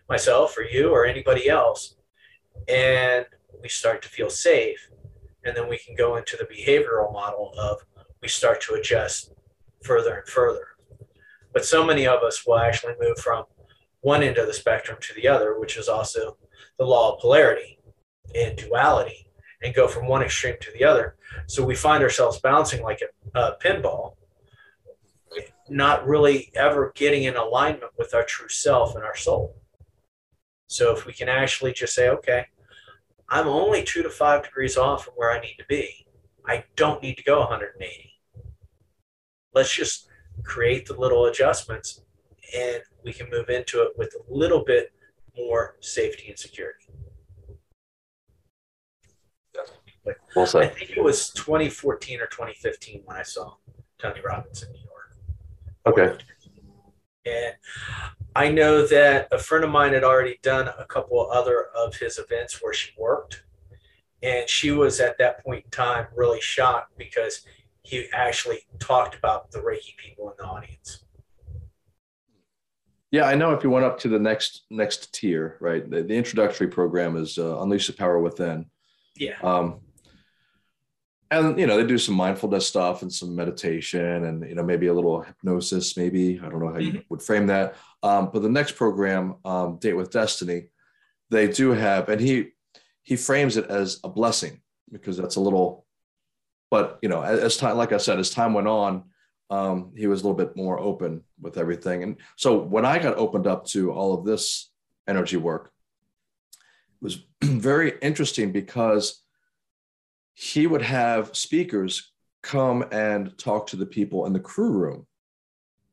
myself 0.09 0.57
or 0.57 0.63
you 0.63 0.91
or 0.91 1.05
anybody 1.05 1.49
else, 1.49 1.97
and 2.69 3.27
we 3.63 3.69
start 3.69 4.03
to 4.03 4.09
feel 4.09 4.31
safe. 4.31 4.91
And 5.45 5.57
then 5.57 5.69
we 5.69 5.79
can 5.79 5.95
go 5.95 6.17
into 6.17 6.37
the 6.37 6.45
behavioral 6.45 7.13
model 7.13 7.55
of 7.59 7.79
we 8.21 8.29
start 8.29 8.61
to 8.63 8.75
adjust 8.75 9.33
further 9.83 10.17
and 10.17 10.29
further. 10.29 10.67
But 11.53 11.65
so 11.65 11.85
many 11.85 12.07
of 12.07 12.23
us 12.23 12.47
will 12.47 12.59
actually 12.59 12.95
move 13.01 13.19
from 13.19 13.45
one 14.01 14.23
end 14.23 14.39
of 14.39 14.47
the 14.47 14.53
spectrum 14.53 14.99
to 15.01 15.15
the 15.15 15.29
other, 15.29 15.59
which 15.59 15.77
is 15.77 15.89
also 15.89 16.37
the 16.79 16.85
law 16.85 17.15
of 17.15 17.21
polarity 17.21 17.79
and 18.35 18.57
duality, 18.57 19.31
and 19.63 19.75
go 19.75 19.89
from 19.89 20.07
one 20.07 20.23
extreme 20.23 20.57
to 20.61 20.71
the 20.73 20.85
other. 20.85 21.17
So 21.47 21.65
we 21.65 21.75
find 21.75 22.03
ourselves 22.03 22.41
bouncing 22.41 22.83
like 22.83 23.01
a, 23.35 23.39
a 23.39 23.57
pinball, 23.63 24.15
not 25.71 26.07
really 26.07 26.51
ever 26.55 26.93
getting 26.95 27.25
in 27.25 27.37
alignment 27.37 27.93
with 27.99 28.15
our 28.15 28.25
true 28.25 28.49
self 28.49 28.95
and 28.95 29.05
our 29.05 29.17
soul. 29.17 29.57
So 30.67 30.95
if 30.95 31.07
we 31.07 31.13
can 31.13 31.29
actually 31.29 31.73
just 31.73 31.95
say, 31.95 32.09
okay, 32.09 32.47
I'm 33.29 33.49
only 33.49 33.83
two 33.83 34.03
to 34.03 34.11
five 34.11 34.43
degrees 34.45 34.77
off 34.77 35.05
from 35.05 35.15
where 35.15 35.31
I 35.31 35.41
need 35.41 35.57
to 35.59 35.65
be. 35.69 36.07
I 36.47 36.65
don't 36.77 37.03
need 37.03 37.17
to 37.17 37.23
go 37.23 37.41
180. 37.41 38.13
Let's 39.55 39.75
just 39.75 40.09
create 40.45 40.87
the 40.87 40.99
little 40.99 41.27
adjustments 41.27 42.03
and 42.57 42.83
we 43.05 43.13
can 43.13 43.29
move 43.31 43.51
into 43.51 43.83
it 43.83 43.93
with 43.97 44.15
a 44.15 44.33
little 44.33 44.65
bit 44.65 44.93
more 45.37 45.77
safety 45.81 46.29
and 46.29 46.39
security. 46.39 46.87
well 50.35 50.47
said. 50.47 50.63
I 50.63 50.67
think 50.69 50.91
it 50.91 51.03
was 51.03 51.31
2014 51.31 52.21
or 52.21 52.27
2015 52.27 53.03
when 53.05 53.17
I 53.17 53.23
saw 53.23 53.55
Tony 53.99 54.21
Robbins 54.25 54.63
in 54.63 54.73
New 54.73 54.79
York. 54.79 54.88
Okay. 55.87 56.17
And 57.27 57.55
I 58.35 58.51
know 58.51 58.87
that 58.87 59.29
a 59.33 59.39
friend 59.39 59.65
of 59.65 59.71
mine 59.71 59.93
had 59.93 60.05
already 60.05 60.39
done 60.43 60.69
a 60.79 60.85
couple 60.85 61.31
other 61.31 61.67
of 61.77 61.97
his 61.97 62.19
events 62.19 62.63
where 62.63 62.73
she 62.73 62.93
worked. 62.99 63.45
And 64.23 64.49
she 64.49 64.71
was 64.71 65.01
at 65.01 65.19
that 65.19 65.45
point 65.45 65.65
in 65.65 65.71
time 65.71 66.07
really 66.15 66.41
shocked 66.41 66.93
because 66.99 67.43
he 67.83 68.07
actually 68.13 68.61
talked 68.79 69.15
about 69.15 69.51
the 69.51 69.61
Reiki 69.61 69.97
people 69.97 70.31
in 70.31 70.35
the 70.39 70.45
audience. 70.45 71.05
Yeah, 73.11 73.25
I 73.25 73.35
know 73.35 73.53
if 73.53 73.65
you 73.65 73.71
went 73.71 73.87
up 73.87 73.99
to 74.01 74.09
the 74.09 74.19
next 74.19 74.67
next 74.71 75.15
tier, 75.15 75.57
right? 75.61 75.89
The, 75.89 76.03
the 76.03 76.15
introductory 76.15 76.69
program 76.69 77.17
is 77.17 77.39
uh, 77.39 77.61
Unleash 77.63 77.87
the 77.87 77.95
Power 77.95 78.19
Within. 78.19 78.67
Yeah. 79.17 79.37
Um, 79.43 79.81
and 81.31 81.59
you 81.59 81.67
know 81.67 81.77
they 81.77 81.87
do 81.87 81.99
some 81.99 82.15
mindfulness 82.15 82.67
stuff 82.67 83.03
and 83.03 83.13
some 83.13 83.37
meditation 83.37 84.25
and 84.25 84.49
you 84.49 84.55
know 84.55 84.63
maybe 84.63 84.87
a 84.87 84.95
little 84.95 85.23
hypnosis 85.23 85.97
maybe. 85.97 86.41
I 86.43 86.49
don't 86.49 86.61
know 86.61 86.73
how 86.73 86.79
you 86.79 86.93
mm-hmm. 86.93 87.01
would 87.11 87.23
frame 87.23 87.47
that. 87.49 87.77
Um, 88.03 88.31
but 88.33 88.43
the 88.43 88.49
next 88.49 88.77
program 88.77 89.37
um, 89.45 89.79
date 89.79 89.95
with 89.95 90.11
destiny 90.11 90.69
they 91.31 91.49
do 91.49 91.71
have 91.71 92.09
and 92.09 92.21
he 92.21 92.49
he 93.03 93.17
frames 93.17 93.57
it 93.57 93.67
as 93.67 94.01
a 94.05 94.09
blessing 94.09 94.61
because 94.91 95.17
that's 95.17 95.37
a 95.37 95.41
little 95.41 95.87
but 96.71 96.99
you 97.03 97.09
know 97.09 97.23
as, 97.23 97.41
as 97.41 97.57
time 97.57 97.77
like 97.77 97.93
i 97.93 97.97
said 97.97 98.19
as 98.19 98.31
time 98.31 98.55
went 98.55 98.69
on 98.69 99.05
um, 99.51 99.93
he 99.97 100.07
was 100.07 100.21
a 100.21 100.25
little 100.25 100.37
bit 100.37 100.57
more 100.57 100.79
open 100.79 101.23
with 101.41 101.57
everything. 101.57 102.03
And 102.03 102.17
so 102.37 102.59
when 102.59 102.85
i 102.85 102.99
got 102.99 103.17
opened 103.17 103.47
up 103.47 103.65
to 103.67 103.93
all 103.93 104.15
of 104.15 104.25
this 104.25 104.71
energy 105.07 105.37
work 105.37 105.73
it 106.51 107.05
was 107.05 107.25
very 107.43 107.95
interesting 108.03 108.53
because 108.53 109.23
he 110.41 110.69
would 110.69 110.83
have 110.83 111.37
speakers 111.37 112.13
come 112.43 112.85
and 112.93 113.37
talk 113.39 113.67
to 113.67 113.75
the 113.75 113.85
people 113.85 114.25
in 114.25 114.33
the 114.33 114.39
crew 114.39 114.71
room. 114.71 115.05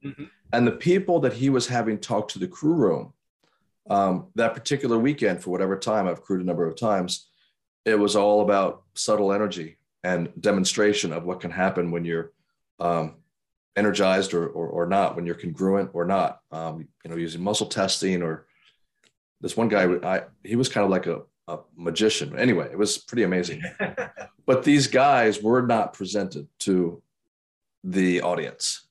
Mm-hmm. 0.03 0.25
And 0.53 0.67
the 0.67 0.71
people 0.71 1.19
that 1.21 1.33
he 1.33 1.49
was 1.49 1.65
having 1.65 1.97
talk 1.97 2.27
to 2.27 2.39
the 2.39 2.47
crew 2.47 2.75
room 2.75 3.13
um, 3.89 4.27
that 4.35 4.53
particular 4.53 4.99
weekend, 4.99 5.41
for 5.41 5.49
whatever 5.49 5.75
time, 5.75 6.07
I've 6.07 6.21
crewed 6.21 6.41
a 6.41 6.45
number 6.45 6.67
of 6.67 6.75
times, 6.75 7.27
it 7.85 7.97
was 7.97 8.15
all 8.15 8.41
about 8.41 8.83
subtle 8.93 9.33
energy 9.33 9.77
and 10.03 10.31
demonstration 10.39 11.11
of 11.11 11.23
what 11.23 11.39
can 11.39 11.49
happen 11.49 11.89
when 11.89 12.05
you're 12.05 12.31
um, 12.79 13.15
energized 13.75 14.35
or, 14.35 14.45
or, 14.47 14.67
or, 14.67 14.85
not, 14.85 15.15
when 15.15 15.25
you're 15.25 15.33
congruent 15.33 15.89
or 15.93 16.05
not, 16.05 16.41
um, 16.51 16.87
you 17.03 17.09
know, 17.09 17.17
using 17.17 17.43
muscle 17.43 17.65
testing 17.65 18.21
or 18.21 18.45
this 19.41 19.57
one 19.57 19.69
guy, 19.69 19.85
I, 20.03 20.23
he 20.43 20.55
was 20.55 20.69
kind 20.69 20.83
of 20.83 20.91
like 20.91 21.07
a, 21.07 21.23
a 21.47 21.59
magician. 21.75 22.37
Anyway, 22.37 22.67
it 22.71 22.77
was 22.77 22.97
pretty 22.97 23.23
amazing. 23.23 23.61
but 24.45 24.63
these 24.63 24.87
guys 24.87 25.41
were 25.41 25.61
not 25.61 25.93
presented 25.93 26.47
to 26.59 27.01
the 27.83 28.21
audience. 28.21 28.87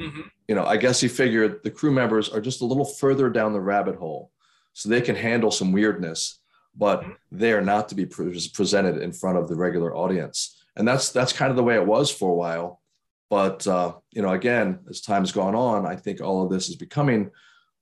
Mm-hmm. 0.00 0.22
You 0.48 0.54
know, 0.54 0.64
I 0.64 0.76
guess 0.76 1.00
he 1.00 1.08
figured 1.08 1.60
the 1.62 1.70
crew 1.70 1.90
members 1.90 2.28
are 2.28 2.40
just 2.40 2.60
a 2.60 2.66
little 2.66 2.84
further 2.84 3.30
down 3.30 3.52
the 3.52 3.60
rabbit 3.60 3.96
hole, 3.96 4.30
so 4.72 4.88
they 4.88 5.00
can 5.00 5.16
handle 5.16 5.50
some 5.50 5.72
weirdness, 5.72 6.40
but 6.74 7.00
mm-hmm. 7.00 7.12
they 7.32 7.52
are 7.52 7.62
not 7.62 7.88
to 7.88 7.94
be 7.94 8.06
pre- 8.06 8.50
presented 8.52 8.98
in 8.98 9.12
front 9.12 9.38
of 9.38 9.48
the 9.48 9.56
regular 9.56 9.94
audience. 9.94 10.62
And 10.76 10.86
that's 10.86 11.10
that's 11.10 11.32
kind 11.32 11.50
of 11.50 11.56
the 11.56 11.62
way 11.62 11.76
it 11.76 11.86
was 11.86 12.10
for 12.10 12.30
a 12.30 12.34
while. 12.34 12.82
But 13.30 13.66
uh, 13.66 13.94
you 14.12 14.22
know, 14.22 14.30
again, 14.30 14.80
as 14.88 15.00
time's 15.00 15.32
gone 15.32 15.54
on, 15.54 15.86
I 15.86 15.96
think 15.96 16.20
all 16.20 16.44
of 16.44 16.50
this 16.50 16.68
is 16.68 16.76
becoming 16.76 17.30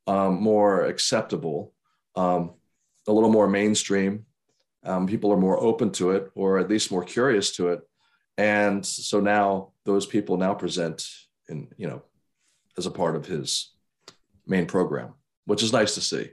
um, 0.07 0.41
more 0.41 0.85
acceptable. 0.85 1.73
Um, 2.17 2.53
a 3.07 3.13
little 3.13 3.31
more 3.31 3.49
mainstream. 3.49 4.27
Um, 4.85 5.07
people 5.07 5.33
are 5.33 5.37
more 5.39 5.61
open 5.61 5.91
to 5.93 6.11
it, 6.11 6.31
or 6.35 6.59
at 6.59 6.69
least 6.69 6.91
more 6.91 7.05
curious 7.05 7.55
to 7.57 7.69
it, 7.69 7.81
and 8.37 8.85
so 8.85 9.21
now 9.21 9.73
those 9.85 10.07
people 10.07 10.37
now 10.37 10.55
present 10.55 11.09
in 11.49 11.69
you 11.77 11.87
know 11.87 12.03
as 12.77 12.87
a 12.87 12.91
part 12.91 13.17
of 13.17 13.27
his 13.27 13.73
main 14.47 14.67
program, 14.67 15.15
which 15.47 15.63
is 15.63 15.73
nice 15.73 15.95
to 15.95 16.01
see. 16.01 16.31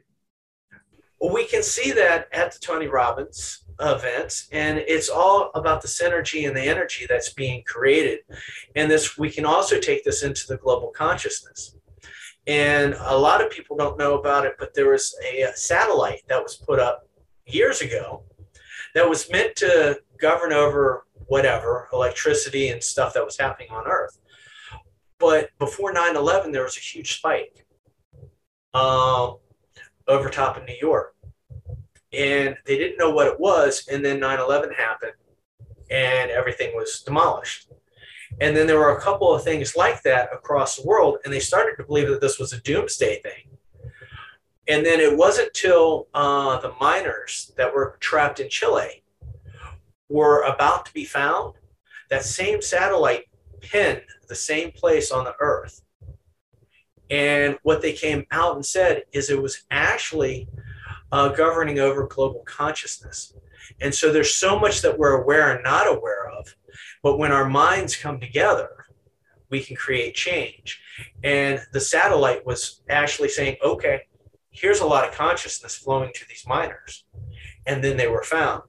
Well, 1.19 1.33
we 1.33 1.45
can 1.45 1.61
see 1.61 1.91
that 1.91 2.27
at 2.33 2.51
the 2.51 2.59
Tony 2.59 2.87
Robbins 2.87 3.63
events, 3.79 4.47
and 4.51 4.79
it's 4.79 5.09
all 5.09 5.51
about 5.53 5.81
the 5.81 5.87
synergy 5.87 6.47
and 6.47 6.57
the 6.57 6.63
energy 6.63 7.05
that's 7.07 7.31
being 7.31 7.63
created. 7.65 8.19
And 8.75 8.89
this, 8.89 9.17
we 9.17 9.29
can 9.29 9.45
also 9.45 9.79
take 9.79 10.03
this 10.03 10.23
into 10.23 10.47
the 10.47 10.57
global 10.57 10.89
consciousness. 10.89 11.75
And 12.47 12.95
a 12.99 13.17
lot 13.17 13.43
of 13.43 13.51
people 13.51 13.77
don't 13.77 13.97
know 13.97 14.17
about 14.17 14.45
it, 14.45 14.55
but 14.57 14.73
there 14.73 14.89
was 14.89 15.15
a 15.23 15.47
satellite 15.55 16.23
that 16.27 16.41
was 16.41 16.55
put 16.55 16.79
up 16.79 17.07
years 17.45 17.81
ago 17.81 18.23
that 18.95 19.07
was 19.07 19.29
meant 19.31 19.55
to 19.57 19.99
govern 20.19 20.53
over 20.53 21.05
whatever 21.27 21.87
electricity 21.93 22.69
and 22.69 22.83
stuff 22.83 23.13
that 23.13 23.23
was 23.23 23.37
happening 23.37 23.69
on 23.69 23.87
Earth. 23.87 24.19
But 25.19 25.49
before 25.59 25.93
9 25.93 26.15
11, 26.15 26.51
there 26.51 26.63
was 26.63 26.77
a 26.77 26.81
huge 26.81 27.17
spike 27.17 27.65
uh, 28.73 29.33
over 30.07 30.29
top 30.29 30.57
of 30.57 30.65
New 30.65 30.77
York. 30.81 31.15
And 32.11 32.57
they 32.65 32.77
didn't 32.77 32.97
know 32.97 33.11
what 33.11 33.27
it 33.27 33.39
was. 33.39 33.87
And 33.89 34.03
then 34.03 34.19
9 34.19 34.39
11 34.39 34.71
happened 34.73 35.13
and 35.89 36.31
everything 36.31 36.75
was 36.75 37.01
demolished. 37.01 37.67
And 38.39 38.55
then 38.55 38.65
there 38.65 38.79
were 38.79 38.95
a 38.95 39.01
couple 39.01 39.33
of 39.33 39.43
things 39.43 39.75
like 39.75 40.01
that 40.03 40.33
across 40.33 40.77
the 40.77 40.87
world. 40.87 41.17
And 41.23 41.33
they 41.33 41.39
started 41.39 41.75
to 41.77 41.83
believe 41.83 42.07
that 42.07 42.21
this 42.21 42.39
was 42.39 42.53
a 42.53 42.61
doomsday 42.61 43.21
thing. 43.21 43.57
And 44.67 44.85
then 44.85 44.99
it 44.99 45.17
wasn't 45.17 45.53
till 45.53 46.07
uh, 46.13 46.59
the 46.59 46.73
miners 46.79 47.51
that 47.57 47.73
were 47.73 47.97
trapped 47.99 48.39
in 48.39 48.49
Chile 48.49 49.03
were 50.09 50.43
about 50.43 50.85
to 50.85 50.93
be 50.93 51.05
found 51.05 51.55
that 52.09 52.23
same 52.23 52.61
satellite 52.61 53.25
pinned 53.61 54.03
the 54.27 54.35
same 54.35 54.71
place 54.71 55.11
on 55.11 55.23
the 55.23 55.35
earth. 55.39 55.81
And 57.09 57.57
what 57.63 57.81
they 57.81 57.93
came 57.93 58.25
out 58.31 58.55
and 58.55 58.65
said 58.65 59.03
is 59.11 59.29
it 59.29 59.41
was 59.41 59.63
actually 59.71 60.47
uh, 61.11 61.29
governing 61.29 61.79
over 61.79 62.07
global 62.07 62.43
consciousness. 62.45 63.33
And 63.81 63.93
so 63.93 64.11
there's 64.11 64.35
so 64.35 64.57
much 64.59 64.81
that 64.81 64.97
we're 64.97 65.21
aware 65.21 65.53
and 65.53 65.63
not 65.63 65.87
aware 65.87 66.29
of. 66.29 66.55
But 67.03 67.17
when 67.17 67.31
our 67.31 67.49
minds 67.49 67.95
come 67.95 68.19
together, 68.19 68.85
we 69.49 69.61
can 69.61 69.75
create 69.75 70.15
change. 70.15 70.81
And 71.23 71.59
the 71.73 71.79
satellite 71.79 72.45
was 72.45 72.81
actually 72.89 73.29
saying, 73.29 73.57
okay, 73.63 74.01
here's 74.51 74.79
a 74.79 74.85
lot 74.85 75.07
of 75.07 75.13
consciousness 75.13 75.77
flowing 75.77 76.11
to 76.13 76.27
these 76.27 76.45
miners. 76.47 77.05
And 77.65 77.83
then 77.83 77.97
they 77.97 78.07
were 78.07 78.23
found. 78.23 78.63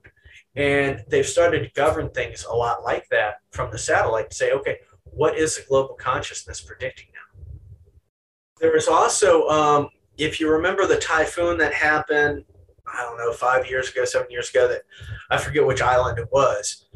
And 0.55 1.03
they've 1.09 1.25
started 1.25 1.59
to 1.63 1.71
govern 1.73 2.09
things 2.09 2.45
a 2.45 2.53
lot 2.53 2.83
like 2.83 3.07
that 3.09 3.35
from 3.51 3.71
the 3.71 3.77
satellite 3.77 4.29
to 4.29 4.35
say, 4.35 4.51
okay, 4.51 4.77
what 5.03 5.37
is 5.37 5.55
the 5.55 5.63
global 5.67 5.95
consciousness 5.95 6.61
predicting 6.61 7.07
now? 7.13 7.55
There 8.59 8.75
is 8.75 8.87
also, 8.87 9.47
um, 9.47 9.89
if 10.17 10.39
you 10.39 10.49
remember 10.49 10.85
the 10.85 10.97
typhoon 10.97 11.57
that 11.57 11.73
happened, 11.73 12.45
I 12.85 13.01
don't 13.01 13.17
know, 13.17 13.33
five 13.33 13.67
years 13.67 13.89
ago, 13.89 14.05
seven 14.05 14.27
years 14.29 14.49
ago, 14.49 14.67
that 14.67 14.83
I 15.29 15.37
forget 15.37 15.65
which 15.65 15.81
island 15.81 16.19
it 16.19 16.31
was. 16.31 16.87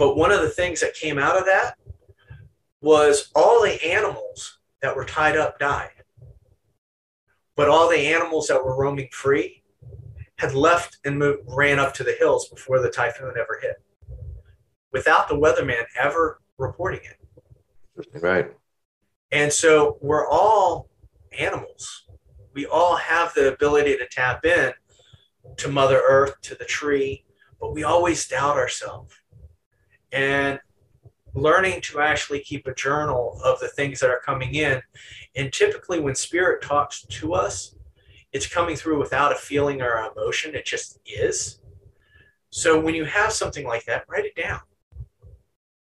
But 0.00 0.16
one 0.16 0.32
of 0.32 0.40
the 0.40 0.48
things 0.48 0.80
that 0.80 0.94
came 0.94 1.18
out 1.18 1.36
of 1.36 1.44
that 1.44 1.74
was 2.80 3.30
all 3.34 3.62
the 3.62 3.84
animals 3.86 4.58
that 4.80 4.96
were 4.96 5.04
tied 5.04 5.36
up 5.36 5.58
died. 5.58 5.90
But 7.54 7.68
all 7.68 7.86
the 7.90 8.06
animals 8.06 8.46
that 8.46 8.64
were 8.64 8.74
roaming 8.74 9.10
free 9.12 9.62
had 10.38 10.54
left 10.54 10.96
and 11.04 11.18
moved, 11.18 11.42
ran 11.46 11.78
up 11.78 11.92
to 11.92 12.02
the 12.02 12.16
hills 12.18 12.48
before 12.48 12.80
the 12.80 12.88
typhoon 12.88 13.34
ever 13.38 13.60
hit, 13.60 13.76
without 14.90 15.28
the 15.28 15.34
weatherman 15.34 15.84
ever 15.98 16.40
reporting 16.56 17.00
it. 17.04 18.22
Right. 18.22 18.50
And 19.32 19.52
so 19.52 19.98
we're 20.00 20.26
all 20.26 20.88
animals. 21.38 22.06
We 22.54 22.64
all 22.64 22.96
have 22.96 23.34
the 23.34 23.52
ability 23.52 23.98
to 23.98 24.08
tap 24.10 24.46
in 24.46 24.72
to 25.58 25.68
Mother 25.68 26.00
Earth, 26.08 26.40
to 26.40 26.54
the 26.54 26.64
tree, 26.64 27.26
but 27.60 27.74
we 27.74 27.84
always 27.84 28.26
doubt 28.26 28.56
ourselves. 28.56 29.19
And 30.12 30.58
learning 31.34 31.80
to 31.80 32.00
actually 32.00 32.40
keep 32.40 32.66
a 32.66 32.74
journal 32.74 33.40
of 33.44 33.60
the 33.60 33.68
things 33.68 34.00
that 34.00 34.10
are 34.10 34.20
coming 34.24 34.54
in. 34.54 34.82
And 35.36 35.52
typically, 35.52 36.00
when 36.00 36.14
spirit 36.14 36.62
talks 36.62 37.02
to 37.02 37.34
us, 37.34 37.74
it's 38.32 38.46
coming 38.46 38.76
through 38.76 38.98
without 38.98 39.32
a 39.32 39.36
feeling 39.36 39.82
or 39.82 40.10
emotion, 40.16 40.54
it 40.54 40.64
just 40.64 40.98
is. 41.04 41.60
So 42.50 42.80
when 42.80 42.94
you 42.94 43.04
have 43.04 43.32
something 43.32 43.66
like 43.66 43.84
that, 43.84 44.04
write 44.08 44.24
it 44.24 44.36
down 44.36 44.60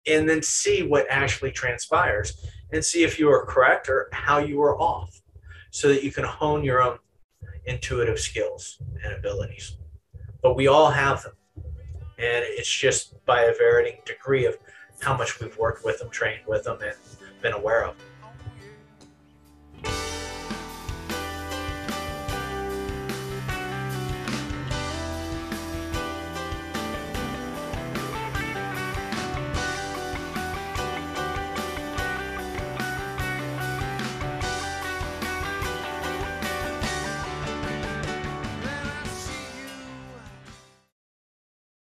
and 0.06 0.28
then 0.28 0.42
see 0.42 0.84
what 0.84 1.08
actually 1.10 1.52
transpires 1.52 2.46
and 2.72 2.84
see 2.84 3.04
if 3.04 3.20
you 3.20 3.30
are 3.30 3.46
correct 3.46 3.88
or 3.90 4.10
how 4.12 4.40
you 4.40 4.62
are 4.62 4.80
off 4.80 5.22
so 5.72 5.88
that 5.88 6.04
you 6.04 6.12
can 6.12 6.26
hone 6.26 6.64
your 6.64 6.82
own 6.82 6.98
intuitive 7.66 8.20
skills 8.20 8.82
and 9.04 9.14
abilities. 9.14 9.78
But 10.42 10.56
we 10.56 10.68
all 10.68 10.92
have 10.92 11.24
them. 11.24 11.34
And 12.24 12.46
it's 12.48 12.72
just 12.72 13.26
by 13.26 13.42
a 13.42 13.54
varying 13.54 13.98
degree 14.06 14.46
of 14.46 14.58
how 15.02 15.18
much 15.18 15.42
we've 15.42 15.58
worked 15.58 15.84
with 15.84 16.00
them, 16.00 16.10
trained 16.10 16.46
with 16.48 16.64
them, 16.64 16.78
and 16.82 16.96
been 17.42 17.52
aware 17.52 17.84
of 17.84 17.98
them. 17.98 18.08